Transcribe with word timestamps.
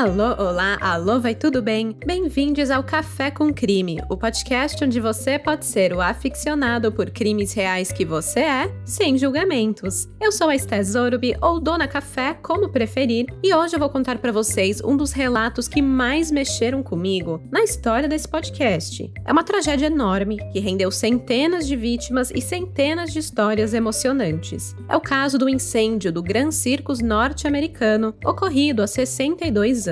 Alô, 0.00 0.34
olá, 0.38 0.78
alô, 0.80 1.20
vai 1.20 1.34
tudo 1.34 1.60
bem? 1.60 1.94
Bem-vindos 2.06 2.70
ao 2.70 2.82
Café 2.82 3.30
com 3.30 3.52
Crime, 3.52 4.00
o 4.08 4.16
podcast 4.16 4.82
onde 4.82 4.98
você 4.98 5.38
pode 5.38 5.66
ser 5.66 5.92
o 5.92 6.00
aficionado 6.00 6.90
por 6.90 7.10
crimes 7.10 7.52
reais 7.52 7.92
que 7.92 8.02
você 8.02 8.40
é, 8.40 8.74
sem 8.82 9.18
julgamentos. 9.18 10.08
Eu 10.18 10.32
sou 10.32 10.48
a 10.48 10.54
Esté 10.54 10.82
Zorubi, 10.82 11.36
ou 11.42 11.60
Dona 11.60 11.86
Café, 11.86 12.32
como 12.32 12.70
preferir, 12.70 13.26
e 13.42 13.54
hoje 13.54 13.76
eu 13.76 13.78
vou 13.78 13.90
contar 13.90 14.16
para 14.16 14.32
vocês 14.32 14.80
um 14.82 14.96
dos 14.96 15.12
relatos 15.12 15.68
que 15.68 15.82
mais 15.82 16.30
mexeram 16.30 16.82
comigo 16.82 17.38
na 17.52 17.62
história 17.62 18.08
desse 18.08 18.26
podcast. 18.26 19.12
É 19.26 19.30
uma 19.30 19.44
tragédia 19.44 19.88
enorme 19.88 20.38
que 20.50 20.60
rendeu 20.60 20.90
centenas 20.90 21.66
de 21.66 21.76
vítimas 21.76 22.32
e 22.34 22.40
centenas 22.40 23.12
de 23.12 23.18
histórias 23.18 23.74
emocionantes. 23.74 24.74
É 24.88 24.96
o 24.96 25.00
caso 25.00 25.36
do 25.36 25.46
incêndio 25.46 26.10
do 26.10 26.22
Gran 26.22 26.50
Circus 26.50 27.00
norte-americano, 27.00 28.14
ocorrido 28.24 28.82
há 28.82 28.86
62 28.86 29.88
anos. 29.88 29.89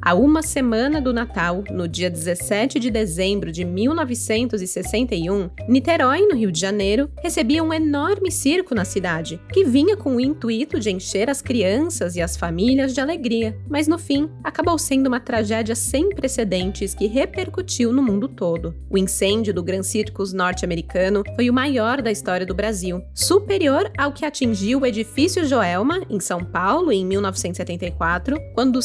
Há 0.00 0.14
uma 0.14 0.42
semana 0.42 1.00
do 1.00 1.12
Natal, 1.12 1.64
no 1.70 1.88
dia 1.88 2.08
17 2.10 2.78
de 2.78 2.90
dezembro 2.90 3.50
de 3.50 3.64
1961, 3.64 5.50
Niterói, 5.68 6.26
no 6.26 6.36
Rio 6.36 6.52
de 6.52 6.60
Janeiro, 6.60 7.10
recebia 7.22 7.62
um 7.62 7.72
enorme 7.72 8.30
circo 8.30 8.74
na 8.74 8.84
cidade, 8.84 9.40
que 9.52 9.64
vinha 9.64 9.96
com 9.96 10.16
o 10.16 10.20
intuito 10.20 10.78
de 10.78 10.90
encher 10.90 11.30
as 11.30 11.42
crianças 11.42 12.16
e 12.16 12.20
as 12.20 12.36
famílias 12.36 12.94
de 12.94 13.00
alegria, 13.00 13.56
mas 13.68 13.88
no 13.88 13.98
fim 13.98 14.28
acabou 14.44 14.78
sendo 14.78 15.06
uma 15.06 15.20
tragédia 15.20 15.74
sem 15.74 16.10
precedentes 16.10 16.94
que 16.94 17.06
repercutiu 17.06 17.92
no 17.92 18.02
mundo 18.02 18.28
todo. 18.28 18.74
O 18.90 18.98
incêndio 18.98 19.52
do 19.54 19.62
Gran 19.62 19.82
Circus 19.82 20.32
norte-americano 20.32 21.22
foi 21.34 21.48
o 21.48 21.54
maior 21.54 22.00
da 22.00 22.10
história 22.10 22.46
do 22.46 22.54
Brasil, 22.54 23.02
superior 23.14 23.90
ao 23.96 24.12
que 24.12 24.24
atingiu 24.24 24.80
o 24.80 24.86
edifício 24.86 25.44
Joelma, 25.44 26.00
em 26.08 26.20
São 26.20 26.44
Paulo, 26.44 26.92
em 26.92 27.04
1974, 27.04 28.36
quando 28.54 28.82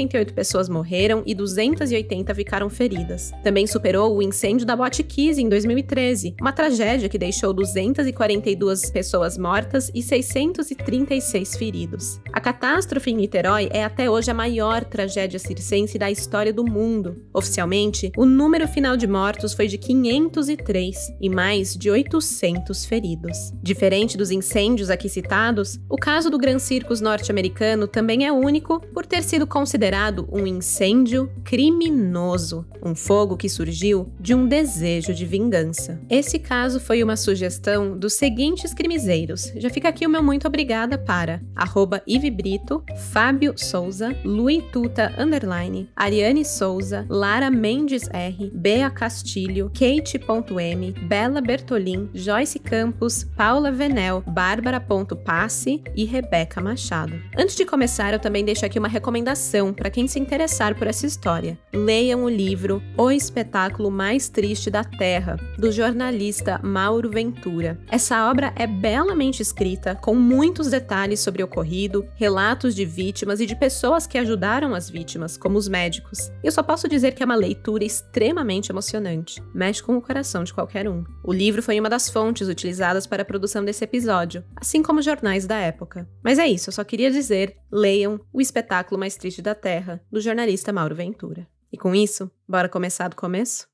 188 0.00 0.32
pessoas 0.32 0.68
morreram 0.68 1.22
e 1.26 1.34
280 1.34 2.34
ficaram 2.34 2.70
feridas. 2.70 3.32
Também 3.42 3.66
superou 3.66 4.16
o 4.16 4.22
incêndio 4.22 4.66
da 4.66 4.74
Boate 4.74 5.02
Kiss 5.02 5.40
em 5.40 5.48
2013, 5.48 6.36
uma 6.40 6.52
tragédia 6.52 7.08
que 7.08 7.18
deixou 7.18 7.52
242 7.52 8.90
pessoas 8.90 9.36
mortas 9.36 9.90
e 9.94 10.02
636 10.02 11.56
feridos. 11.56 12.20
A 12.32 12.40
catástrofe 12.40 13.10
em 13.10 13.16
Niterói 13.16 13.68
é 13.70 13.84
até 13.84 14.10
hoje 14.10 14.30
a 14.30 14.34
maior 14.34 14.84
tragédia 14.84 15.38
circense 15.38 15.98
da 15.98 16.10
história 16.10 16.52
do 16.52 16.64
mundo. 16.64 17.22
Oficialmente, 17.34 18.10
o 18.16 18.24
número 18.24 18.66
final 18.66 18.96
de 18.96 19.06
mortos 19.06 19.52
foi 19.52 19.66
de 19.66 19.76
503 19.76 20.96
e 21.20 21.28
mais 21.28 21.74
de 21.74 21.90
800 21.90 22.84
feridos. 22.84 23.52
Diferente 23.62 24.16
dos 24.16 24.30
incêndios 24.30 24.88
aqui 24.88 25.08
citados, 25.08 25.78
o 25.88 25.96
caso 25.96 26.30
do 26.30 26.38
Gran 26.38 26.58
Circus 26.58 27.00
norte-americano 27.00 27.86
também 27.86 28.26
é 28.26 28.32
único 28.32 28.80
por 28.94 29.04
ter 29.04 29.22
sido 29.22 29.46
considerado 29.46 29.89
um 30.30 30.46
incêndio 30.46 31.30
criminoso, 31.44 32.64
um 32.82 32.94
fogo 32.94 33.36
que 33.36 33.48
surgiu 33.48 34.12
de 34.20 34.34
um 34.34 34.46
desejo 34.46 35.12
de 35.12 35.26
vingança. 35.26 36.00
Esse 36.08 36.38
caso 36.38 36.78
foi 36.78 37.02
uma 37.02 37.16
sugestão 37.16 37.98
dos 37.98 38.14
seguintes 38.14 38.72
crimezeiros. 38.72 39.52
Já 39.56 39.68
fica 39.68 39.88
aqui 39.88 40.06
o 40.06 40.10
meu 40.10 40.22
muito 40.22 40.46
obrigada 40.46 40.96
para 40.96 41.40
arroba 41.56 42.02
Brito, 42.32 42.84
Fábio 43.10 43.54
Souza, 43.56 44.16
Luituta 44.24 45.12
Underline, 45.18 45.88
Ariane 45.96 46.44
Souza, 46.44 47.04
Lara 47.08 47.50
Mendes 47.50 48.08
R, 48.12 48.50
Bea 48.54 48.90
Castilho, 48.90 49.70
Kate.m, 49.74 50.92
Bela 51.02 51.40
Bertolin, 51.40 52.08
Joyce 52.14 52.58
Campos, 52.58 53.24
Paula 53.36 53.72
Venel, 53.72 54.22
Bárbara.passe 54.26 55.82
e 55.96 56.04
Rebeca 56.04 56.60
Machado. 56.60 57.20
Antes 57.36 57.56
de 57.56 57.64
começar, 57.64 58.12
eu 58.12 58.20
também 58.20 58.44
deixo 58.44 58.64
aqui 58.64 58.78
uma 58.78 58.88
recomendação 58.88 59.69
para 59.72 59.90
quem 59.90 60.06
se 60.06 60.18
interessar 60.18 60.74
por 60.76 60.86
essa 60.86 61.06
história. 61.06 61.58
Leiam 61.72 62.24
o 62.24 62.28
livro 62.28 62.82
O 62.96 63.10
Espetáculo 63.10 63.90
Mais 63.90 64.28
Triste 64.28 64.70
da 64.70 64.84
Terra, 64.84 65.36
do 65.58 65.70
jornalista 65.70 66.60
Mauro 66.62 67.10
Ventura. 67.10 67.78
Essa 67.90 68.28
obra 68.30 68.52
é 68.56 68.66
belamente 68.66 69.42
escrita, 69.42 69.94
com 69.94 70.14
muitos 70.14 70.68
detalhes 70.68 71.20
sobre 71.20 71.42
o 71.42 71.46
ocorrido, 71.46 72.06
relatos 72.14 72.74
de 72.74 72.84
vítimas 72.84 73.40
e 73.40 73.46
de 73.46 73.56
pessoas 73.56 74.06
que 74.06 74.18
ajudaram 74.18 74.74
as 74.74 74.90
vítimas, 74.90 75.36
como 75.36 75.58
os 75.58 75.68
médicos. 75.68 76.30
Eu 76.42 76.52
só 76.52 76.62
posso 76.62 76.88
dizer 76.88 77.12
que 77.12 77.22
é 77.22 77.26
uma 77.26 77.34
leitura 77.34 77.84
extremamente 77.84 78.70
emocionante. 78.70 79.42
Mexe 79.54 79.82
com 79.82 79.96
o 79.96 80.02
coração 80.02 80.44
de 80.44 80.54
qualquer 80.54 80.88
um. 80.88 81.04
O 81.24 81.32
livro 81.32 81.62
foi 81.62 81.78
uma 81.78 81.88
das 81.90 82.08
fontes 82.08 82.48
utilizadas 82.48 83.06
para 83.06 83.22
a 83.22 83.24
produção 83.26 83.64
desse 83.64 83.84
episódio, 83.84 84.44
assim 84.56 84.82
como 84.82 85.02
jornais 85.02 85.46
da 85.46 85.56
época. 85.56 86.08
Mas 86.22 86.38
é 86.38 86.46
isso, 86.46 86.68
eu 86.68 86.72
só 86.72 86.84
queria 86.84 87.10
dizer: 87.10 87.56
leiam 87.70 88.20
O 88.32 88.40
Espetáculo 88.40 88.98
Mais 88.98 89.16
Triste 89.16 89.42
da 89.42 89.54
Terra, 89.60 90.00
do 90.10 90.20
jornalista 90.20 90.72
Mauro 90.72 90.94
Ventura. 90.94 91.46
E 91.72 91.76
com 91.76 91.94
isso, 91.94 92.30
bora 92.48 92.68
começar 92.68 93.08
do 93.08 93.16
começo? 93.16 93.68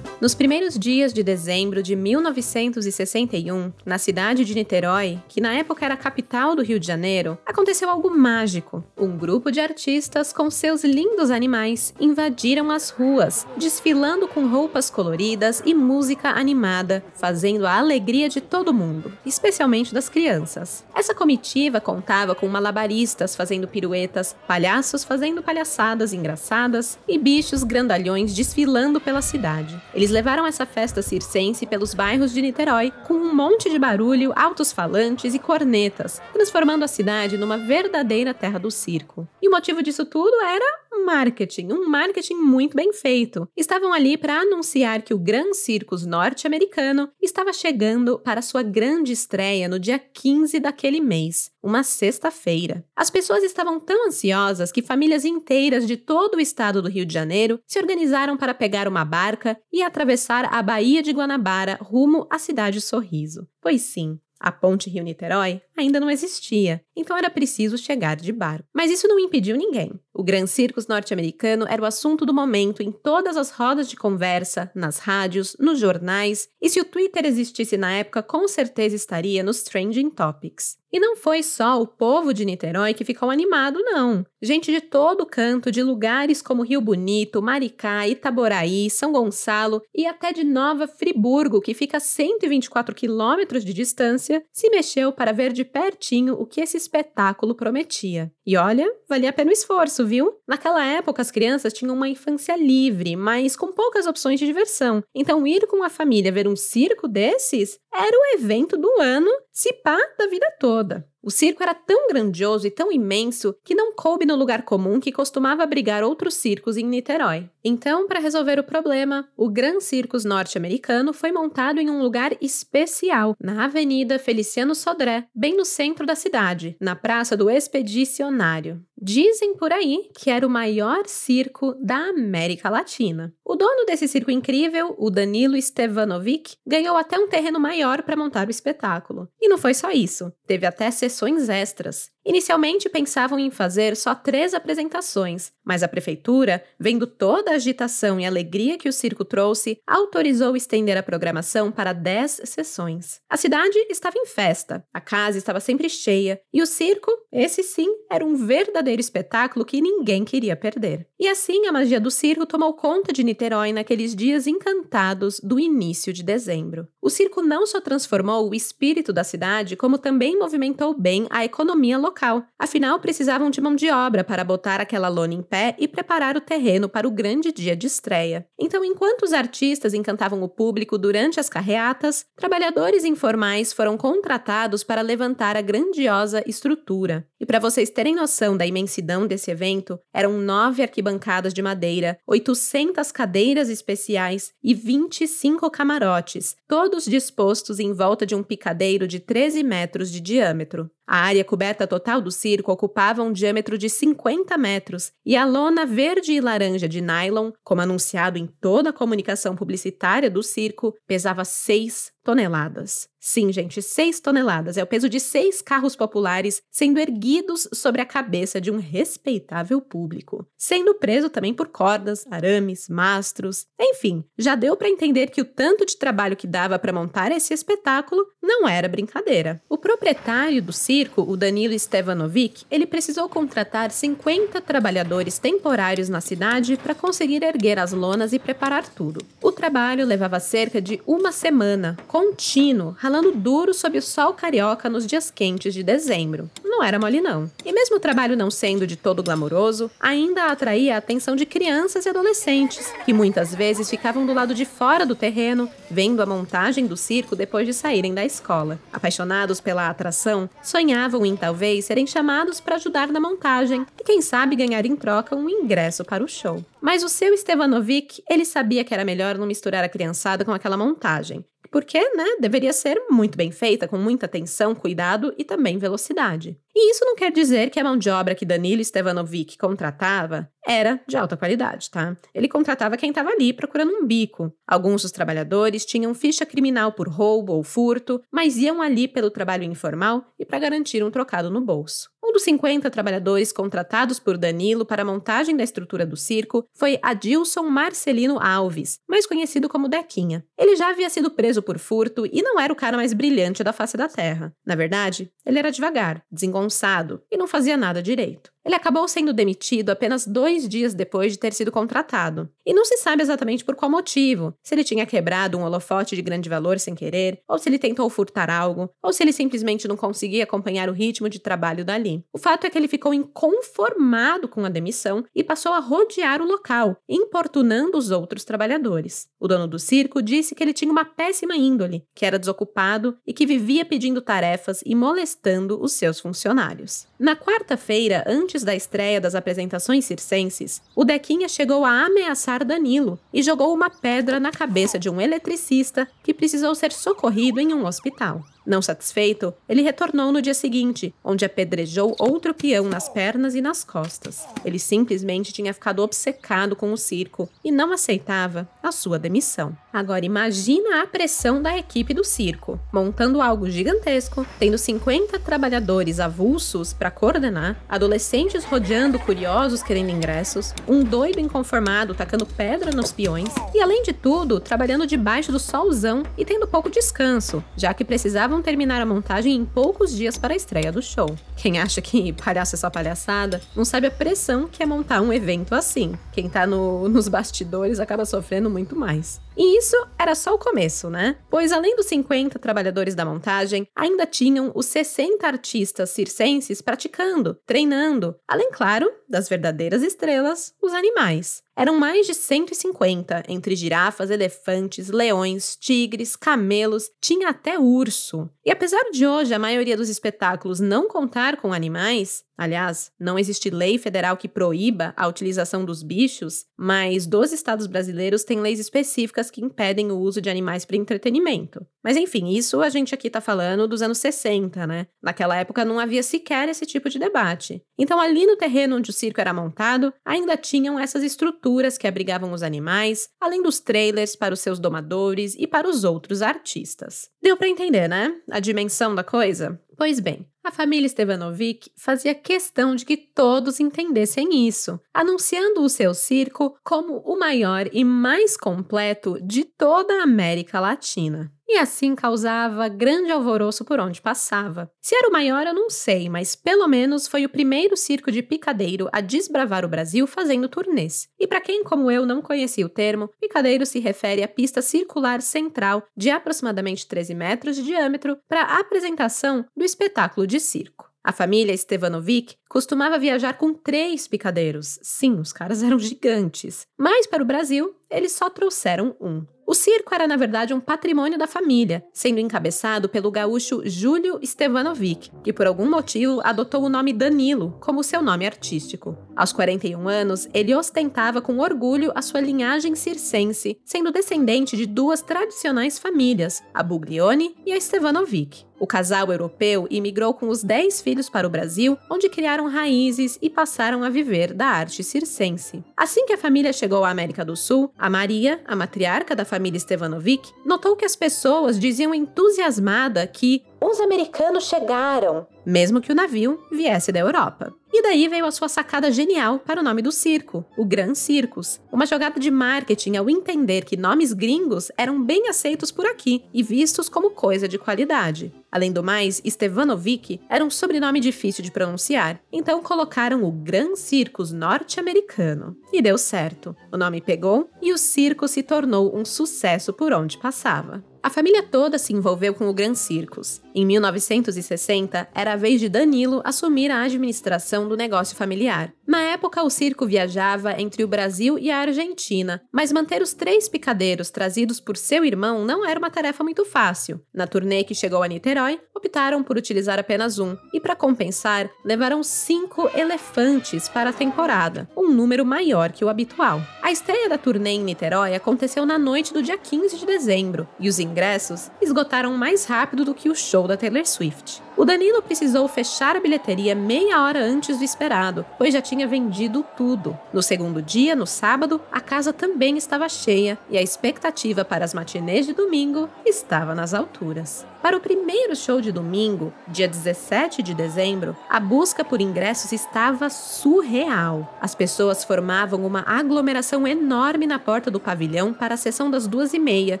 Nos 0.20 0.34
primeiros 0.34 0.76
dias 0.76 1.12
de 1.12 1.22
dezembro 1.22 1.80
de 1.80 1.94
1961, 1.94 3.72
na 3.86 3.98
cidade 3.98 4.44
de 4.44 4.52
Niterói, 4.52 5.22
que 5.28 5.40
na 5.40 5.54
época 5.54 5.84
era 5.84 5.94
a 5.94 5.96
capital 5.96 6.56
do 6.56 6.62
Rio 6.62 6.80
de 6.80 6.88
Janeiro, 6.88 7.38
aconteceu 7.46 7.88
algo 7.88 8.10
mágico. 8.10 8.82
Um 8.96 9.16
grupo 9.16 9.52
de 9.52 9.60
artistas 9.60 10.32
com 10.32 10.50
seus 10.50 10.82
lindos 10.82 11.30
animais 11.30 11.94
invadiram 12.00 12.72
as 12.72 12.90
ruas, 12.90 13.46
desfilando 13.56 14.26
com 14.26 14.48
roupas 14.48 14.90
coloridas 14.90 15.62
e 15.64 15.72
música 15.72 16.30
animada, 16.30 17.04
fazendo 17.14 17.64
a 17.64 17.78
alegria 17.78 18.28
de 18.28 18.40
todo 18.40 18.74
mundo, 18.74 19.12
especialmente 19.24 19.94
das 19.94 20.08
crianças. 20.08 20.84
Essa 20.96 21.14
comitiva 21.14 21.80
contava 21.80 22.34
com 22.34 22.48
malabaristas 22.48 23.36
fazendo 23.36 23.68
piruetas, 23.68 24.34
palhaços 24.48 25.04
fazendo 25.04 25.44
palhaçadas 25.44 26.12
engraçadas 26.12 26.98
e 27.06 27.16
bichos 27.16 27.62
grandalhões 27.62 28.34
desfilando 28.34 29.00
pela 29.00 29.22
cidade. 29.22 29.80
Eles 29.94 30.07
eles 30.08 30.10
levaram 30.10 30.46
essa 30.46 30.64
festa 30.64 31.02
circense 31.02 31.66
pelos 31.66 31.92
bairros 31.92 32.32
de 32.32 32.40
Niterói 32.40 32.90
com 33.06 33.14
um 33.14 33.34
monte 33.34 33.68
de 33.68 33.78
barulho, 33.78 34.32
altos 34.34 34.72
falantes 34.72 35.34
e 35.34 35.38
cornetas, 35.38 36.20
transformando 36.32 36.82
a 36.82 36.88
cidade 36.88 37.36
numa 37.36 37.58
verdadeira 37.58 38.32
terra 38.32 38.58
do 38.58 38.70
circo. 38.70 39.28
E 39.42 39.48
o 39.48 39.50
motivo 39.50 39.82
disso 39.82 40.06
tudo 40.06 40.34
era 40.42 40.64
marketing, 41.04 41.72
um 41.72 41.88
marketing 41.88 42.34
muito 42.34 42.76
bem 42.76 42.92
feito. 42.92 43.48
Estavam 43.56 43.92
ali 43.92 44.16
para 44.16 44.40
anunciar 44.40 45.02
que 45.02 45.14
o 45.14 45.18
Gran 45.18 45.52
Circus 45.54 46.04
norte-americano 46.04 47.10
estava 47.20 47.52
chegando 47.52 48.18
para 48.18 48.42
sua 48.42 48.62
grande 48.62 49.12
estreia 49.12 49.68
no 49.68 49.78
dia 49.78 49.98
15 49.98 50.60
daquele 50.60 51.00
mês, 51.00 51.50
uma 51.62 51.82
sexta-feira. 51.82 52.84
As 52.94 53.10
pessoas 53.10 53.42
estavam 53.42 53.80
tão 53.80 54.08
ansiosas 54.08 54.70
que 54.70 54.82
famílias 54.82 55.24
inteiras 55.24 55.86
de 55.86 55.96
todo 55.96 56.36
o 56.36 56.40
estado 56.40 56.82
do 56.82 56.88
Rio 56.88 57.06
de 57.06 57.14
Janeiro 57.14 57.60
se 57.66 57.78
organizaram 57.78 58.36
para 58.36 58.54
pegar 58.54 58.86
uma 58.86 59.04
barca 59.04 59.58
e 59.72 59.82
atravessar 59.82 60.52
a 60.52 60.62
Baía 60.62 61.02
de 61.02 61.12
Guanabara 61.12 61.78
rumo 61.80 62.26
à 62.30 62.38
cidade 62.38 62.80
Sorriso. 62.80 63.48
Pois 63.60 63.82
sim, 63.82 64.18
a 64.40 64.52
ponte 64.52 64.88
Rio-Niterói 64.88 65.60
ainda 65.80 66.00
não 66.00 66.10
existia, 66.10 66.82
então 66.96 67.16
era 67.16 67.30
preciso 67.30 67.78
chegar 67.78 68.16
de 68.16 68.32
barco. 68.32 68.66
Mas 68.74 68.90
isso 68.90 69.08
não 69.08 69.18
impediu 69.18 69.56
ninguém. 69.56 69.92
O 70.12 70.22
Gran 70.22 70.46
Circus 70.46 70.86
norte-americano 70.86 71.66
era 71.68 71.80
o 71.80 71.86
assunto 71.86 72.26
do 72.26 72.34
momento 72.34 72.82
em 72.82 72.90
todas 72.90 73.36
as 73.36 73.50
rodas 73.50 73.88
de 73.88 73.96
conversa, 73.96 74.70
nas 74.74 74.98
rádios, 74.98 75.56
nos 75.58 75.78
jornais, 75.78 76.48
e 76.60 76.68
se 76.68 76.80
o 76.80 76.84
Twitter 76.84 77.24
existisse 77.24 77.76
na 77.76 77.92
época, 77.92 78.22
com 78.22 78.48
certeza 78.48 78.96
estaria 78.96 79.42
nos 79.42 79.62
Trending 79.62 80.10
Topics. 80.10 80.76
E 80.90 80.98
não 80.98 81.16
foi 81.16 81.42
só 81.42 81.80
o 81.80 81.86
povo 81.86 82.32
de 82.32 82.46
Niterói 82.46 82.94
que 82.94 83.04
ficou 83.04 83.30
animado, 83.30 83.78
não. 83.82 84.24
Gente 84.40 84.72
de 84.72 84.80
todo 84.80 85.26
canto, 85.26 85.70
de 85.70 85.82
lugares 85.82 86.40
como 86.40 86.62
Rio 86.62 86.80
Bonito, 86.80 87.42
Maricá, 87.42 88.08
Itaboraí, 88.08 88.88
São 88.88 89.12
Gonçalo 89.12 89.82
e 89.94 90.06
até 90.06 90.32
de 90.32 90.44
Nova 90.44 90.88
Friburgo, 90.88 91.60
que 91.60 91.74
fica 91.74 91.98
a 91.98 92.00
124 92.00 92.94
quilômetros 92.94 93.64
de 93.64 93.74
distância, 93.74 94.42
se 94.50 94.70
mexeu 94.70 95.12
para 95.12 95.32
ver 95.32 95.52
de 95.52 95.64
pertinho 95.68 96.34
o 96.34 96.46
que 96.46 96.60
esse 96.60 96.76
espetáculo 96.76 97.54
prometia. 97.54 98.32
E 98.46 98.56
olha, 98.56 98.86
valia 99.08 99.30
a 99.30 99.32
pena 99.32 99.50
o 99.50 99.52
esforço, 99.52 100.06
viu? 100.06 100.34
Naquela 100.46 100.84
época, 100.84 101.22
as 101.22 101.30
crianças 101.30 101.72
tinham 101.72 101.94
uma 101.94 102.08
infância 102.08 102.56
livre, 102.56 103.14
mas 103.14 103.54
com 103.54 103.72
poucas 103.72 104.06
opções 104.06 104.40
de 104.40 104.46
diversão. 104.46 105.02
Então, 105.14 105.46
ir 105.46 105.66
com 105.66 105.82
a 105.82 105.90
família 105.90 106.32
ver 106.32 106.48
um 106.48 106.56
circo 106.56 107.06
desses 107.06 107.78
era 107.92 108.16
o 108.16 108.38
evento 108.38 108.76
do 108.76 108.90
ano, 109.00 109.30
se 109.52 109.72
pá, 109.74 109.98
da 110.18 110.26
vida 110.26 110.46
toda. 110.58 111.06
O 111.28 111.30
circo 111.30 111.62
era 111.62 111.74
tão 111.74 112.08
grandioso 112.08 112.66
e 112.66 112.70
tão 112.70 112.90
imenso 112.90 113.54
que 113.62 113.74
não 113.74 113.92
coube 113.92 114.24
no 114.24 114.34
lugar 114.34 114.62
comum 114.62 114.98
que 114.98 115.12
costumava 115.12 115.62
abrigar 115.62 116.02
outros 116.02 116.32
circos 116.32 116.78
em 116.78 116.86
Niterói. 116.86 117.50
Então, 117.62 118.08
para 118.08 118.18
resolver 118.18 118.58
o 118.58 118.64
problema, 118.64 119.28
o 119.36 119.50
Gran 119.50 119.78
Circus 119.78 120.24
norte-americano 120.24 121.12
foi 121.12 121.30
montado 121.30 121.80
em 121.80 121.90
um 121.90 122.00
lugar 122.00 122.34
especial, 122.40 123.36
na 123.38 123.66
Avenida 123.66 124.18
Feliciano 124.18 124.74
Sodré, 124.74 125.26
bem 125.34 125.54
no 125.54 125.66
centro 125.66 126.06
da 126.06 126.14
cidade, 126.14 126.74
na 126.80 126.96
Praça 126.96 127.36
do 127.36 127.50
Expedicionário. 127.50 128.82
Dizem 129.00 129.54
por 129.54 129.70
aí 129.70 130.08
que 130.18 130.30
era 130.30 130.46
o 130.46 130.50
maior 130.50 131.06
circo 131.06 131.74
da 131.74 132.08
América 132.08 132.68
Latina. 132.68 133.32
O 133.44 133.54
dono 133.54 133.84
desse 133.84 134.08
circo 134.08 134.30
incrível, 134.30 134.94
o 134.98 135.08
Danilo 135.08 135.60
Stevanovic, 135.60 136.56
ganhou 136.66 136.96
até 136.96 137.16
um 137.16 137.28
terreno 137.28 137.60
maior 137.60 138.02
para 138.02 138.16
montar 138.16 138.48
o 138.48 138.50
espetáculo. 138.50 139.28
E 139.40 139.46
não 139.46 139.56
foi 139.56 139.72
só 139.72 139.92
isso, 139.92 140.32
teve 140.46 140.66
até 140.66 140.90
sessões 140.90 141.17
extras. 141.48 142.12
Inicialmente 142.28 142.90
pensavam 142.90 143.38
em 143.38 143.50
fazer 143.50 143.96
só 143.96 144.14
três 144.14 144.52
apresentações, 144.52 145.50
mas 145.64 145.82
a 145.82 145.88
prefeitura, 145.88 146.62
vendo 146.78 147.06
toda 147.06 147.52
a 147.52 147.54
agitação 147.54 148.20
e 148.20 148.26
alegria 148.26 148.76
que 148.76 148.86
o 148.86 148.92
circo 148.92 149.24
trouxe, 149.24 149.80
autorizou 149.86 150.54
estender 150.54 150.98
a 150.98 151.02
programação 151.02 151.72
para 151.72 151.94
dez 151.94 152.38
sessões. 152.44 153.22
A 153.30 153.38
cidade 153.38 153.78
estava 153.88 154.18
em 154.18 154.26
festa, 154.26 154.84
a 154.92 155.00
casa 155.00 155.38
estava 155.38 155.58
sempre 155.58 155.88
cheia 155.88 156.38
e 156.52 156.60
o 156.60 156.66
circo, 156.66 157.10
esse 157.32 157.62
sim, 157.62 157.88
era 158.10 158.22
um 158.22 158.36
verdadeiro 158.36 159.00
espetáculo 159.00 159.64
que 159.64 159.80
ninguém 159.80 160.22
queria 160.22 160.54
perder. 160.54 161.06
E 161.18 161.26
assim 161.26 161.66
a 161.66 161.72
magia 161.72 161.98
do 161.98 162.10
circo 162.10 162.44
tomou 162.44 162.74
conta 162.74 163.10
de 163.10 163.24
Niterói 163.24 163.72
naqueles 163.72 164.14
dias 164.14 164.46
encantados 164.46 165.40
do 165.42 165.58
início 165.58 166.12
de 166.12 166.22
dezembro. 166.22 166.86
O 167.00 167.08
circo 167.08 167.40
não 167.40 167.66
só 167.66 167.80
transformou 167.80 168.50
o 168.50 168.54
espírito 168.54 169.14
da 169.14 169.24
cidade, 169.24 169.76
como 169.76 169.96
também 169.96 170.38
movimentou 170.38 170.92
bem 170.92 171.26
a 171.30 171.42
economia 171.42 171.96
local 171.96 172.17
local. 172.18 172.44
Afinal, 172.58 172.98
precisavam 172.98 173.48
de 173.48 173.60
mão 173.60 173.76
de 173.76 173.90
obra 173.90 174.24
para 174.24 174.42
botar 174.42 174.80
aquela 174.80 175.08
lona 175.08 175.34
em 175.34 175.42
pé 175.42 175.76
e 175.78 175.86
preparar 175.86 176.36
o 176.36 176.40
terreno 176.40 176.88
para 176.88 177.06
o 177.06 177.10
grande 177.10 177.52
dia 177.52 177.76
de 177.76 177.86
estreia. 177.86 178.46
Então, 178.58 178.84
enquanto 178.84 179.22
os 179.22 179.32
artistas 179.32 179.94
encantavam 179.94 180.42
o 180.42 180.48
público 180.48 180.98
durante 180.98 181.38
as 181.38 181.48
carreatas, 181.48 182.24
trabalhadores 182.36 183.04
informais 183.04 183.72
foram 183.72 183.96
contratados 183.96 184.82
para 184.82 185.00
levantar 185.00 185.56
a 185.56 185.62
grandiosa 185.62 186.42
estrutura. 186.46 187.27
E 187.40 187.46
para 187.46 187.60
vocês 187.60 187.88
terem 187.88 188.16
noção 188.16 188.56
da 188.56 188.66
imensidão 188.66 189.26
desse 189.26 189.50
evento, 189.50 189.98
eram 190.12 190.38
nove 190.38 190.82
arquibancadas 190.82 191.54
de 191.54 191.62
madeira, 191.62 192.18
800 192.26 193.12
cadeiras 193.12 193.68
especiais 193.68 194.52
e 194.62 194.74
25 194.74 195.70
camarotes, 195.70 196.56
todos 196.66 197.04
dispostos 197.04 197.78
em 197.78 197.92
volta 197.92 198.26
de 198.26 198.34
um 198.34 198.42
picadeiro 198.42 199.06
de 199.06 199.20
13 199.20 199.62
metros 199.62 200.10
de 200.10 200.20
diâmetro. 200.20 200.90
A 201.06 201.20
área 201.20 201.42
coberta 201.42 201.86
total 201.86 202.20
do 202.20 202.30
circo 202.30 202.70
ocupava 202.70 203.22
um 203.22 203.32
diâmetro 203.32 203.78
de 203.78 203.88
50 203.88 204.58
metros 204.58 205.10
e 205.24 205.36
a 205.36 205.46
lona 205.46 205.86
verde 205.86 206.32
e 206.32 206.40
laranja 206.40 206.86
de 206.86 207.00
nylon, 207.00 207.50
como 207.64 207.80
anunciado 207.80 208.36
em 208.36 208.46
toda 208.46 208.90
a 208.90 208.92
comunicação 208.92 209.56
publicitária 209.56 210.30
do 210.30 210.42
circo, 210.42 210.94
pesava 211.06 211.46
6 211.46 212.12
toneladas. 212.22 213.08
Sim, 213.20 213.52
gente, 213.52 213.82
6 213.82 214.20
toneladas 214.20 214.76
é 214.76 214.82
o 214.82 214.86
peso 214.86 215.08
de 215.08 215.18
seis 215.18 215.60
carros 215.60 215.96
populares 215.96 216.62
sendo 216.70 217.00
erguidos 217.00 217.68
sobre 217.72 218.00
a 218.00 218.06
cabeça 218.06 218.60
de 218.60 218.70
um 218.70 218.78
respeitável 218.78 219.80
público, 219.80 220.46
sendo 220.56 220.94
preso 220.94 221.28
também 221.28 221.52
por 221.52 221.68
cordas, 221.68 222.24
arames, 222.30 222.88
mastros. 222.88 223.66
Enfim, 223.78 224.24
já 224.36 224.54
deu 224.54 224.76
para 224.76 224.88
entender 224.88 225.30
que 225.30 225.40
o 225.40 225.44
tanto 225.44 225.84
de 225.84 225.96
trabalho 225.96 226.36
que 226.36 226.46
dava 226.46 226.78
para 226.78 226.92
montar 226.92 227.32
esse 227.32 227.52
espetáculo 227.52 228.24
não 228.40 228.68
era 228.68 228.88
brincadeira. 228.88 229.60
O 229.68 229.76
proprietário 229.76 230.62
do 230.62 230.72
circo, 230.72 231.22
o 231.22 231.36
Danilo 231.36 231.78
Stevanovic, 231.78 232.64
ele 232.70 232.86
precisou 232.86 233.28
contratar 233.28 233.90
50 233.90 234.60
trabalhadores 234.60 235.38
temporários 235.38 236.08
na 236.08 236.20
cidade 236.20 236.76
para 236.76 236.94
conseguir 236.94 237.42
erguer 237.42 237.78
as 237.78 237.92
lonas 237.92 238.32
e 238.32 238.38
preparar 238.38 238.88
tudo. 238.88 239.24
O 239.42 239.52
trabalho 239.52 240.06
levava 240.06 240.38
cerca 240.40 240.80
de 240.80 241.02
uma 241.06 241.32
semana, 241.32 241.96
contínuo, 242.06 242.92
ralando 243.08 243.32
duro 243.32 243.72
sob 243.72 243.96
o 243.96 244.02
sol 244.02 244.34
carioca 244.34 244.86
nos 244.90 245.06
dias 245.06 245.30
quentes 245.30 245.72
de 245.72 245.82
dezembro. 245.82 246.50
Não 246.62 246.84
era 246.84 246.98
mole 246.98 247.22
não. 247.22 247.50
E 247.64 247.72
mesmo 247.72 247.96
o 247.96 248.00
trabalho 248.00 248.36
não 248.36 248.50
sendo 248.50 248.86
de 248.86 248.96
todo 248.96 249.22
glamouroso, 249.22 249.90
ainda 249.98 250.44
atraía 250.44 250.94
a 250.94 250.98
atenção 250.98 251.34
de 251.34 251.46
crianças 251.46 252.04
e 252.04 252.10
adolescentes, 252.10 252.92
que 253.06 253.14
muitas 253.14 253.54
vezes 253.54 253.88
ficavam 253.88 254.26
do 254.26 254.34
lado 254.34 254.54
de 254.54 254.66
fora 254.66 255.06
do 255.06 255.14
terreno, 255.14 255.70
vendo 255.90 256.20
a 256.20 256.26
montagem 256.26 256.86
do 256.86 256.98
circo 256.98 257.34
depois 257.34 257.66
de 257.66 257.72
saírem 257.72 258.12
da 258.12 258.26
escola. 258.26 258.78
Apaixonados 258.92 259.58
pela 259.58 259.88
atração, 259.88 260.48
sonhavam 260.62 261.24
em 261.24 261.34
talvez 261.34 261.86
serem 261.86 262.06
chamados 262.06 262.60
para 262.60 262.76
ajudar 262.76 263.08
na 263.08 263.18
montagem 263.18 263.86
e 263.98 264.04
quem 264.04 264.20
sabe 264.20 264.54
ganhar 264.54 264.84
em 264.84 264.94
troca 264.94 265.34
um 265.34 265.48
ingresso 265.48 266.04
para 266.04 266.22
o 266.22 266.28
show. 266.28 266.62
Mas 266.78 267.02
o 267.02 267.08
seu 267.08 267.34
Stevanovic, 267.38 268.22
ele 268.28 268.44
sabia 268.44 268.84
que 268.84 268.92
era 268.92 269.04
melhor 269.04 269.38
não 269.38 269.46
misturar 269.46 269.82
a 269.82 269.88
criançada 269.88 270.44
com 270.44 270.52
aquela 270.52 270.76
montagem 270.76 271.42
porque, 271.70 271.98
né, 272.14 272.36
deveria 272.40 272.72
ser 272.72 273.00
muito 273.10 273.36
bem 273.36 273.50
feita, 273.50 273.88
com 273.88 273.98
muita 273.98 274.26
atenção, 274.26 274.74
cuidado 274.74 275.34
e 275.36 275.44
também 275.44 275.78
velocidade. 275.78 276.58
E 276.74 276.90
isso 276.92 277.04
não 277.04 277.16
quer 277.16 277.32
dizer 277.32 277.70
que 277.70 277.80
a 277.80 277.84
mão 277.84 277.96
de 277.96 278.08
obra 278.08 278.34
que 278.34 278.46
Danilo 278.46 278.84
Stevanovic 278.84 279.58
contratava 279.58 280.48
era 280.64 281.00
de 281.08 281.16
alta 281.16 281.36
qualidade, 281.36 281.90
tá? 281.90 282.16
Ele 282.34 282.46
contratava 282.46 282.96
quem 282.96 283.08
estava 283.08 283.30
ali 283.30 283.52
procurando 283.52 283.90
um 283.90 284.06
bico. 284.06 284.52
Alguns 284.66 285.02
dos 285.02 285.10
trabalhadores 285.10 285.84
tinham 285.84 286.14
ficha 286.14 286.44
criminal 286.44 286.92
por 286.92 287.08
roubo 287.08 287.54
ou 287.54 287.64
furto, 287.64 288.20
mas 288.30 288.56
iam 288.58 288.82
ali 288.82 289.08
pelo 289.08 289.30
trabalho 289.30 289.64
informal 289.64 290.26
e 290.38 290.44
para 290.44 290.58
garantir 290.58 291.02
um 291.02 291.10
trocado 291.10 291.50
no 291.50 291.60
bolso. 291.60 292.10
Um 292.28 292.32
dos 292.32 292.42
50 292.42 292.90
trabalhadores 292.90 293.52
contratados 293.52 294.20
por 294.20 294.36
Danilo 294.36 294.84
para 294.84 295.00
a 295.00 295.04
montagem 295.04 295.56
da 295.56 295.64
estrutura 295.64 296.04
do 296.04 296.14
circo 296.14 296.68
foi 296.74 296.98
Adilson 297.02 297.62
Marcelino 297.62 298.38
Alves, 298.38 298.98
mais 299.08 299.26
conhecido 299.26 299.66
como 299.66 299.88
Dequinha. 299.88 300.44
Ele 300.58 300.76
já 300.76 300.90
havia 300.90 301.08
sido 301.08 301.30
preso 301.30 301.62
por 301.62 301.78
furto 301.78 302.26
e 302.30 302.42
não 302.42 302.60
era 302.60 302.70
o 302.70 302.76
cara 302.76 302.98
mais 302.98 303.14
brilhante 303.14 303.64
da 303.64 303.72
face 303.72 303.96
da 303.96 304.08
terra. 304.08 304.52
Na 304.66 304.74
verdade, 304.74 305.32
ele 305.46 305.58
era 305.58 305.72
devagar, 305.72 306.22
desengonçado 306.30 307.22
e 307.32 307.36
não 307.38 307.48
fazia 307.48 307.78
nada 307.78 308.02
direito. 308.02 308.52
Ele 308.68 308.74
acabou 308.74 309.08
sendo 309.08 309.32
demitido 309.32 309.88
apenas 309.88 310.26
dois 310.26 310.68
dias 310.68 310.92
depois 310.92 311.32
de 311.32 311.38
ter 311.38 311.54
sido 311.54 311.72
contratado. 311.72 312.50
E 312.66 312.74
não 312.74 312.84
se 312.84 312.98
sabe 312.98 313.22
exatamente 313.22 313.64
por 313.64 313.74
qual 313.74 313.90
motivo. 313.90 314.52
Se 314.62 314.74
ele 314.74 314.84
tinha 314.84 315.06
quebrado 315.06 315.56
um 315.56 315.62
holofote 315.62 316.14
de 316.14 316.20
grande 316.20 316.50
valor 316.50 316.78
sem 316.78 316.94
querer, 316.94 317.40
ou 317.48 317.58
se 317.58 317.66
ele 317.66 317.78
tentou 317.78 318.10
furtar 318.10 318.50
algo, 318.50 318.90
ou 319.02 319.10
se 319.10 319.22
ele 319.22 319.32
simplesmente 319.32 319.88
não 319.88 319.96
conseguia 319.96 320.44
acompanhar 320.44 320.90
o 320.90 320.92
ritmo 320.92 321.30
de 321.30 321.38
trabalho 321.38 321.82
dali. 321.82 322.22
O 322.30 322.36
fato 322.36 322.66
é 322.66 322.70
que 322.70 322.76
ele 322.76 322.88
ficou 322.88 323.14
inconformado 323.14 324.46
com 324.46 324.62
a 324.62 324.68
demissão 324.68 325.24
e 325.34 325.42
passou 325.42 325.72
a 325.72 325.78
rodear 325.78 326.42
o 326.42 326.46
local, 326.46 326.98
importunando 327.08 327.96
os 327.96 328.10
outros 328.10 328.44
trabalhadores. 328.44 329.28
O 329.40 329.48
dono 329.48 329.66
do 329.66 329.78
circo 329.78 330.20
disse 330.20 330.54
que 330.54 330.62
ele 330.62 330.74
tinha 330.74 330.92
uma 330.92 331.06
péssima 331.06 331.56
índole, 331.56 332.04
que 332.14 332.26
era 332.26 332.38
desocupado 332.38 333.16
e 333.26 333.32
que 333.32 333.46
vivia 333.46 333.86
pedindo 333.86 334.20
tarefas 334.20 334.82
e 334.84 334.94
molestando 334.94 335.82
os 335.82 335.92
seus 335.92 336.20
funcionários. 336.20 337.06
Na 337.18 337.34
quarta-feira, 337.34 338.24
antes 338.26 338.57
antes 338.58 338.64
da 338.64 338.74
estreia 338.74 339.20
das 339.20 339.34
apresentações 339.34 340.04
circenses, 340.04 340.82
o 340.96 341.04
Dequinha 341.04 341.48
chegou 341.48 341.84
a 341.84 342.06
ameaçar 342.06 342.64
Danilo 342.64 343.18
e 343.32 343.42
jogou 343.42 343.72
uma 343.72 343.88
pedra 343.88 344.40
na 344.40 344.50
cabeça 344.50 344.98
de 344.98 345.08
um 345.08 345.20
eletricista 345.20 346.08
que 346.24 346.34
precisou 346.34 346.74
ser 346.74 346.90
socorrido 346.90 347.60
em 347.60 347.72
um 347.72 347.86
hospital. 347.86 348.42
Não 348.68 348.82
satisfeito, 348.82 349.54
ele 349.66 349.80
retornou 349.80 350.30
no 350.30 350.42
dia 350.42 350.52
seguinte, 350.52 351.14
onde 351.24 351.42
apedrejou 351.42 352.14
outro 352.18 352.52
peão 352.52 352.84
nas 352.84 353.08
pernas 353.08 353.54
e 353.54 353.62
nas 353.62 353.82
costas. 353.82 354.46
Ele 354.62 354.78
simplesmente 354.78 355.54
tinha 355.54 355.72
ficado 355.72 356.02
obcecado 356.02 356.76
com 356.76 356.92
o 356.92 356.96
circo 356.98 357.48
e 357.64 357.72
não 357.72 357.90
aceitava 357.94 358.68
a 358.82 358.92
sua 358.92 359.18
demissão. 359.18 359.74
Agora 359.90 360.26
imagina 360.26 361.02
a 361.02 361.06
pressão 361.06 361.62
da 361.62 361.78
equipe 361.78 362.12
do 362.12 362.22
circo, 362.22 362.78
montando 362.92 363.40
algo 363.40 363.70
gigantesco, 363.70 364.46
tendo 364.58 364.76
50 364.76 365.38
trabalhadores 365.38 366.20
avulsos 366.20 366.92
para 366.92 367.10
coordenar, 367.10 367.82
adolescentes 367.88 368.66
rodeando 368.66 369.18
curiosos 369.18 369.82
querendo 369.82 370.10
ingressos, 370.10 370.74
um 370.86 371.02
doido 371.02 371.40
inconformado 371.40 372.14
tacando 372.14 372.44
pedra 372.44 372.90
nos 372.90 373.12
peões 373.12 373.48
e, 373.74 373.80
além 373.80 374.02
de 374.02 374.12
tudo, 374.12 374.60
trabalhando 374.60 375.06
debaixo 375.06 375.50
do 375.50 375.58
solzão 375.58 376.22
e 376.36 376.44
tendo 376.44 376.68
pouco 376.68 376.90
descanso, 376.90 377.64
já 377.74 377.94
que 377.94 378.04
precisavam 378.04 378.57
terminar 378.62 379.00
a 379.00 379.06
montagem 379.06 379.54
em 379.54 379.64
poucos 379.64 380.14
dias 380.14 380.36
para 380.38 380.54
a 380.54 380.56
estreia 380.56 380.92
do 380.92 381.02
show. 381.02 381.36
Quem 381.56 381.78
acha 381.78 382.00
que 382.00 382.32
palhaço 382.32 382.74
é 382.74 382.78
só 382.78 382.90
palhaçada, 382.90 383.60
não 383.74 383.84
sabe 383.84 384.06
a 384.06 384.10
pressão 384.10 384.68
que 384.68 384.82
é 384.82 384.86
montar 384.86 385.20
um 385.20 385.32
evento 385.32 385.74
assim. 385.74 386.14
Quem 386.32 386.48
tá 386.48 386.66
no, 386.66 387.08
nos 387.08 387.28
bastidores 387.28 388.00
acaba 388.00 388.24
sofrendo 388.24 388.70
muito 388.70 388.96
mais. 388.96 389.40
E 389.56 389.78
isso 389.78 389.96
era 390.16 390.36
só 390.36 390.54
o 390.54 390.58
começo, 390.58 391.10
né? 391.10 391.36
Pois 391.50 391.72
além 391.72 391.96
dos 391.96 392.06
50 392.06 392.58
trabalhadores 392.60 393.16
da 393.16 393.24
montagem, 393.24 393.88
ainda 393.94 394.24
tinham 394.24 394.70
os 394.72 394.86
60 394.86 395.44
artistas 395.44 396.10
circenses 396.10 396.80
praticando, 396.80 397.58
treinando, 397.66 398.36
além, 398.46 398.70
claro, 398.70 399.10
das 399.28 399.48
verdadeiras 399.48 400.02
estrelas, 400.02 400.72
os 400.80 400.92
animais. 400.92 401.62
Eram 401.78 401.96
mais 401.96 402.26
de 402.26 402.34
150, 402.34 403.44
entre 403.48 403.76
girafas, 403.76 404.30
elefantes, 404.30 405.10
leões, 405.10 405.76
tigres, 405.76 406.34
camelos, 406.34 407.08
tinha 407.20 407.50
até 407.50 407.78
urso. 407.78 408.50
E 408.66 408.70
apesar 408.72 409.12
de 409.12 409.24
hoje 409.24 409.54
a 409.54 409.60
maioria 409.60 409.96
dos 409.96 410.08
espetáculos 410.08 410.80
não 410.80 411.06
contar 411.06 411.58
com 411.58 411.72
animais, 411.72 412.42
Aliás, 412.58 413.12
não 413.20 413.38
existe 413.38 413.70
lei 413.70 413.98
federal 413.98 414.36
que 414.36 414.48
proíba 414.48 415.14
a 415.16 415.28
utilização 415.28 415.84
dos 415.84 416.02
bichos, 416.02 416.66
mas 416.76 417.24
12 417.24 417.54
estados 417.54 417.86
brasileiros 417.86 418.42
têm 418.42 418.58
leis 418.58 418.80
específicas 418.80 419.48
que 419.48 419.64
impedem 419.64 420.10
o 420.10 420.18
uso 420.18 420.40
de 420.40 420.50
animais 420.50 420.84
para 420.84 420.96
entretenimento. 420.96 421.86
Mas 422.02 422.16
enfim, 422.16 422.48
isso 422.48 422.80
a 422.80 422.88
gente 422.88 423.14
aqui 423.14 423.28
está 423.28 423.40
falando 423.40 423.86
dos 423.86 424.02
anos 424.02 424.18
60, 424.18 424.88
né? 424.88 425.06
Naquela 425.22 425.54
época 425.54 425.84
não 425.84 426.00
havia 426.00 426.22
sequer 426.22 426.68
esse 426.68 426.84
tipo 426.84 427.08
de 427.08 427.18
debate. 427.18 427.80
Então, 427.96 428.18
ali 428.18 428.44
no 428.44 428.56
terreno 428.56 428.96
onde 428.96 429.10
o 429.10 429.12
circo 429.12 429.40
era 429.40 429.54
montado, 429.54 430.12
ainda 430.24 430.56
tinham 430.56 430.98
essas 430.98 431.22
estruturas 431.22 431.96
que 431.96 432.08
abrigavam 432.08 432.52
os 432.52 432.64
animais, 432.64 433.28
além 433.40 433.62
dos 433.62 433.78
trailers 433.78 434.34
para 434.34 434.54
os 434.54 434.60
seus 434.60 434.80
domadores 434.80 435.54
e 435.56 435.66
para 435.66 435.88
os 435.88 436.02
outros 436.02 436.42
artistas. 436.42 437.28
Deu 437.40 437.56
para 437.56 437.68
entender, 437.68 438.08
né? 438.08 438.34
A 438.50 438.58
dimensão 438.58 439.14
da 439.14 439.22
coisa? 439.22 439.80
Pois 439.98 440.20
bem, 440.20 440.46
a 440.62 440.70
família 440.70 441.08
Stevanovic 441.08 441.90
fazia 441.96 442.32
questão 442.32 442.94
de 442.94 443.04
que 443.04 443.16
todos 443.16 443.80
entendessem 443.80 444.64
isso, 444.64 445.00
anunciando 445.12 445.82
o 445.82 445.88
seu 445.88 446.14
circo 446.14 446.78
como 446.84 447.18
o 447.26 447.36
maior 447.36 447.88
e 447.92 448.04
mais 448.04 448.56
completo 448.56 449.40
de 449.42 449.64
toda 449.64 450.20
a 450.20 450.22
América 450.22 450.78
Latina 450.78 451.52
e 451.68 451.76
assim 451.76 452.14
causava 452.14 452.88
grande 452.88 453.30
alvoroço 453.30 453.84
por 453.84 454.00
onde 454.00 454.22
passava. 454.22 454.90
Se 455.02 455.14
era 455.14 455.28
o 455.28 455.32
maior, 455.32 455.66
eu 455.66 455.74
não 455.74 455.90
sei, 455.90 456.28
mas 456.28 456.56
pelo 456.56 456.88
menos 456.88 457.28
foi 457.28 457.44
o 457.44 457.48
primeiro 457.48 457.96
circo 457.96 458.32
de 458.32 458.42
picadeiro 458.42 459.08
a 459.12 459.20
desbravar 459.20 459.84
o 459.84 459.88
Brasil 459.88 460.26
fazendo 460.26 460.68
turnês. 460.68 461.28
E 461.38 461.46
para 461.46 461.60
quem, 461.60 461.84
como 461.84 462.10
eu, 462.10 462.24
não 462.24 462.40
conhecia 462.40 462.86
o 462.86 462.88
termo, 462.88 463.28
picadeiro 463.38 463.84
se 463.84 463.98
refere 463.98 464.42
à 464.42 464.48
pista 464.48 464.80
circular 464.80 465.42
central 465.42 466.04
de 466.16 466.30
aproximadamente 466.30 467.06
13 467.06 467.34
metros 467.34 467.76
de 467.76 467.82
diâmetro 467.82 468.38
para 468.48 468.62
a 468.62 468.80
apresentação 468.80 469.66
do 469.76 469.84
espetáculo 469.84 470.46
de 470.46 470.58
circo. 470.58 471.08
A 471.22 471.32
família 471.32 471.76
Stevanovic 471.76 472.54
costumava 472.70 473.18
viajar 473.18 473.58
com 473.58 473.74
três 473.74 474.26
picadeiros. 474.26 474.98
Sim, 475.02 475.38
os 475.38 475.52
caras 475.52 475.82
eram 475.82 475.98
gigantes. 475.98 476.86
Mas 476.96 477.26
para 477.26 477.42
o 477.42 477.46
Brasil, 477.46 477.94
eles 478.08 478.32
só 478.32 478.48
trouxeram 478.48 479.14
um. 479.20 479.44
O 479.68 479.74
circo 479.74 480.14
era, 480.14 480.26
na 480.26 480.34
verdade, 480.34 480.72
um 480.72 480.80
patrimônio 480.80 481.36
da 481.36 481.46
família, 481.46 482.02
sendo 482.10 482.40
encabeçado 482.40 483.06
pelo 483.06 483.30
gaúcho 483.30 483.82
Júlio 483.84 484.40
Stevanovic, 484.42 485.30
que 485.44 485.52
por 485.52 485.66
algum 485.66 485.90
motivo 485.90 486.40
adotou 486.42 486.84
o 486.84 486.88
nome 486.88 487.12
Danilo 487.12 487.76
como 487.78 488.02
seu 488.02 488.22
nome 488.22 488.46
artístico. 488.46 489.14
Aos 489.36 489.52
41 489.52 490.08
anos, 490.08 490.48
ele 490.54 490.74
ostentava 490.74 491.42
com 491.42 491.58
orgulho 491.58 492.10
a 492.14 492.22
sua 492.22 492.40
linhagem 492.40 492.94
circense, 492.94 493.78
sendo 493.84 494.10
descendente 494.10 494.74
de 494.74 494.86
duas 494.86 495.20
tradicionais 495.20 495.98
famílias, 495.98 496.62
a 496.72 496.82
Buglione 496.82 497.54
e 497.66 497.70
a 497.74 497.78
Stevanovic. 497.78 498.66
O 498.80 498.86
casal 498.86 499.30
europeu 499.32 499.88
imigrou 499.90 500.32
com 500.32 500.48
os 500.48 500.62
10 500.62 501.02
filhos 501.02 501.28
para 501.28 501.46
o 501.46 501.50
Brasil, 501.50 501.98
onde 502.08 502.28
criaram 502.28 502.68
raízes 502.68 503.36
e 503.42 503.50
passaram 503.50 504.04
a 504.04 504.08
viver 504.08 504.54
da 504.54 504.66
arte 504.66 505.02
circense. 505.02 505.82
Assim 505.96 506.24
que 506.26 506.32
a 506.32 506.38
família 506.38 506.72
chegou 506.72 507.04
à 507.04 507.10
América 507.10 507.44
do 507.44 507.56
Sul, 507.56 507.92
a 507.98 508.08
Maria, 508.08 508.60
a 508.64 508.76
matriarca 508.76 509.34
da 509.34 509.44
família 509.44 509.57
Stevanovic, 509.78 510.52
notou 510.64 510.96
que 510.96 511.04
as 511.04 511.16
pessoas 511.16 511.78
diziam 511.78 512.14
entusiasmada 512.14 513.26
que 513.26 513.64
os 513.80 514.00
americanos 514.00 514.64
chegaram, 514.64 515.46
mesmo 515.64 516.00
que 516.00 516.12
o 516.12 516.14
navio 516.14 516.62
viesse 516.70 517.12
da 517.12 517.20
Europa. 517.20 517.74
E 517.92 518.02
daí 518.02 518.28
veio 518.28 518.44
a 518.44 518.50
sua 518.50 518.68
sacada 518.68 519.10
genial 519.10 519.58
para 519.58 519.80
o 519.80 519.82
nome 519.82 520.02
do 520.02 520.12
circo, 520.12 520.64
o 520.76 520.84
Gran 520.84 521.14
Circus, 521.14 521.80
uma 521.90 522.06
jogada 522.06 522.38
de 522.38 522.50
marketing 522.50 523.16
ao 523.16 523.30
entender 523.30 523.84
que 523.84 523.96
nomes 523.96 524.32
gringos 524.32 524.92
eram 524.96 525.22
bem 525.22 525.48
aceitos 525.48 525.90
por 525.90 526.06
aqui 526.06 526.44
e 526.52 526.62
vistos 526.62 527.08
como 527.08 527.30
coisa 527.30 527.66
de 527.66 527.78
qualidade. 527.78 528.52
Além 528.70 528.92
do 528.92 529.02
mais, 529.02 529.40
Stevanovic 529.44 530.40
era 530.48 530.64
um 530.64 530.68
sobrenome 530.68 531.20
difícil 531.20 531.64
de 531.64 531.70
pronunciar, 531.70 532.40
então 532.52 532.82
colocaram 532.82 533.42
o 533.42 533.50
Gran 533.50 533.96
Circus 533.96 534.52
norte-americano. 534.52 535.74
E 535.90 536.02
deu 536.02 536.18
certo. 536.18 536.76
O 536.92 536.98
nome 536.98 537.22
pegou 537.22 537.70
e 537.80 537.92
o 537.92 537.98
circo 537.98 538.46
se 538.46 538.62
tornou 538.62 539.16
um 539.16 539.24
sucesso 539.24 539.92
por 539.92 540.12
onde 540.12 540.38
passava. 540.38 541.02
A 541.22 541.30
família 541.30 541.62
toda 541.62 541.98
se 541.98 542.12
envolveu 542.12 542.54
com 542.54 542.68
o 542.68 542.72
Gran 542.72 542.94
Circus. 542.94 543.60
Em 543.74 543.84
1960, 543.84 545.28
era 545.34 545.52
a 545.52 545.56
vez 545.56 545.80
de 545.80 545.88
Danilo 545.88 546.40
assumir 546.44 546.90
a 546.90 547.02
administração 547.02 547.88
do 547.88 547.96
negócio 547.96 548.36
familiar. 548.36 548.92
Na 549.06 549.22
época, 549.22 549.62
o 549.62 549.70
circo 549.70 550.06
viajava 550.06 550.80
entre 550.80 551.02
o 551.02 551.08
Brasil 551.08 551.58
e 551.58 551.70
a 551.70 551.78
Argentina, 551.78 552.62
mas 552.70 552.92
manter 552.92 553.22
os 553.22 553.32
três 553.32 553.68
picadeiros 553.68 554.30
trazidos 554.30 554.80
por 554.80 554.96
seu 554.96 555.24
irmão 555.24 555.64
não 555.64 555.86
era 555.86 555.98
uma 555.98 556.10
tarefa 556.10 556.44
muito 556.44 556.64
fácil. 556.64 557.20
Na 557.32 557.46
turnê 557.46 557.84
que 557.84 557.94
chegou 557.94 558.22
a 558.22 558.28
Niterói, 558.28 558.78
optaram 558.94 559.42
por 559.42 559.56
utilizar 559.56 559.98
apenas 559.98 560.38
um, 560.38 560.56
e 560.74 560.80
para 560.80 560.96
compensar, 560.96 561.70
levaram 561.84 562.22
cinco 562.22 562.90
elefantes 562.94 563.88
para 563.88 564.10
a 564.10 564.12
temporada, 564.12 564.88
um 564.96 565.08
número 565.08 565.44
maior 565.44 565.90
que 565.92 566.04
o 566.04 566.08
habitual. 566.08 566.60
A 566.82 566.92
estreia 566.92 567.28
da 567.28 567.38
turnê 567.38 567.70
em 567.70 567.82
Niterói 567.82 568.34
aconteceu 568.34 568.84
na 568.84 568.98
noite 568.98 569.32
do 569.32 569.42
dia 569.42 569.56
15 569.56 569.96
de 569.96 570.04
dezembro, 570.06 570.68
e 570.78 570.88
os 570.88 570.98
ingressos 571.08 571.70
esgotaram 571.80 572.36
mais 572.36 572.64
rápido 572.64 573.04
do 573.04 573.14
que 573.14 573.28
o 573.28 573.34
show 573.34 573.66
da 573.66 573.76
Taylor 573.76 574.06
Swift. 574.06 574.62
O 574.78 574.84
Danilo 574.84 575.20
precisou 575.20 575.66
fechar 575.66 576.14
a 576.14 576.20
bilheteria 576.20 576.72
meia 576.72 577.20
hora 577.20 577.44
antes 577.44 577.78
do 577.78 577.82
esperado, 577.82 578.46
pois 578.56 578.72
já 578.72 578.80
tinha 578.80 579.08
vendido 579.08 579.66
tudo. 579.76 580.16
No 580.32 580.40
segundo 580.40 580.80
dia, 580.80 581.16
no 581.16 581.26
sábado, 581.26 581.80
a 581.90 582.00
casa 582.00 582.32
também 582.32 582.76
estava 582.76 583.08
cheia 583.08 583.58
e 583.68 583.76
a 583.76 583.82
expectativa 583.82 584.64
para 584.64 584.84
as 584.84 584.94
matinês 584.94 585.46
de 585.46 585.52
domingo 585.52 586.08
estava 586.24 586.76
nas 586.76 586.94
alturas. 586.94 587.66
Para 587.82 587.96
o 587.96 588.00
primeiro 588.00 588.54
show 588.54 588.80
de 588.80 588.92
domingo, 588.92 589.52
dia 589.66 589.88
17 589.88 590.62
de 590.62 590.74
dezembro, 590.74 591.36
a 591.48 591.58
busca 591.58 592.04
por 592.04 592.20
ingressos 592.20 592.70
estava 592.70 593.30
surreal. 593.30 594.56
As 594.60 594.76
pessoas 594.76 595.24
formavam 595.24 595.84
uma 595.84 596.04
aglomeração 596.06 596.86
enorme 596.86 597.46
na 597.46 597.58
porta 597.58 597.90
do 597.90 597.98
pavilhão 597.98 598.52
para 598.52 598.74
a 598.74 598.76
sessão 598.76 599.10
das 599.10 599.26
duas 599.26 599.54
e 599.54 599.58
meia, 599.58 600.00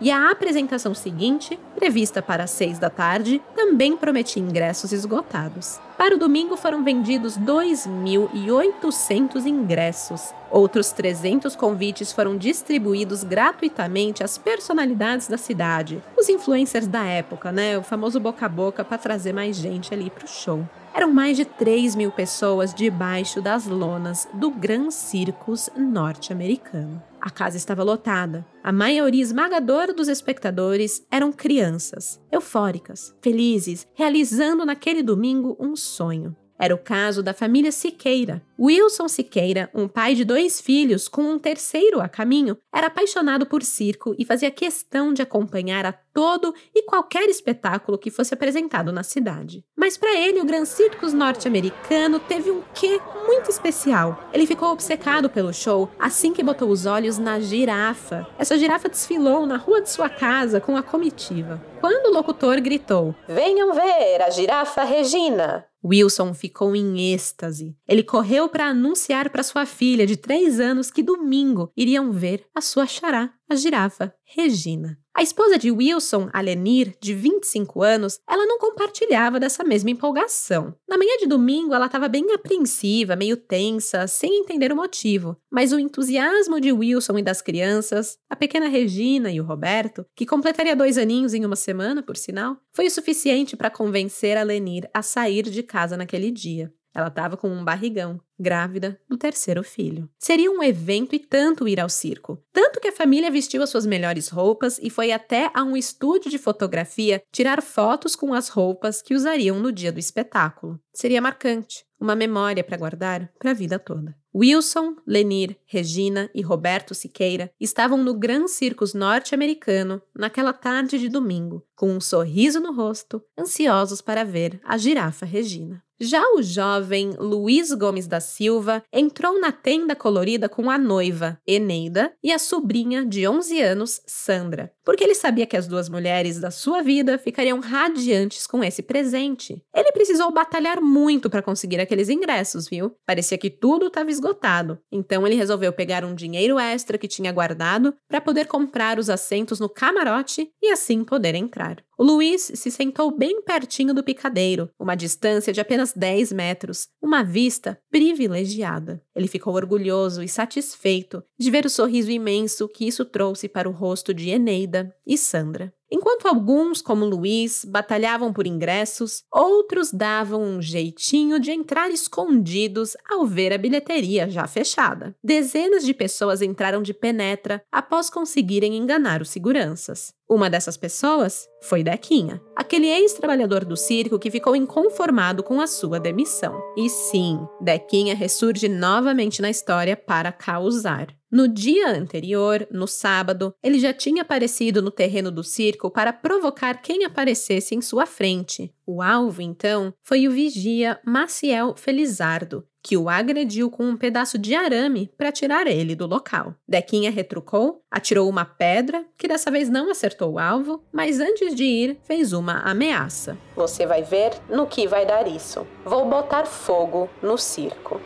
e 0.00 0.10
a 0.10 0.30
apresentação 0.30 0.94
seguinte, 0.94 1.58
prevista 1.74 2.22
para 2.22 2.46
seis 2.46 2.78
da 2.78 2.88
tarde, 2.88 3.42
também 3.54 3.94
prometia 3.96 4.42
ingressos 4.42 4.92
esgotados. 4.92 5.78
Para 5.96 6.16
o 6.16 6.18
domingo 6.18 6.56
foram 6.56 6.82
vendidos 6.82 7.38
2.800 7.38 9.46
ingressos. 9.46 10.34
Outros 10.50 10.90
300 10.92 11.54
convites 11.54 12.10
foram 12.12 12.36
distribuídos 12.36 13.22
gratuitamente 13.24 14.24
às 14.24 14.38
personalidades 14.38 15.28
da 15.28 15.36
cidade, 15.36 16.02
os 16.16 16.28
influencers 16.28 16.86
da 16.86 17.04
época, 17.04 17.52
né? 17.52 17.76
O 17.78 17.82
famoso 17.82 18.18
boca 18.18 18.46
a 18.46 18.48
boca 18.48 18.82
para 18.84 18.98
trazer 18.98 19.32
mais 19.32 19.56
gente 19.56 19.94
ali 19.94 20.10
para 20.10 20.24
o 20.24 20.28
show. 20.28 20.64
Eram 20.94 21.12
mais 21.12 21.36
de 21.36 21.44
3 21.44 21.96
mil 21.96 22.12
pessoas 22.12 22.72
debaixo 22.72 23.42
das 23.42 23.66
lonas 23.66 24.28
do 24.32 24.48
Gran 24.50 24.92
Circus 24.92 25.68
norte-americano. 25.76 27.02
A 27.24 27.30
casa 27.30 27.56
estava 27.56 27.82
lotada. 27.82 28.46
A 28.62 28.70
maioria 28.70 29.22
esmagadora 29.22 29.94
dos 29.94 30.08
espectadores 30.08 31.06
eram 31.10 31.32
crianças, 31.32 32.20
eufóricas, 32.30 33.16
felizes, 33.22 33.86
realizando 33.94 34.66
naquele 34.66 35.02
domingo 35.02 35.56
um 35.58 35.74
sonho. 35.74 36.36
Era 36.58 36.74
o 36.74 36.78
caso 36.78 37.22
da 37.22 37.34
família 37.34 37.72
Siqueira. 37.72 38.40
Wilson 38.58 39.08
Siqueira, 39.08 39.68
um 39.74 39.88
pai 39.88 40.14
de 40.14 40.24
dois 40.24 40.60
filhos 40.60 41.08
com 41.08 41.22
um 41.22 41.38
terceiro 41.38 42.00
a 42.00 42.08
caminho, 42.08 42.56
era 42.72 42.86
apaixonado 42.86 43.44
por 43.44 43.62
circo 43.62 44.14
e 44.16 44.24
fazia 44.24 44.50
questão 44.50 45.12
de 45.12 45.20
acompanhar 45.20 45.84
a 45.84 45.92
todo 45.92 46.54
e 46.72 46.82
qualquer 46.84 47.28
espetáculo 47.28 47.98
que 47.98 48.10
fosse 48.10 48.32
apresentado 48.32 48.92
na 48.92 49.02
cidade. 49.02 49.64
Mas 49.76 49.96
para 49.96 50.16
ele, 50.16 50.40
o 50.40 50.44
Gran 50.44 50.64
Circus 50.64 51.12
norte-americano 51.12 52.20
teve 52.20 52.50
um 52.50 52.62
quê 52.72 53.00
muito 53.26 53.50
especial. 53.50 54.28
Ele 54.32 54.46
ficou 54.46 54.70
obcecado 54.70 55.28
pelo 55.28 55.52
show 55.52 55.90
assim 55.98 56.32
que 56.32 56.42
botou 56.42 56.70
os 56.70 56.86
olhos 56.86 57.18
na 57.18 57.40
girafa. 57.40 58.26
Essa 58.38 58.56
girafa 58.56 58.88
desfilou 58.88 59.44
na 59.44 59.56
rua 59.56 59.82
de 59.82 59.90
sua 59.90 60.08
casa 60.08 60.60
com 60.60 60.76
a 60.76 60.82
comitiva. 60.82 61.60
Quando 61.80 62.06
o 62.06 62.14
locutor 62.14 62.60
gritou: 62.60 63.14
Venham 63.28 63.74
ver 63.74 64.22
a 64.22 64.30
girafa 64.30 64.84
Regina! 64.84 65.66
Wilson 65.84 66.32
ficou 66.32 66.74
em 66.74 67.12
êxtase. 67.12 67.76
Ele 67.86 68.02
correu 68.02 68.48
para 68.48 68.66
anunciar 68.66 69.30
para 69.30 69.42
sua 69.42 69.66
filha 69.66 70.06
de 70.06 70.16
três 70.16 70.58
anos 70.58 70.90
que 70.90 71.02
domingo 71.02 71.70
iriam 71.76 72.10
ver 72.10 72.46
a 72.54 72.60
sua 72.60 72.86
xará, 72.86 73.32
a 73.48 73.54
girafa 73.54 74.14
Regina. 74.24 74.98
A 75.16 75.22
esposa 75.22 75.56
de 75.56 75.70
Wilson, 75.70 76.28
Alenir, 76.32 76.96
de 77.00 77.14
25 77.14 77.84
anos, 77.84 78.18
ela 78.28 78.44
não 78.46 78.58
compartilhava 78.58 79.38
dessa 79.38 79.62
mesma 79.62 79.90
empolgação. 79.90 80.74
Na 80.88 80.98
manhã 80.98 81.16
de 81.20 81.28
domingo, 81.28 81.72
ela 81.72 81.86
estava 81.86 82.08
bem 82.08 82.32
apreensiva, 82.32 83.14
meio 83.14 83.36
tensa, 83.36 84.08
sem 84.08 84.40
entender 84.40 84.72
o 84.72 84.76
motivo. 84.76 85.36
Mas 85.48 85.72
o 85.72 85.78
entusiasmo 85.78 86.60
de 86.60 86.72
Wilson 86.72 87.18
e 87.18 87.22
das 87.22 87.40
crianças, 87.40 88.18
a 88.28 88.34
pequena 88.34 88.66
Regina 88.66 89.30
e 89.30 89.40
o 89.40 89.44
Roberto, 89.44 90.04
que 90.16 90.26
completaria 90.26 90.74
dois 90.74 90.98
aninhos 90.98 91.32
em 91.32 91.44
uma 91.44 91.54
semana, 91.54 92.02
por 92.02 92.16
sinal, 92.16 92.56
foi 92.72 92.88
o 92.88 92.90
suficiente 92.90 93.56
para 93.56 93.70
convencer 93.70 94.36
Alenir 94.36 94.90
a 94.92 95.00
sair 95.00 95.44
de 95.44 95.62
casa 95.62 95.96
naquele 95.96 96.32
dia. 96.32 96.72
Ela 96.94 97.08
estava 97.08 97.36
com 97.36 97.48
um 97.48 97.64
barrigão, 97.64 98.20
grávida 98.38 99.00
do 99.08 99.16
terceiro 99.16 99.64
filho. 99.64 100.08
Seria 100.18 100.50
um 100.50 100.62
evento 100.62 101.14
e 101.14 101.18
tanto 101.18 101.66
ir 101.66 101.80
ao 101.80 101.88
circo. 101.88 102.40
Tanto 102.52 102.80
que 102.80 102.88
a 102.88 102.92
família 102.92 103.30
vestiu 103.30 103.62
as 103.62 103.70
suas 103.70 103.84
melhores 103.84 104.28
roupas 104.28 104.78
e 104.80 104.88
foi 104.88 105.10
até 105.10 105.50
a 105.52 105.64
um 105.64 105.76
estúdio 105.76 106.30
de 106.30 106.38
fotografia 106.38 107.22
tirar 107.32 107.60
fotos 107.60 108.14
com 108.14 108.32
as 108.32 108.48
roupas 108.48 109.02
que 109.02 109.14
usariam 109.14 109.58
no 109.58 109.72
dia 109.72 109.90
do 109.90 109.98
espetáculo. 109.98 110.78
Seria 110.92 111.20
marcante, 111.20 111.84
uma 112.00 112.14
memória 112.14 112.62
para 112.62 112.76
guardar 112.76 113.32
para 113.38 113.50
a 113.50 113.54
vida 113.54 113.78
toda. 113.78 114.14
Wilson, 114.34 114.96
Lenir, 115.06 115.56
Regina 115.64 116.28
e 116.34 116.42
Roberto 116.42 116.92
Siqueira 116.92 117.52
estavam 117.60 118.02
no 118.02 118.14
Gran 118.14 118.48
Circus 118.48 118.92
norte-americano 118.92 120.02
naquela 120.14 120.52
tarde 120.52 120.98
de 120.98 121.08
domingo, 121.08 121.64
com 121.76 121.90
um 121.90 122.00
sorriso 122.00 122.60
no 122.60 122.72
rosto, 122.72 123.22
ansiosos 123.38 124.00
para 124.00 124.24
ver 124.24 124.60
a 124.64 124.76
girafa 124.76 125.26
Regina. 125.26 125.84
Já 126.00 126.22
o 126.34 126.42
jovem 126.42 127.12
Luiz 127.18 127.72
Gomes 127.72 128.08
da 128.08 128.18
Silva 128.18 128.82
entrou 128.92 129.40
na 129.40 129.52
tenda 129.52 129.94
colorida 129.94 130.48
com 130.48 130.68
a 130.68 130.76
noiva, 130.76 131.38
Eneida, 131.46 132.12
e 132.20 132.32
a 132.32 132.38
sobrinha 132.38 133.06
de 133.06 133.28
11 133.28 133.62
anos, 133.62 134.02
Sandra, 134.04 134.72
porque 134.84 135.04
ele 135.04 135.14
sabia 135.14 135.46
que 135.46 135.56
as 135.56 135.68
duas 135.68 135.88
mulheres 135.88 136.40
da 136.40 136.50
sua 136.50 136.82
vida 136.82 137.16
ficariam 137.16 137.60
radiantes 137.60 138.44
com 138.44 138.62
esse 138.64 138.82
presente. 138.82 139.62
Ele 139.72 139.92
precisou 139.92 140.32
batalhar 140.32 140.80
muito 140.80 141.30
para 141.30 141.42
conseguir 141.42 141.80
aqueles 141.80 142.08
ingressos, 142.08 142.68
viu? 142.68 142.96
Parecia 143.06 143.38
que 143.38 143.48
tudo 143.48 143.86
estava 143.86 144.10
esgotado. 144.10 144.80
Então 144.90 145.24
ele 145.24 145.36
resolveu 145.36 145.72
pegar 145.72 146.04
um 146.04 146.14
dinheiro 146.14 146.58
extra 146.58 146.98
que 146.98 147.06
tinha 147.06 147.30
guardado 147.30 147.94
para 148.08 148.20
poder 148.20 148.48
comprar 148.48 148.98
os 148.98 149.08
assentos 149.08 149.60
no 149.60 149.68
camarote 149.68 150.50
e 150.60 150.72
assim 150.72 151.04
poder 151.04 151.36
entrar. 151.36 151.63
O 151.96 152.02
Luiz 152.02 152.50
se 152.54 152.70
sentou 152.70 153.16
bem 153.16 153.42
pertinho 153.42 153.94
do 153.94 154.02
picadeiro, 154.02 154.68
uma 154.78 154.94
distância 154.94 155.52
de 155.52 155.60
apenas 155.60 155.92
10 155.92 156.32
metros, 156.32 156.88
uma 157.00 157.22
vista 157.22 157.78
privilegiada. 157.90 159.02
Ele 159.14 159.28
ficou 159.28 159.54
orgulhoso 159.54 160.22
e 160.22 160.28
satisfeito 160.28 161.22
de 161.38 161.50
ver 161.50 161.64
o 161.64 161.70
sorriso 161.70 162.10
imenso 162.10 162.68
que 162.68 162.86
isso 162.86 163.04
trouxe 163.04 163.48
para 163.48 163.68
o 163.68 163.72
rosto 163.72 164.12
de 164.12 164.30
Eneida 164.30 164.94
e 165.06 165.16
Sandra. 165.16 165.72
Enquanto 165.94 166.26
alguns, 166.26 166.82
como 166.82 167.04
Luiz, 167.04 167.64
batalhavam 167.64 168.32
por 168.32 168.48
ingressos, 168.48 169.22
outros 169.32 169.92
davam 169.92 170.42
um 170.42 170.60
jeitinho 170.60 171.38
de 171.38 171.52
entrar 171.52 171.88
escondidos 171.88 172.96
ao 173.08 173.24
ver 173.24 173.52
a 173.52 173.58
bilheteria 173.58 174.28
já 174.28 174.44
fechada. 174.48 175.14
Dezenas 175.22 175.84
de 175.84 175.94
pessoas 175.94 176.42
entraram 176.42 176.82
de 176.82 176.92
penetra 176.92 177.62
após 177.70 178.10
conseguirem 178.10 178.76
enganar 178.76 179.22
os 179.22 179.30
seguranças. 179.30 180.12
Uma 180.28 180.50
dessas 180.50 180.76
pessoas 180.76 181.46
foi 181.62 181.84
Dequinha, 181.84 182.40
aquele 182.56 182.88
ex-trabalhador 182.88 183.64
do 183.64 183.76
circo 183.76 184.18
que 184.18 184.30
ficou 184.30 184.56
inconformado 184.56 185.44
com 185.44 185.60
a 185.60 185.66
sua 185.66 186.00
demissão. 186.00 186.58
E 186.76 186.88
sim, 186.88 187.38
Dequinha 187.60 188.16
ressurge 188.16 188.66
novamente 188.66 189.40
na 189.40 189.50
história 189.50 189.96
para 189.96 190.32
causar. 190.32 191.06
No 191.34 191.48
dia 191.48 191.88
anterior, 191.88 192.64
no 192.70 192.86
sábado, 192.86 193.52
ele 193.60 193.80
já 193.80 193.92
tinha 193.92 194.22
aparecido 194.22 194.80
no 194.80 194.92
terreno 194.92 195.32
do 195.32 195.42
circo 195.42 195.90
para 195.90 196.12
provocar 196.12 196.80
quem 196.80 197.04
aparecesse 197.04 197.74
em 197.74 197.82
sua 197.82 198.06
frente. 198.06 198.72
O 198.86 199.02
alvo, 199.02 199.42
então, 199.42 199.92
foi 200.00 200.28
o 200.28 200.30
vigia 200.30 201.00
Maciel 201.04 201.74
Felizardo, 201.76 202.64
que 202.80 202.96
o 202.96 203.08
agrediu 203.08 203.68
com 203.68 203.82
um 203.82 203.96
pedaço 203.96 204.38
de 204.38 204.54
arame 204.54 205.10
para 205.18 205.32
tirar 205.32 205.66
ele 205.66 205.96
do 205.96 206.06
local. 206.06 206.54
Dequinha 206.68 207.10
retrucou, 207.10 207.80
atirou 207.90 208.28
uma 208.28 208.44
pedra, 208.44 209.04
que 209.18 209.26
dessa 209.26 209.50
vez 209.50 209.68
não 209.68 209.90
acertou 209.90 210.34
o 210.34 210.38
alvo, 210.38 210.84
mas 210.92 211.18
antes 211.18 211.52
de 211.52 211.64
ir, 211.64 211.98
fez 212.04 212.32
uma 212.32 212.60
ameaça. 212.60 213.36
Você 213.56 213.84
vai 213.84 214.04
ver 214.04 214.30
no 214.48 214.68
que 214.68 214.86
vai 214.86 215.04
dar 215.04 215.26
isso. 215.26 215.66
Vou 215.84 216.08
botar 216.08 216.46
fogo 216.46 217.10
no 217.20 217.36
circo. 217.36 218.00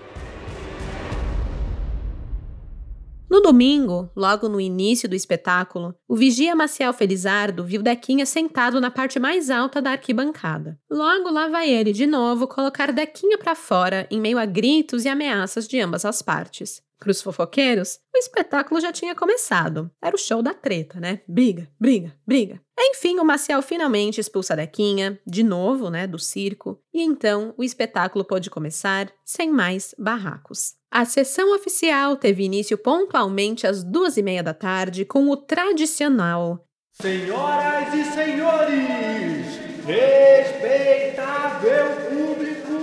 No 3.31 3.43
domingo, 3.43 4.11
logo 4.17 4.49
no 4.49 4.59
início 4.59 5.07
do 5.07 5.15
espetáculo, 5.15 5.95
o 6.09 6.17
vigia 6.17 6.57
Maciel 6.57 6.95
Felizardo 6.95 7.63
viu 7.63 7.83
Dequinha 7.83 8.25
sentado 8.25 8.81
na 8.81 8.91
parte 8.91 9.19
mais 9.19 9.51
alta 9.51 9.83
da 9.83 9.91
arquibancada. 9.91 10.79
Logo 10.91 11.31
lá 11.31 11.47
vai 11.47 11.69
ele 11.69 11.93
de 11.93 12.07
novo 12.07 12.49
colocar 12.49 12.91
Dequinha 12.91 13.37
para 13.37 13.55
fora 13.55 14.09
em 14.11 14.19
meio 14.19 14.39
a 14.39 14.47
gritos 14.47 15.05
e 15.05 15.09
ameaças 15.09 15.69
de 15.69 15.79
ambas 15.79 16.07
as 16.07 16.23
partes. 16.23 16.83
Para 16.99 17.11
os 17.11 17.23
fofoqueiros, 17.23 17.99
o 18.15 18.19
espetáculo 18.19 18.81
já 18.81 18.93
tinha 18.93 19.15
começado. 19.15 19.91
Era 20.03 20.17
o 20.17 20.19
show 20.19 20.43
da 20.43 20.53
treta, 20.53 20.99
né? 20.99 21.21
Briga, 21.29 21.69
briga, 21.79 22.13
briga. 22.27 22.61
Enfim, 22.79 23.19
o 23.19 23.25
Maciel 23.25 23.63
finalmente 23.63 24.21
expulsa 24.21 24.55
a 24.55 24.57
Dequinha, 24.57 25.21
de 25.27 25.43
novo, 25.43 25.91
né, 25.91 26.07
do 26.07 26.19
circo, 26.19 26.81
e 26.93 27.03
então 27.03 27.55
o 27.57 27.65
espetáculo 27.65 28.25
pôde 28.25 28.51
começar 28.51 29.13
sem 29.25 29.51
mais 29.51 29.95
barracos. 29.99 30.75
A 30.91 31.05
sessão 31.05 31.55
oficial 31.55 32.17
teve 32.17 32.45
início 32.45 32.79
pontualmente 32.79 33.67
às 33.67 33.85
duas 33.85 34.17
e 34.17 34.23
meia 34.23 34.43
da 34.43 34.55
tarde 34.55 35.05
com 35.05 35.29
o 35.29 35.37
tradicional 35.37 36.65
Senhoras 37.01 37.95
e 37.95 38.05
senhores, 38.07 39.47
respeitável 39.87 41.87
público, 42.09 42.83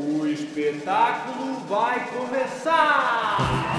o 0.00 0.26
espetáculo 0.26 1.53
vai 1.74 2.06
começar! 2.06 3.73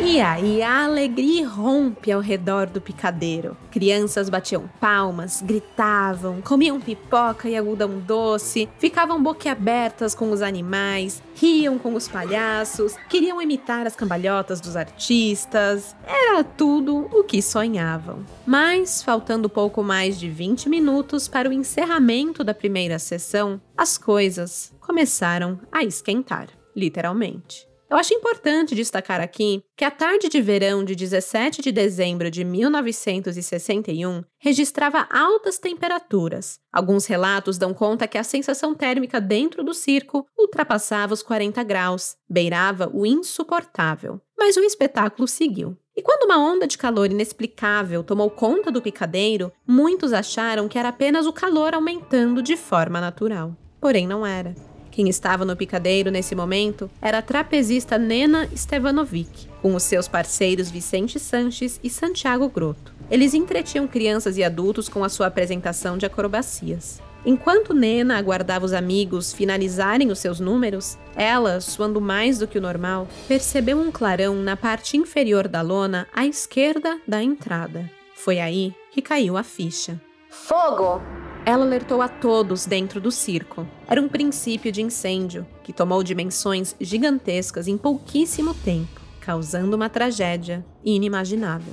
E 0.00 0.20
aí 0.20 0.62
a 0.62 0.84
alegria 0.84 1.46
rompe 1.48 2.12
ao 2.12 2.20
redor 2.20 2.66
do 2.66 2.80
picadeiro. 2.80 3.56
Crianças 3.68 4.30
batiam 4.30 4.70
palmas, 4.80 5.42
gritavam, 5.42 6.40
comiam 6.40 6.80
pipoca 6.80 7.48
e 7.48 7.56
algodão 7.56 7.98
doce, 7.98 8.68
ficavam 8.78 9.20
boquiabertas 9.20 10.14
com 10.14 10.30
os 10.30 10.40
animais, 10.40 11.20
riam 11.34 11.78
com 11.78 11.94
os 11.94 12.06
palhaços, 12.06 12.94
queriam 13.08 13.42
imitar 13.42 13.88
as 13.88 13.96
cambalhotas 13.96 14.60
dos 14.60 14.76
artistas. 14.76 15.96
Era 16.06 16.44
tudo 16.44 17.08
o 17.12 17.24
que 17.24 17.42
sonhavam. 17.42 18.24
Mas, 18.46 19.02
faltando 19.02 19.48
pouco 19.48 19.82
mais 19.82 20.18
de 20.18 20.30
20 20.30 20.68
minutos 20.68 21.26
para 21.26 21.50
o 21.50 21.52
encerramento 21.52 22.44
da 22.44 22.54
primeira 22.54 23.00
sessão, 23.00 23.60
as 23.76 23.98
coisas 23.98 24.72
começaram 24.80 25.58
a 25.72 25.82
esquentar, 25.82 26.48
literalmente. 26.74 27.67
Eu 27.90 27.96
acho 27.96 28.12
importante 28.12 28.74
destacar 28.74 29.18
aqui 29.18 29.64
que 29.74 29.82
a 29.82 29.90
tarde 29.90 30.28
de 30.28 30.42
verão 30.42 30.84
de 30.84 30.94
17 30.94 31.62
de 31.62 31.72
dezembro 31.72 32.30
de 32.30 32.44
1961 32.44 34.22
registrava 34.38 35.08
altas 35.10 35.58
temperaturas. 35.58 36.60
Alguns 36.70 37.06
relatos 37.06 37.56
dão 37.56 37.72
conta 37.72 38.06
que 38.06 38.18
a 38.18 38.22
sensação 38.22 38.74
térmica 38.74 39.18
dentro 39.18 39.64
do 39.64 39.72
circo 39.72 40.26
ultrapassava 40.38 41.14
os 41.14 41.22
40 41.22 41.62
graus, 41.62 42.14
beirava 42.28 42.90
o 42.92 43.06
insuportável. 43.06 44.20
Mas 44.38 44.58
o 44.58 44.60
espetáculo 44.60 45.26
seguiu. 45.26 45.74
E 45.96 46.02
quando 46.02 46.24
uma 46.24 46.38
onda 46.38 46.66
de 46.66 46.76
calor 46.76 47.10
inexplicável 47.10 48.04
tomou 48.04 48.28
conta 48.28 48.70
do 48.70 48.82
picadeiro, 48.82 49.50
muitos 49.66 50.12
acharam 50.12 50.68
que 50.68 50.78
era 50.78 50.90
apenas 50.90 51.26
o 51.26 51.32
calor 51.32 51.74
aumentando 51.74 52.42
de 52.42 52.54
forma 52.54 53.00
natural. 53.00 53.56
Porém, 53.80 54.06
não 54.06 54.26
era. 54.26 54.54
Quem 54.98 55.08
estava 55.08 55.44
no 55.44 55.54
picadeiro 55.54 56.10
nesse 56.10 56.34
momento 56.34 56.90
era 57.00 57.18
a 57.18 57.22
trapezista 57.22 57.96
Nena 57.96 58.48
Stevanovic, 58.52 59.46
com 59.62 59.76
os 59.76 59.84
seus 59.84 60.08
parceiros 60.08 60.72
Vicente 60.72 61.20
Sanches 61.20 61.78
e 61.84 61.88
Santiago 61.88 62.48
Grotto. 62.48 62.92
Eles 63.08 63.32
entretinham 63.32 63.86
crianças 63.86 64.36
e 64.36 64.42
adultos 64.42 64.88
com 64.88 65.04
a 65.04 65.08
sua 65.08 65.28
apresentação 65.28 65.96
de 65.96 66.04
acrobacias. 66.04 67.00
Enquanto 67.24 67.72
Nena 67.72 68.18
aguardava 68.18 68.66
os 68.66 68.72
amigos 68.72 69.32
finalizarem 69.32 70.10
os 70.10 70.18
seus 70.18 70.40
números, 70.40 70.98
ela, 71.14 71.60
suando 71.60 72.00
mais 72.00 72.40
do 72.40 72.48
que 72.48 72.58
o 72.58 72.60
normal, 72.60 73.06
percebeu 73.28 73.78
um 73.78 73.92
clarão 73.92 74.34
na 74.34 74.56
parte 74.56 74.96
inferior 74.96 75.46
da 75.46 75.62
lona 75.62 76.08
à 76.12 76.26
esquerda 76.26 76.98
da 77.06 77.22
entrada. 77.22 77.88
Foi 78.16 78.40
aí 78.40 78.74
que 78.90 79.00
caiu 79.00 79.36
a 79.36 79.44
ficha. 79.44 80.00
Fogo! 80.44 81.02
Ela 81.44 81.64
alertou 81.64 82.00
a 82.00 82.08
todos 82.08 82.64
dentro 82.64 83.00
do 83.00 83.10
circo. 83.10 83.66
Era 83.86 84.00
um 84.00 84.08
princípio 84.08 84.70
de 84.70 84.80
incêndio 84.80 85.46
que 85.62 85.72
tomou 85.72 86.02
dimensões 86.02 86.74
gigantescas 86.80 87.68
em 87.68 87.76
pouquíssimo 87.76 88.54
tempo, 88.54 89.00
causando 89.20 89.76
uma 89.76 89.90
tragédia 89.90 90.64
inimaginável. 90.84 91.72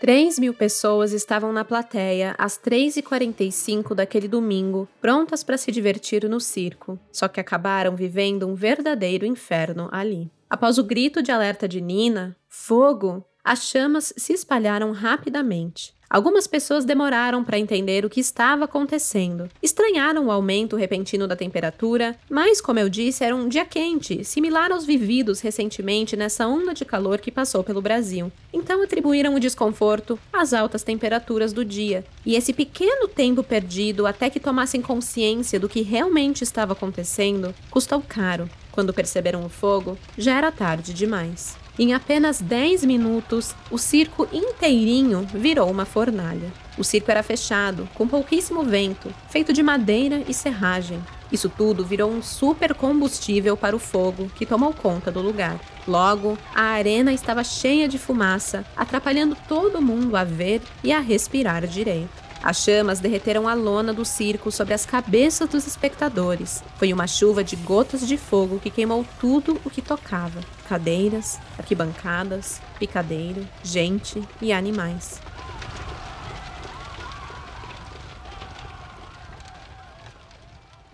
Três 0.00 0.38
mil 0.38 0.54
pessoas 0.54 1.12
estavam 1.12 1.52
na 1.52 1.64
plateia 1.64 2.32
às 2.38 2.56
3h45 2.56 3.94
daquele 3.96 4.28
domingo, 4.28 4.88
prontas 5.00 5.42
para 5.42 5.58
se 5.58 5.72
divertir 5.72 6.28
no 6.28 6.38
circo, 6.38 6.96
só 7.10 7.26
que 7.26 7.40
acabaram 7.40 7.96
vivendo 7.96 8.46
um 8.46 8.54
verdadeiro 8.54 9.26
inferno 9.26 9.88
ali. 9.90 10.30
Após 10.48 10.78
o 10.78 10.84
grito 10.84 11.20
de 11.20 11.32
alerta 11.32 11.66
de 11.66 11.80
Nina, 11.80 12.36
fogo, 12.48 13.24
as 13.42 13.64
chamas 13.64 14.14
se 14.16 14.32
espalharam 14.32 14.92
rapidamente. 14.92 15.92
Algumas 16.10 16.46
pessoas 16.46 16.86
demoraram 16.86 17.44
para 17.44 17.58
entender 17.58 18.02
o 18.02 18.08
que 18.08 18.20
estava 18.20 18.64
acontecendo. 18.64 19.46
Estranharam 19.62 20.26
o 20.26 20.30
aumento 20.30 20.74
repentino 20.74 21.28
da 21.28 21.36
temperatura, 21.36 22.16
mas, 22.30 22.62
como 22.62 22.78
eu 22.78 22.88
disse, 22.88 23.24
era 23.24 23.36
um 23.36 23.46
dia 23.46 23.66
quente, 23.66 24.24
similar 24.24 24.72
aos 24.72 24.86
vividos 24.86 25.40
recentemente 25.40 26.16
nessa 26.16 26.46
onda 26.46 26.72
de 26.72 26.86
calor 26.86 27.20
que 27.20 27.30
passou 27.30 27.62
pelo 27.62 27.82
Brasil. 27.82 28.32
Então 28.50 28.82
atribuíram 28.82 29.34
o 29.34 29.40
desconforto 29.40 30.18
às 30.32 30.54
altas 30.54 30.82
temperaturas 30.82 31.52
do 31.52 31.62
dia. 31.62 32.02
E 32.24 32.34
esse 32.34 32.54
pequeno 32.54 33.06
tempo 33.06 33.42
perdido 33.42 34.06
até 34.06 34.30
que 34.30 34.40
tomassem 34.40 34.80
consciência 34.80 35.60
do 35.60 35.68
que 35.68 35.82
realmente 35.82 36.42
estava 36.42 36.72
acontecendo 36.72 37.54
custou 37.70 38.00
caro. 38.00 38.48
Quando 38.72 38.94
perceberam 38.94 39.44
o 39.44 39.48
fogo, 39.50 39.98
já 40.16 40.38
era 40.38 40.50
tarde 40.50 40.94
demais. 40.94 41.56
Em 41.78 41.94
apenas 41.94 42.40
10 42.40 42.84
minutos, 42.84 43.54
o 43.70 43.78
circo 43.78 44.26
inteirinho 44.32 45.24
virou 45.32 45.70
uma 45.70 45.84
fornalha. 45.84 46.52
O 46.76 46.82
circo 46.82 47.08
era 47.08 47.22
fechado, 47.22 47.88
com 47.94 48.08
pouquíssimo 48.08 48.64
vento, 48.64 49.14
feito 49.28 49.52
de 49.52 49.62
madeira 49.62 50.24
e 50.26 50.34
serragem. 50.34 51.00
Isso 51.30 51.48
tudo 51.48 51.84
virou 51.84 52.10
um 52.10 52.20
super 52.20 52.74
combustível 52.74 53.56
para 53.56 53.76
o 53.76 53.78
fogo 53.78 54.28
que 54.34 54.44
tomou 54.44 54.72
conta 54.72 55.12
do 55.12 55.20
lugar. 55.20 55.60
Logo, 55.86 56.36
a 56.52 56.62
arena 56.62 57.12
estava 57.12 57.44
cheia 57.44 57.86
de 57.86 57.96
fumaça, 57.96 58.64
atrapalhando 58.76 59.36
todo 59.46 59.80
mundo 59.80 60.16
a 60.16 60.24
ver 60.24 60.60
e 60.82 60.92
a 60.92 60.98
respirar 60.98 61.64
direito. 61.64 62.27
As 62.42 62.58
chamas 62.58 63.00
derreteram 63.00 63.48
a 63.48 63.54
lona 63.54 63.92
do 63.92 64.04
circo 64.04 64.50
sobre 64.50 64.72
as 64.72 64.86
cabeças 64.86 65.48
dos 65.48 65.66
espectadores. 65.66 66.62
Foi 66.76 66.92
uma 66.92 67.06
chuva 67.06 67.42
de 67.42 67.56
gotas 67.56 68.06
de 68.06 68.16
fogo 68.16 68.60
que 68.60 68.70
queimou 68.70 69.04
tudo 69.20 69.60
o 69.64 69.70
que 69.70 69.82
tocava: 69.82 70.40
cadeiras, 70.68 71.38
arquibancadas, 71.58 72.60
picadeiro, 72.78 73.46
gente 73.62 74.22
e 74.40 74.52
animais. 74.52 75.20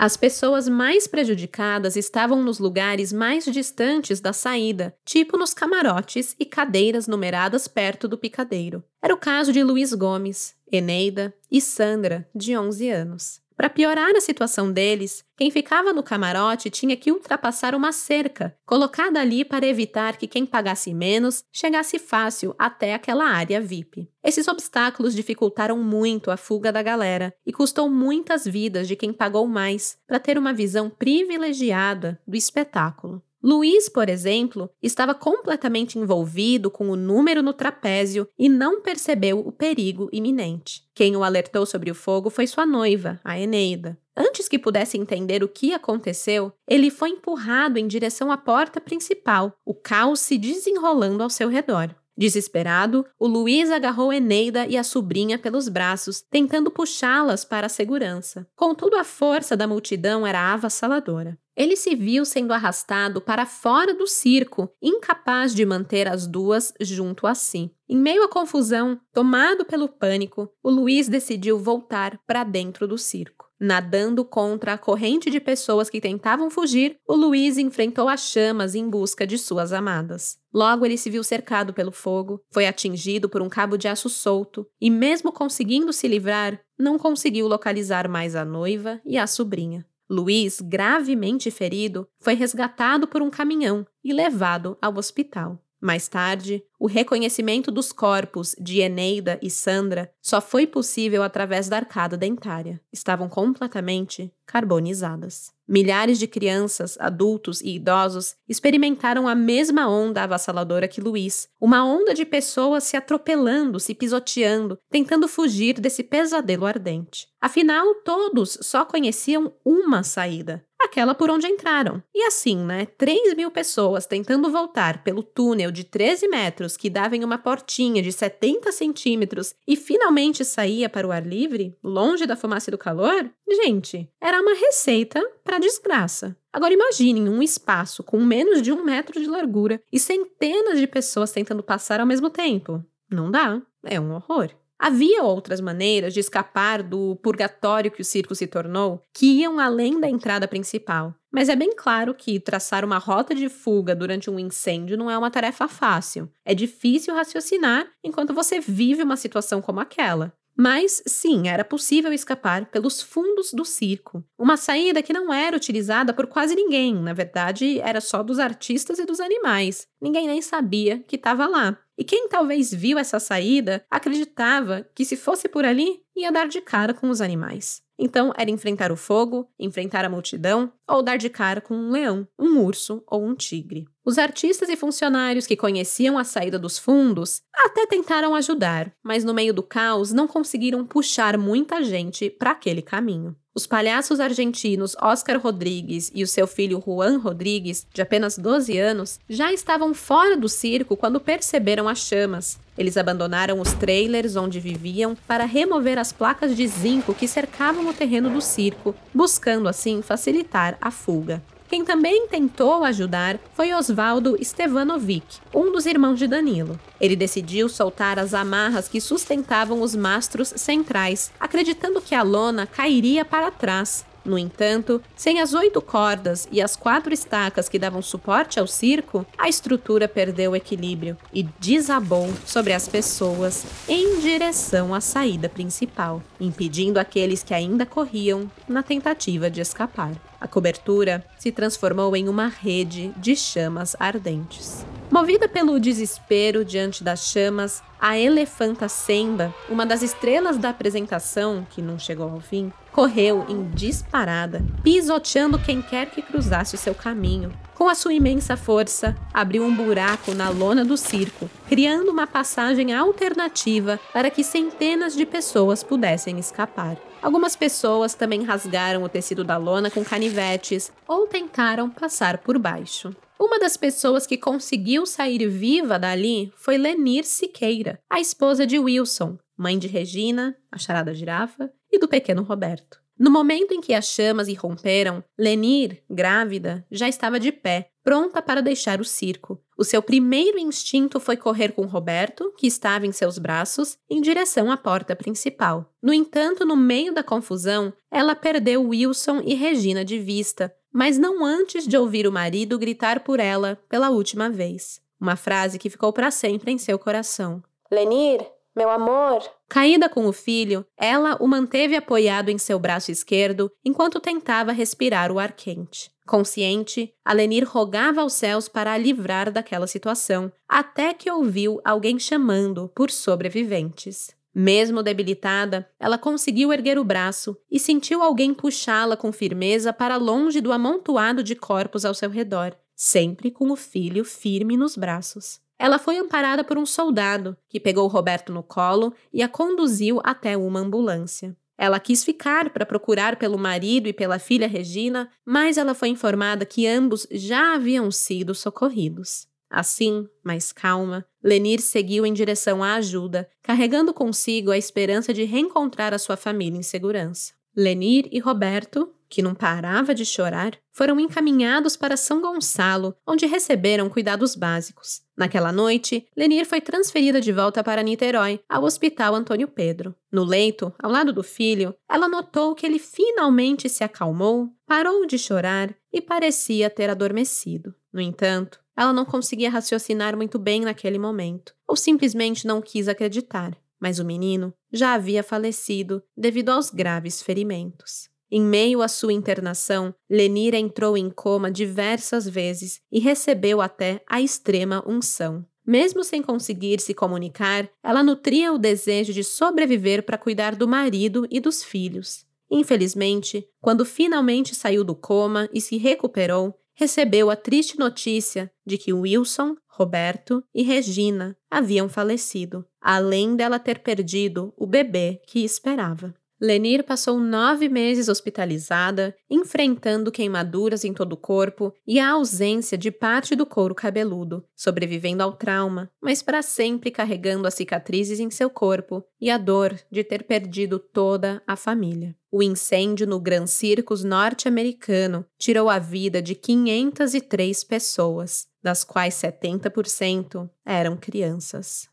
As 0.04 0.18
pessoas 0.18 0.68
mais 0.68 1.06
prejudicadas 1.06 1.96
estavam 1.96 2.42
nos 2.42 2.58
lugares 2.58 3.10
mais 3.10 3.46
distantes 3.46 4.20
da 4.20 4.34
saída, 4.34 4.94
tipo 5.02 5.38
nos 5.38 5.54
camarotes 5.54 6.36
e 6.38 6.44
cadeiras 6.44 7.06
numeradas 7.06 7.66
perto 7.66 8.06
do 8.06 8.18
picadeiro. 8.18 8.84
Era 9.02 9.14
o 9.14 9.16
caso 9.16 9.50
de 9.50 9.62
Luiz 9.62 9.94
Gomes, 9.94 10.54
Eneida 10.70 11.32
e 11.50 11.58
Sandra, 11.58 12.28
de 12.34 12.54
11 12.54 12.90
anos. 12.90 13.40
Para 13.56 13.70
piorar 13.70 14.16
a 14.16 14.20
situação 14.20 14.72
deles, 14.72 15.24
quem 15.36 15.50
ficava 15.50 15.92
no 15.92 16.02
camarote 16.02 16.70
tinha 16.70 16.96
que 16.96 17.12
ultrapassar 17.12 17.74
uma 17.74 17.92
cerca, 17.92 18.56
colocada 18.66 19.20
ali 19.20 19.44
para 19.44 19.66
evitar 19.66 20.16
que 20.16 20.26
quem 20.26 20.44
pagasse 20.44 20.92
menos 20.92 21.44
chegasse 21.52 21.98
fácil 21.98 22.54
até 22.58 22.94
aquela 22.94 23.26
área 23.26 23.60
VIP. 23.60 24.10
Esses 24.24 24.48
obstáculos 24.48 25.14
dificultaram 25.14 25.78
muito 25.78 26.32
a 26.32 26.36
fuga 26.36 26.72
da 26.72 26.82
galera 26.82 27.32
e 27.46 27.52
custou 27.52 27.88
muitas 27.88 28.44
vidas 28.44 28.88
de 28.88 28.96
quem 28.96 29.12
pagou 29.12 29.46
mais 29.46 29.96
para 30.06 30.18
ter 30.18 30.36
uma 30.36 30.52
visão 30.52 30.90
privilegiada 30.90 32.20
do 32.26 32.36
espetáculo. 32.36 33.22
Luiz, 33.46 33.90
por 33.90 34.08
exemplo, 34.08 34.70
estava 34.82 35.14
completamente 35.14 35.98
envolvido 35.98 36.70
com 36.70 36.88
o 36.88 36.96
número 36.96 37.42
no 37.42 37.52
trapézio 37.52 38.26
e 38.38 38.48
não 38.48 38.80
percebeu 38.80 39.38
o 39.38 39.52
perigo 39.52 40.08
iminente. 40.10 40.82
Quem 40.94 41.14
o 41.14 41.22
alertou 41.22 41.66
sobre 41.66 41.90
o 41.90 41.94
fogo 41.94 42.30
foi 42.30 42.46
sua 42.46 42.64
noiva, 42.64 43.20
a 43.22 43.38
Eneida. 43.38 43.98
Antes 44.16 44.48
que 44.48 44.58
pudesse 44.58 44.96
entender 44.96 45.44
o 45.44 45.48
que 45.48 45.74
aconteceu, 45.74 46.54
ele 46.66 46.90
foi 46.90 47.10
empurrado 47.10 47.78
em 47.78 47.86
direção 47.86 48.32
à 48.32 48.38
porta 48.38 48.80
principal, 48.80 49.52
o 49.62 49.74
caos 49.74 50.20
se 50.20 50.38
desenrolando 50.38 51.22
ao 51.22 51.28
seu 51.28 51.50
redor. 51.50 51.94
Desesperado, 52.16 53.04
o 53.18 53.26
Luiz 53.26 53.70
agarrou 53.70 54.10
Eneida 54.10 54.66
e 54.66 54.78
a 54.78 54.84
sobrinha 54.84 55.38
pelos 55.38 55.68
braços, 55.68 56.22
tentando 56.22 56.70
puxá-las 56.70 57.44
para 57.44 57.66
a 57.66 57.70
segurança. 57.70 58.46
Contudo, 58.56 58.96
a 58.96 59.04
força 59.04 59.54
da 59.54 59.66
multidão 59.66 60.26
era 60.26 60.54
avassaladora. 60.54 61.36
Ele 61.56 61.76
se 61.76 61.94
viu 61.94 62.24
sendo 62.24 62.52
arrastado 62.52 63.20
para 63.20 63.46
fora 63.46 63.94
do 63.94 64.06
circo, 64.06 64.68
incapaz 64.82 65.54
de 65.54 65.64
manter 65.64 66.08
as 66.08 66.26
duas 66.26 66.72
junto 66.80 67.26
a 67.26 67.34
si. 67.34 67.70
Em 67.88 67.96
meio 67.96 68.24
à 68.24 68.28
confusão, 68.28 69.00
tomado 69.12 69.64
pelo 69.64 69.88
pânico, 69.88 70.50
o 70.62 70.70
Luiz 70.70 71.08
decidiu 71.08 71.58
voltar 71.58 72.18
para 72.26 72.42
dentro 72.42 72.88
do 72.88 72.98
circo. 72.98 73.44
Nadando 73.60 74.24
contra 74.24 74.72
a 74.72 74.78
corrente 74.78 75.30
de 75.30 75.40
pessoas 75.40 75.88
que 75.88 76.00
tentavam 76.00 76.50
fugir, 76.50 76.96
o 77.06 77.14
Luiz 77.14 77.56
enfrentou 77.56 78.08
as 78.08 78.20
chamas 78.20 78.74
em 78.74 78.88
busca 78.88 79.26
de 79.26 79.38
suas 79.38 79.72
amadas. 79.72 80.36
Logo 80.52 80.84
ele 80.84 80.98
se 80.98 81.08
viu 81.08 81.22
cercado 81.22 81.72
pelo 81.72 81.92
fogo, 81.92 82.42
foi 82.52 82.66
atingido 82.66 83.28
por 83.28 83.40
um 83.40 83.48
cabo 83.48 83.76
de 83.76 83.86
aço 83.86 84.08
solto 84.08 84.66
e, 84.80 84.90
mesmo 84.90 85.32
conseguindo 85.32 85.92
se 85.92 86.08
livrar, 86.08 86.60
não 86.78 86.98
conseguiu 86.98 87.46
localizar 87.46 88.08
mais 88.08 88.34
a 88.34 88.44
noiva 88.44 89.00
e 89.04 89.16
a 89.16 89.26
sobrinha. 89.26 89.86
Luiz, 90.08 90.60
gravemente 90.60 91.50
ferido, 91.50 92.06
foi 92.20 92.34
resgatado 92.34 93.08
por 93.08 93.22
um 93.22 93.30
caminhão 93.30 93.86
e 94.02 94.12
levado 94.12 94.76
ao 94.82 94.96
hospital. 94.96 95.63
Mais 95.84 96.08
tarde, 96.08 96.64
o 96.78 96.86
reconhecimento 96.86 97.70
dos 97.70 97.92
corpos 97.92 98.56
de 98.58 98.80
Eneida 98.80 99.38
e 99.42 99.50
Sandra 99.50 100.10
só 100.18 100.40
foi 100.40 100.66
possível 100.66 101.22
através 101.22 101.68
da 101.68 101.76
arcada 101.76 102.16
dentária. 102.16 102.80
Estavam 102.90 103.28
completamente 103.28 104.32
carbonizadas. 104.46 105.52
Milhares 105.68 106.18
de 106.18 106.26
crianças, 106.26 106.96
adultos 106.98 107.60
e 107.60 107.74
idosos 107.74 108.34
experimentaram 108.48 109.28
a 109.28 109.34
mesma 109.34 109.86
onda 109.86 110.22
avassaladora 110.22 110.88
que 110.88 111.02
Luiz, 111.02 111.48
uma 111.60 111.84
onda 111.84 112.14
de 112.14 112.24
pessoas 112.24 112.84
se 112.84 112.96
atropelando, 112.96 113.78
se 113.78 113.94
pisoteando, 113.94 114.78
tentando 114.90 115.28
fugir 115.28 115.80
desse 115.80 116.02
pesadelo 116.02 116.64
ardente. 116.64 117.28
Afinal, 117.40 117.94
todos 117.96 118.58
só 118.62 118.86
conheciam 118.86 119.52
uma 119.64 120.02
saída: 120.02 120.64
aquela 120.84 121.14
por 121.14 121.30
onde 121.30 121.46
entraram. 121.46 122.02
E 122.14 122.22
assim, 122.24 122.56
né? 122.56 122.86
3 122.98 123.34
mil 123.34 123.50
pessoas 123.50 124.06
tentando 124.06 124.50
voltar 124.50 125.02
pelo 125.02 125.22
túnel 125.22 125.70
de 125.70 125.84
13 125.84 126.28
metros 126.28 126.76
que 126.76 126.90
dava 126.90 127.16
em 127.16 127.24
uma 127.24 127.38
portinha 127.38 128.02
de 128.02 128.12
70 128.12 128.72
centímetros 128.72 129.54
e 129.66 129.76
finalmente 129.76 130.44
saía 130.44 130.88
para 130.88 131.06
o 131.06 131.12
ar 131.12 131.26
livre, 131.26 131.76
longe 131.82 132.26
da 132.26 132.36
fumaça 132.36 132.70
e 132.70 132.72
do 132.72 132.78
calor? 132.78 133.30
Gente, 133.48 134.08
era 134.20 134.40
uma 134.40 134.54
receita 134.54 135.20
para 135.42 135.58
desgraça. 135.58 136.36
Agora 136.52 136.72
imaginem 136.72 137.28
um 137.28 137.42
espaço 137.42 138.02
com 138.02 138.22
menos 138.24 138.62
de 138.62 138.72
um 138.72 138.84
metro 138.84 139.20
de 139.20 139.26
largura 139.26 139.80
e 139.92 139.98
centenas 139.98 140.78
de 140.78 140.86
pessoas 140.86 141.32
tentando 141.32 141.62
passar 141.62 142.00
ao 142.00 142.06
mesmo 142.06 142.30
tempo. 142.30 142.84
Não 143.10 143.30
dá. 143.30 143.60
É 143.84 144.00
um 144.00 144.14
horror. 144.14 144.50
Havia 144.86 145.22
outras 145.22 145.62
maneiras 145.62 146.12
de 146.12 146.20
escapar 146.20 146.82
do 146.82 147.16
purgatório 147.22 147.90
que 147.90 148.02
o 148.02 148.04
circo 148.04 148.34
se 148.34 148.46
tornou, 148.46 149.00
que 149.14 149.40
iam 149.40 149.58
além 149.58 149.98
da 149.98 150.06
entrada 150.06 150.46
principal. 150.46 151.14
Mas 151.32 151.48
é 151.48 151.56
bem 151.56 151.70
claro 151.74 152.14
que 152.14 152.38
traçar 152.38 152.84
uma 152.84 152.98
rota 152.98 153.34
de 153.34 153.48
fuga 153.48 153.96
durante 153.96 154.28
um 154.28 154.38
incêndio 154.38 154.98
não 154.98 155.10
é 155.10 155.16
uma 155.16 155.30
tarefa 155.30 155.66
fácil. 155.68 156.30
É 156.44 156.54
difícil 156.54 157.14
raciocinar 157.14 157.86
enquanto 158.04 158.34
você 158.34 158.60
vive 158.60 159.02
uma 159.02 159.16
situação 159.16 159.62
como 159.62 159.80
aquela. 159.80 160.34
Mas 160.54 161.02
sim, 161.06 161.48
era 161.48 161.64
possível 161.64 162.12
escapar 162.12 162.66
pelos 162.66 163.00
fundos 163.00 163.54
do 163.54 163.64
circo. 163.64 164.22
Uma 164.38 164.58
saída 164.58 165.02
que 165.02 165.14
não 165.14 165.32
era 165.32 165.56
utilizada 165.56 166.12
por 166.12 166.26
quase 166.26 166.54
ninguém, 166.54 166.94
na 166.94 167.14
verdade, 167.14 167.80
era 167.80 168.02
só 168.02 168.22
dos 168.22 168.38
artistas 168.38 168.98
e 168.98 169.06
dos 169.06 169.18
animais. 169.18 169.86
Ninguém 170.00 170.28
nem 170.28 170.42
sabia 170.42 171.02
que 171.08 171.16
estava 171.16 171.46
lá. 171.46 171.78
E 171.96 172.04
quem 172.04 172.28
talvez 172.28 172.72
viu 172.72 172.98
essa 172.98 173.20
saída 173.20 173.84
acreditava 173.90 174.86
que 174.94 175.04
se 175.04 175.16
fosse 175.16 175.48
por 175.48 175.64
ali, 175.64 176.02
ia 176.16 176.32
dar 176.32 176.48
de 176.48 176.60
cara 176.60 176.92
com 176.92 177.08
os 177.08 177.20
animais. 177.20 177.82
Então 177.98 178.32
era 178.36 178.50
enfrentar 178.50 178.90
o 178.90 178.96
fogo, 178.96 179.48
enfrentar 179.58 180.04
a 180.04 180.10
multidão 180.10 180.72
ou 180.88 181.02
dar 181.02 181.16
de 181.16 181.30
cara 181.30 181.60
com 181.60 181.74
um 181.74 181.90
leão, 181.90 182.26
um 182.38 182.58
urso 182.60 183.02
ou 183.06 183.24
um 183.24 183.34
tigre. 183.34 183.86
Os 184.06 184.18
artistas 184.18 184.68
e 184.68 184.76
funcionários 184.76 185.46
que 185.46 185.56
conheciam 185.56 186.18
a 186.18 186.24
saída 186.24 186.58
dos 186.58 186.78
fundos 186.78 187.40
até 187.54 187.86
tentaram 187.86 188.34
ajudar, 188.34 188.92
mas 189.02 189.24
no 189.24 189.32
meio 189.32 189.54
do 189.54 189.62
caos 189.62 190.12
não 190.12 190.28
conseguiram 190.28 190.84
puxar 190.84 191.38
muita 191.38 191.82
gente 191.82 192.28
para 192.28 192.50
aquele 192.50 192.82
caminho. 192.82 193.34
Os 193.54 193.66
palhaços 193.66 194.20
argentinos 194.20 194.94
Oscar 195.00 195.40
Rodrigues 195.40 196.10
e 196.14 196.22
o 196.22 196.26
seu 196.26 196.46
filho 196.46 196.82
Juan 196.84 197.16
Rodrigues, 197.16 197.86
de 197.94 198.02
apenas 198.02 198.36
12 198.36 198.76
anos, 198.76 199.18
já 199.26 199.52
estavam 199.52 199.94
fora 199.94 200.36
do 200.36 200.50
circo 200.50 200.98
quando 200.98 201.18
perceberam 201.18 201.88
as 201.88 202.00
chamas. 202.00 202.58
Eles 202.76 202.98
abandonaram 202.98 203.58
os 203.58 203.72
trailers 203.72 204.36
onde 204.36 204.60
viviam 204.60 205.16
para 205.26 205.46
remover 205.46 205.98
as 205.98 206.12
placas 206.12 206.54
de 206.54 206.66
zinco 206.66 207.14
que 207.14 207.28
cercavam 207.28 207.88
o 207.88 207.94
terreno 207.94 208.28
do 208.28 208.42
circo, 208.42 208.94
buscando 209.14 209.66
assim 209.66 210.02
facilitar 210.02 210.76
a 210.78 210.90
fuga. 210.90 211.40
Quem 211.68 211.84
também 211.84 212.28
tentou 212.28 212.84
ajudar 212.84 213.38
foi 213.54 213.72
Osvaldo 213.72 214.36
Stevanovic, 214.42 215.40
um 215.52 215.72
dos 215.72 215.86
irmãos 215.86 216.18
de 216.18 216.26
Danilo. 216.26 216.78
Ele 217.00 217.16
decidiu 217.16 217.68
soltar 217.68 218.18
as 218.18 218.34
amarras 218.34 218.88
que 218.88 219.00
sustentavam 219.00 219.80
os 219.80 219.94
mastros 219.96 220.52
centrais, 220.56 221.32
acreditando 221.40 222.00
que 222.00 222.14
a 222.14 222.22
lona 222.22 222.66
cairia 222.66 223.24
para 223.24 223.50
trás. 223.50 224.04
No 224.24 224.38
entanto, 224.38 225.02
sem 225.14 225.40
as 225.40 225.52
oito 225.52 225.82
cordas 225.82 226.48
e 226.50 226.62
as 226.62 226.76
quatro 226.76 227.12
estacas 227.12 227.68
que 227.68 227.78
davam 227.78 228.00
suporte 228.00 228.58
ao 228.58 228.66
circo, 228.66 229.26
a 229.36 229.48
estrutura 229.48 230.08
perdeu 230.08 230.52
o 230.52 230.56
equilíbrio 230.56 231.16
e 231.32 231.42
desabou 231.42 232.32
sobre 232.46 232.72
as 232.72 232.88
pessoas 232.88 233.64
em 233.86 234.20
direção 234.20 234.94
à 234.94 235.00
saída 235.00 235.48
principal, 235.48 236.22
impedindo 236.40 236.98
aqueles 236.98 237.42
que 237.42 237.52
ainda 237.52 237.84
corriam 237.84 238.50
na 238.66 238.82
tentativa 238.82 239.50
de 239.50 239.60
escapar. 239.60 240.12
A 240.40 240.48
cobertura 240.48 241.24
se 241.38 241.52
transformou 241.52 242.16
em 242.16 242.28
uma 242.28 242.48
rede 242.48 243.12
de 243.16 243.36
chamas 243.36 243.94
ardentes. 243.98 244.84
Movida 245.10 245.48
pelo 245.48 245.78
desespero 245.78 246.64
diante 246.64 247.04
das 247.04 247.28
chamas, 247.28 247.82
a 248.00 248.18
elefanta 248.18 248.88
Semba, 248.88 249.54
uma 249.68 249.86
das 249.86 250.02
estrelas 250.02 250.58
da 250.58 250.70
apresentação, 250.70 251.66
que 251.70 251.80
não 251.80 251.98
chegou 251.98 252.28
ao 252.28 252.40
fim, 252.40 252.72
correu 252.90 253.44
em 253.48 253.70
disparada, 253.70 254.62
pisoteando 254.82 255.58
quem 255.58 255.80
quer 255.80 256.10
que 256.10 256.22
cruzasse 256.22 256.76
seu 256.76 256.94
caminho. 256.94 257.52
Com 257.74 257.88
a 257.88 257.94
sua 257.94 258.14
imensa 258.14 258.56
força, 258.56 259.16
abriu 259.32 259.62
um 259.64 259.74
buraco 259.74 260.32
na 260.34 260.48
lona 260.48 260.84
do 260.84 260.96
circo, 260.96 261.50
criando 261.68 262.10
uma 262.10 262.26
passagem 262.26 262.92
alternativa 262.94 264.00
para 264.12 264.30
que 264.30 264.42
centenas 264.42 265.14
de 265.14 265.26
pessoas 265.26 265.82
pudessem 265.82 266.38
escapar. 266.38 266.96
Algumas 267.20 267.56
pessoas 267.56 268.14
também 268.14 268.42
rasgaram 268.42 269.02
o 269.02 269.08
tecido 269.08 269.44
da 269.44 269.56
lona 269.56 269.90
com 269.90 270.04
canivetes 270.04 270.92
ou 271.06 271.26
tentaram 271.26 271.90
passar 271.90 272.38
por 272.38 272.58
baixo. 272.58 273.14
Uma 273.38 273.58
das 273.58 273.76
pessoas 273.76 274.26
que 274.26 274.38
conseguiu 274.38 275.04
sair 275.06 275.46
viva 275.48 275.98
dali 275.98 276.52
foi 276.56 276.78
Lenir 276.78 277.24
Siqueira, 277.24 278.00
a 278.08 278.20
esposa 278.20 278.66
de 278.66 278.78
Wilson, 278.78 279.38
mãe 279.56 279.78
de 279.78 279.88
Regina, 279.88 280.56
a 280.70 280.78
charada 280.78 281.14
girafa, 281.14 281.72
e 281.90 281.98
do 281.98 282.08
pequeno 282.08 282.42
Roberto. 282.42 283.04
No 283.16 283.30
momento 283.30 283.72
em 283.72 283.80
que 283.80 283.94
as 283.94 284.06
chamas 284.06 284.48
irromperam, 284.48 285.22
Lenir, 285.38 286.02
grávida, 286.10 286.84
já 286.90 287.08
estava 287.08 287.38
de 287.38 287.52
pé, 287.52 287.88
pronta 288.02 288.42
para 288.42 288.60
deixar 288.60 289.00
o 289.00 289.04
circo. 289.04 289.62
O 289.78 289.84
seu 289.84 290.02
primeiro 290.02 290.58
instinto 290.58 291.20
foi 291.20 291.36
correr 291.36 291.72
com 291.72 291.86
Roberto, 291.86 292.52
que 292.56 292.66
estava 292.66 293.06
em 293.06 293.12
seus 293.12 293.38
braços, 293.38 293.96
em 294.10 294.20
direção 294.20 294.70
à 294.70 294.76
porta 294.76 295.14
principal. 295.14 295.92
No 296.02 296.12
entanto, 296.12 296.66
no 296.66 296.76
meio 296.76 297.14
da 297.14 297.22
confusão, 297.22 297.92
ela 298.10 298.34
perdeu 298.34 298.88
Wilson 298.88 299.40
e 299.44 299.54
Regina 299.54 300.04
de 300.04 300.18
vista, 300.18 300.74
mas 300.94 301.18
não 301.18 301.44
antes 301.44 301.88
de 301.88 301.98
ouvir 301.98 302.24
o 302.24 302.32
marido 302.32 302.78
gritar 302.78 303.24
por 303.24 303.40
ela 303.40 303.76
pela 303.88 304.10
última 304.10 304.48
vez. 304.48 305.02
Uma 305.20 305.34
frase 305.34 305.76
que 305.76 305.90
ficou 305.90 306.12
para 306.12 306.30
sempre 306.30 306.70
em 306.70 306.78
seu 306.78 306.96
coração. 306.96 307.60
Lenir, 307.90 308.40
meu 308.76 308.88
amor. 308.88 309.42
Caída 309.68 310.08
com 310.08 310.26
o 310.26 310.32
filho, 310.32 310.86
ela 310.96 311.36
o 311.40 311.48
manteve 311.48 311.96
apoiado 311.96 312.48
em 312.48 312.58
seu 312.58 312.78
braço 312.78 313.10
esquerdo 313.10 313.70
enquanto 313.84 314.20
tentava 314.20 314.70
respirar 314.70 315.32
o 315.32 315.40
ar 315.40 315.52
quente. 315.52 316.12
Consciente, 316.26 317.12
Alenir 317.24 317.68
rogava 317.68 318.20
aos 318.20 318.32
céus 318.32 318.68
para 318.68 318.92
a 318.92 318.98
livrar 318.98 319.50
daquela 319.50 319.86
situação, 319.86 320.50
até 320.68 321.12
que 321.12 321.30
ouviu 321.30 321.80
alguém 321.84 322.18
chamando 322.18 322.90
por 322.94 323.10
sobreviventes. 323.10 324.34
Mesmo 324.54 325.02
debilitada, 325.02 325.90
ela 325.98 326.16
conseguiu 326.16 326.72
erguer 326.72 326.96
o 326.96 327.04
braço 327.04 327.56
e 327.68 327.80
sentiu 327.80 328.22
alguém 328.22 328.54
puxá-la 328.54 329.16
com 329.16 329.32
firmeza 329.32 329.92
para 329.92 330.16
longe 330.16 330.60
do 330.60 330.70
amontoado 330.70 331.42
de 331.42 331.56
corpos 331.56 332.04
ao 332.04 332.14
seu 332.14 332.30
redor, 332.30 332.76
sempre 332.94 333.50
com 333.50 333.72
o 333.72 333.76
filho 333.76 334.24
firme 334.24 334.76
nos 334.76 334.96
braços. 334.96 335.60
Ela 335.76 335.98
foi 335.98 336.18
amparada 336.18 336.62
por 336.62 336.78
um 336.78 336.86
soldado, 336.86 337.56
que 337.68 337.80
pegou 337.80 338.06
Roberto 338.06 338.52
no 338.52 338.62
colo 338.62 339.12
e 339.32 339.42
a 339.42 339.48
conduziu 339.48 340.20
até 340.22 340.56
uma 340.56 340.78
ambulância. 340.78 341.56
Ela 341.76 341.98
quis 341.98 342.22
ficar 342.22 342.70
para 342.70 342.86
procurar 342.86 343.34
pelo 343.34 343.58
marido 343.58 344.06
e 344.06 344.12
pela 344.12 344.38
filha 344.38 344.68
Regina, 344.68 345.28
mas 345.44 345.76
ela 345.76 345.94
foi 345.94 346.08
informada 346.08 346.64
que 346.64 346.86
ambos 346.86 347.26
já 347.32 347.74
haviam 347.74 348.08
sido 348.12 348.54
socorridos. 348.54 349.48
Assim, 349.74 350.28
mais 350.44 350.70
calma, 350.70 351.26
Lenir 351.42 351.80
seguiu 351.80 352.24
em 352.24 352.32
direção 352.32 352.80
à 352.80 352.94
ajuda, 352.94 353.50
carregando 353.60 354.14
consigo 354.14 354.70
a 354.70 354.78
esperança 354.78 355.34
de 355.34 355.42
reencontrar 355.42 356.14
a 356.14 356.18
sua 356.18 356.36
família 356.36 356.78
em 356.78 356.82
segurança. 356.82 357.54
Lenir 357.76 358.28
e 358.30 358.38
Roberto, 358.38 359.12
que 359.28 359.42
não 359.42 359.52
parava 359.52 360.14
de 360.14 360.24
chorar, 360.24 360.78
foram 360.92 361.18
encaminhados 361.18 361.96
para 361.96 362.16
São 362.16 362.40
Gonçalo, 362.40 363.16
onde 363.26 363.46
receberam 363.46 364.08
cuidados 364.08 364.54
básicos. 364.54 365.22
Naquela 365.36 365.72
noite, 365.72 366.24
Lenir 366.36 366.64
foi 366.66 366.80
transferida 366.80 367.40
de 367.40 367.50
volta 367.50 367.82
para 367.82 368.00
Niterói, 368.00 368.60
ao 368.68 368.84
Hospital 368.84 369.34
Antônio 369.34 369.66
Pedro. 369.66 370.14
No 370.30 370.44
leito, 370.44 370.94
ao 371.02 371.10
lado 371.10 371.32
do 371.32 371.42
filho, 371.42 371.96
ela 372.08 372.28
notou 372.28 372.76
que 372.76 372.86
ele 372.86 373.00
finalmente 373.00 373.88
se 373.88 374.04
acalmou, 374.04 374.68
parou 374.86 375.26
de 375.26 375.36
chorar 375.36 375.92
e 376.12 376.20
parecia 376.20 376.88
ter 376.88 377.10
adormecido. 377.10 377.92
No 378.12 378.20
entanto, 378.20 378.83
ela 378.96 379.12
não 379.12 379.24
conseguia 379.24 379.70
raciocinar 379.70 380.36
muito 380.36 380.58
bem 380.58 380.82
naquele 380.82 381.18
momento, 381.18 381.74
ou 381.86 381.96
simplesmente 381.96 382.66
não 382.66 382.80
quis 382.80 383.08
acreditar. 383.08 383.76
Mas 384.00 384.18
o 384.18 384.24
menino 384.24 384.74
já 384.92 385.14
havia 385.14 385.42
falecido 385.42 386.22
devido 386.36 386.70
aos 386.70 386.90
graves 386.90 387.42
ferimentos. 387.42 388.28
Em 388.50 388.60
meio 388.60 389.02
à 389.02 389.08
sua 389.08 389.32
internação, 389.32 390.14
Lenira 390.30 390.76
entrou 390.76 391.16
em 391.16 391.30
coma 391.30 391.70
diversas 391.70 392.48
vezes 392.48 393.00
e 393.10 393.18
recebeu 393.18 393.80
até 393.80 394.22
a 394.28 394.40
extrema 394.40 395.02
unção. 395.06 395.64
Mesmo 395.86 396.22
sem 396.22 396.40
conseguir 396.40 397.00
se 397.00 397.12
comunicar, 397.12 397.90
ela 398.02 398.22
nutria 398.22 398.72
o 398.72 398.78
desejo 398.78 399.32
de 399.32 399.42
sobreviver 399.42 400.22
para 400.22 400.38
cuidar 400.38 400.74
do 400.74 400.86
marido 400.88 401.46
e 401.50 401.60
dos 401.60 401.82
filhos. 401.82 402.46
Infelizmente, 402.70 403.68
quando 403.80 404.04
finalmente 404.04 404.74
saiu 404.74 405.04
do 405.04 405.14
coma 405.14 405.68
e 405.72 405.80
se 405.80 405.96
recuperou, 405.96 406.74
recebeu 406.94 407.50
a 407.50 407.56
triste 407.56 407.98
notícia 407.98 408.70
de 408.86 408.96
que 408.96 409.12
Wilson, 409.12 409.76
Roberto 409.86 410.64
e 410.74 410.82
Regina 410.82 411.56
haviam 411.70 412.08
falecido, 412.08 412.86
além 413.00 413.56
dela 413.56 413.78
ter 413.78 414.00
perdido 414.00 414.72
o 414.76 414.86
bebê 414.86 415.40
que 415.46 415.64
esperava. 415.64 416.34
Lenir 416.64 417.04
passou 417.04 417.38
nove 417.38 417.90
meses 417.90 418.26
hospitalizada, 418.26 419.36
enfrentando 419.50 420.32
queimaduras 420.32 421.04
em 421.04 421.12
todo 421.12 421.34
o 421.34 421.36
corpo 421.36 421.92
e 422.06 422.18
a 422.18 422.30
ausência 422.30 422.96
de 422.96 423.10
parte 423.10 423.54
do 423.54 423.66
couro 423.66 423.94
cabeludo, 423.94 424.64
sobrevivendo 424.74 425.42
ao 425.42 425.52
trauma, 425.52 426.10
mas 426.22 426.42
para 426.42 426.62
sempre 426.62 427.10
carregando 427.10 427.68
as 427.68 427.74
cicatrizes 427.74 428.40
em 428.40 428.50
seu 428.50 428.70
corpo 428.70 429.22
e 429.38 429.50
a 429.50 429.58
dor 429.58 429.94
de 430.10 430.24
ter 430.24 430.44
perdido 430.44 430.98
toda 430.98 431.62
a 431.66 431.76
família. 431.76 432.34
O 432.50 432.62
incêndio 432.62 433.26
no 433.26 433.38
Grand 433.38 433.66
Circus 433.66 434.24
norte-americano 434.24 435.44
tirou 435.58 435.90
a 435.90 435.98
vida 435.98 436.40
de 436.40 436.54
503 436.54 437.84
pessoas, 437.84 438.66
das 438.82 439.04
quais 439.04 439.34
70% 439.34 440.70
eram 440.86 441.14
crianças. 441.14 442.08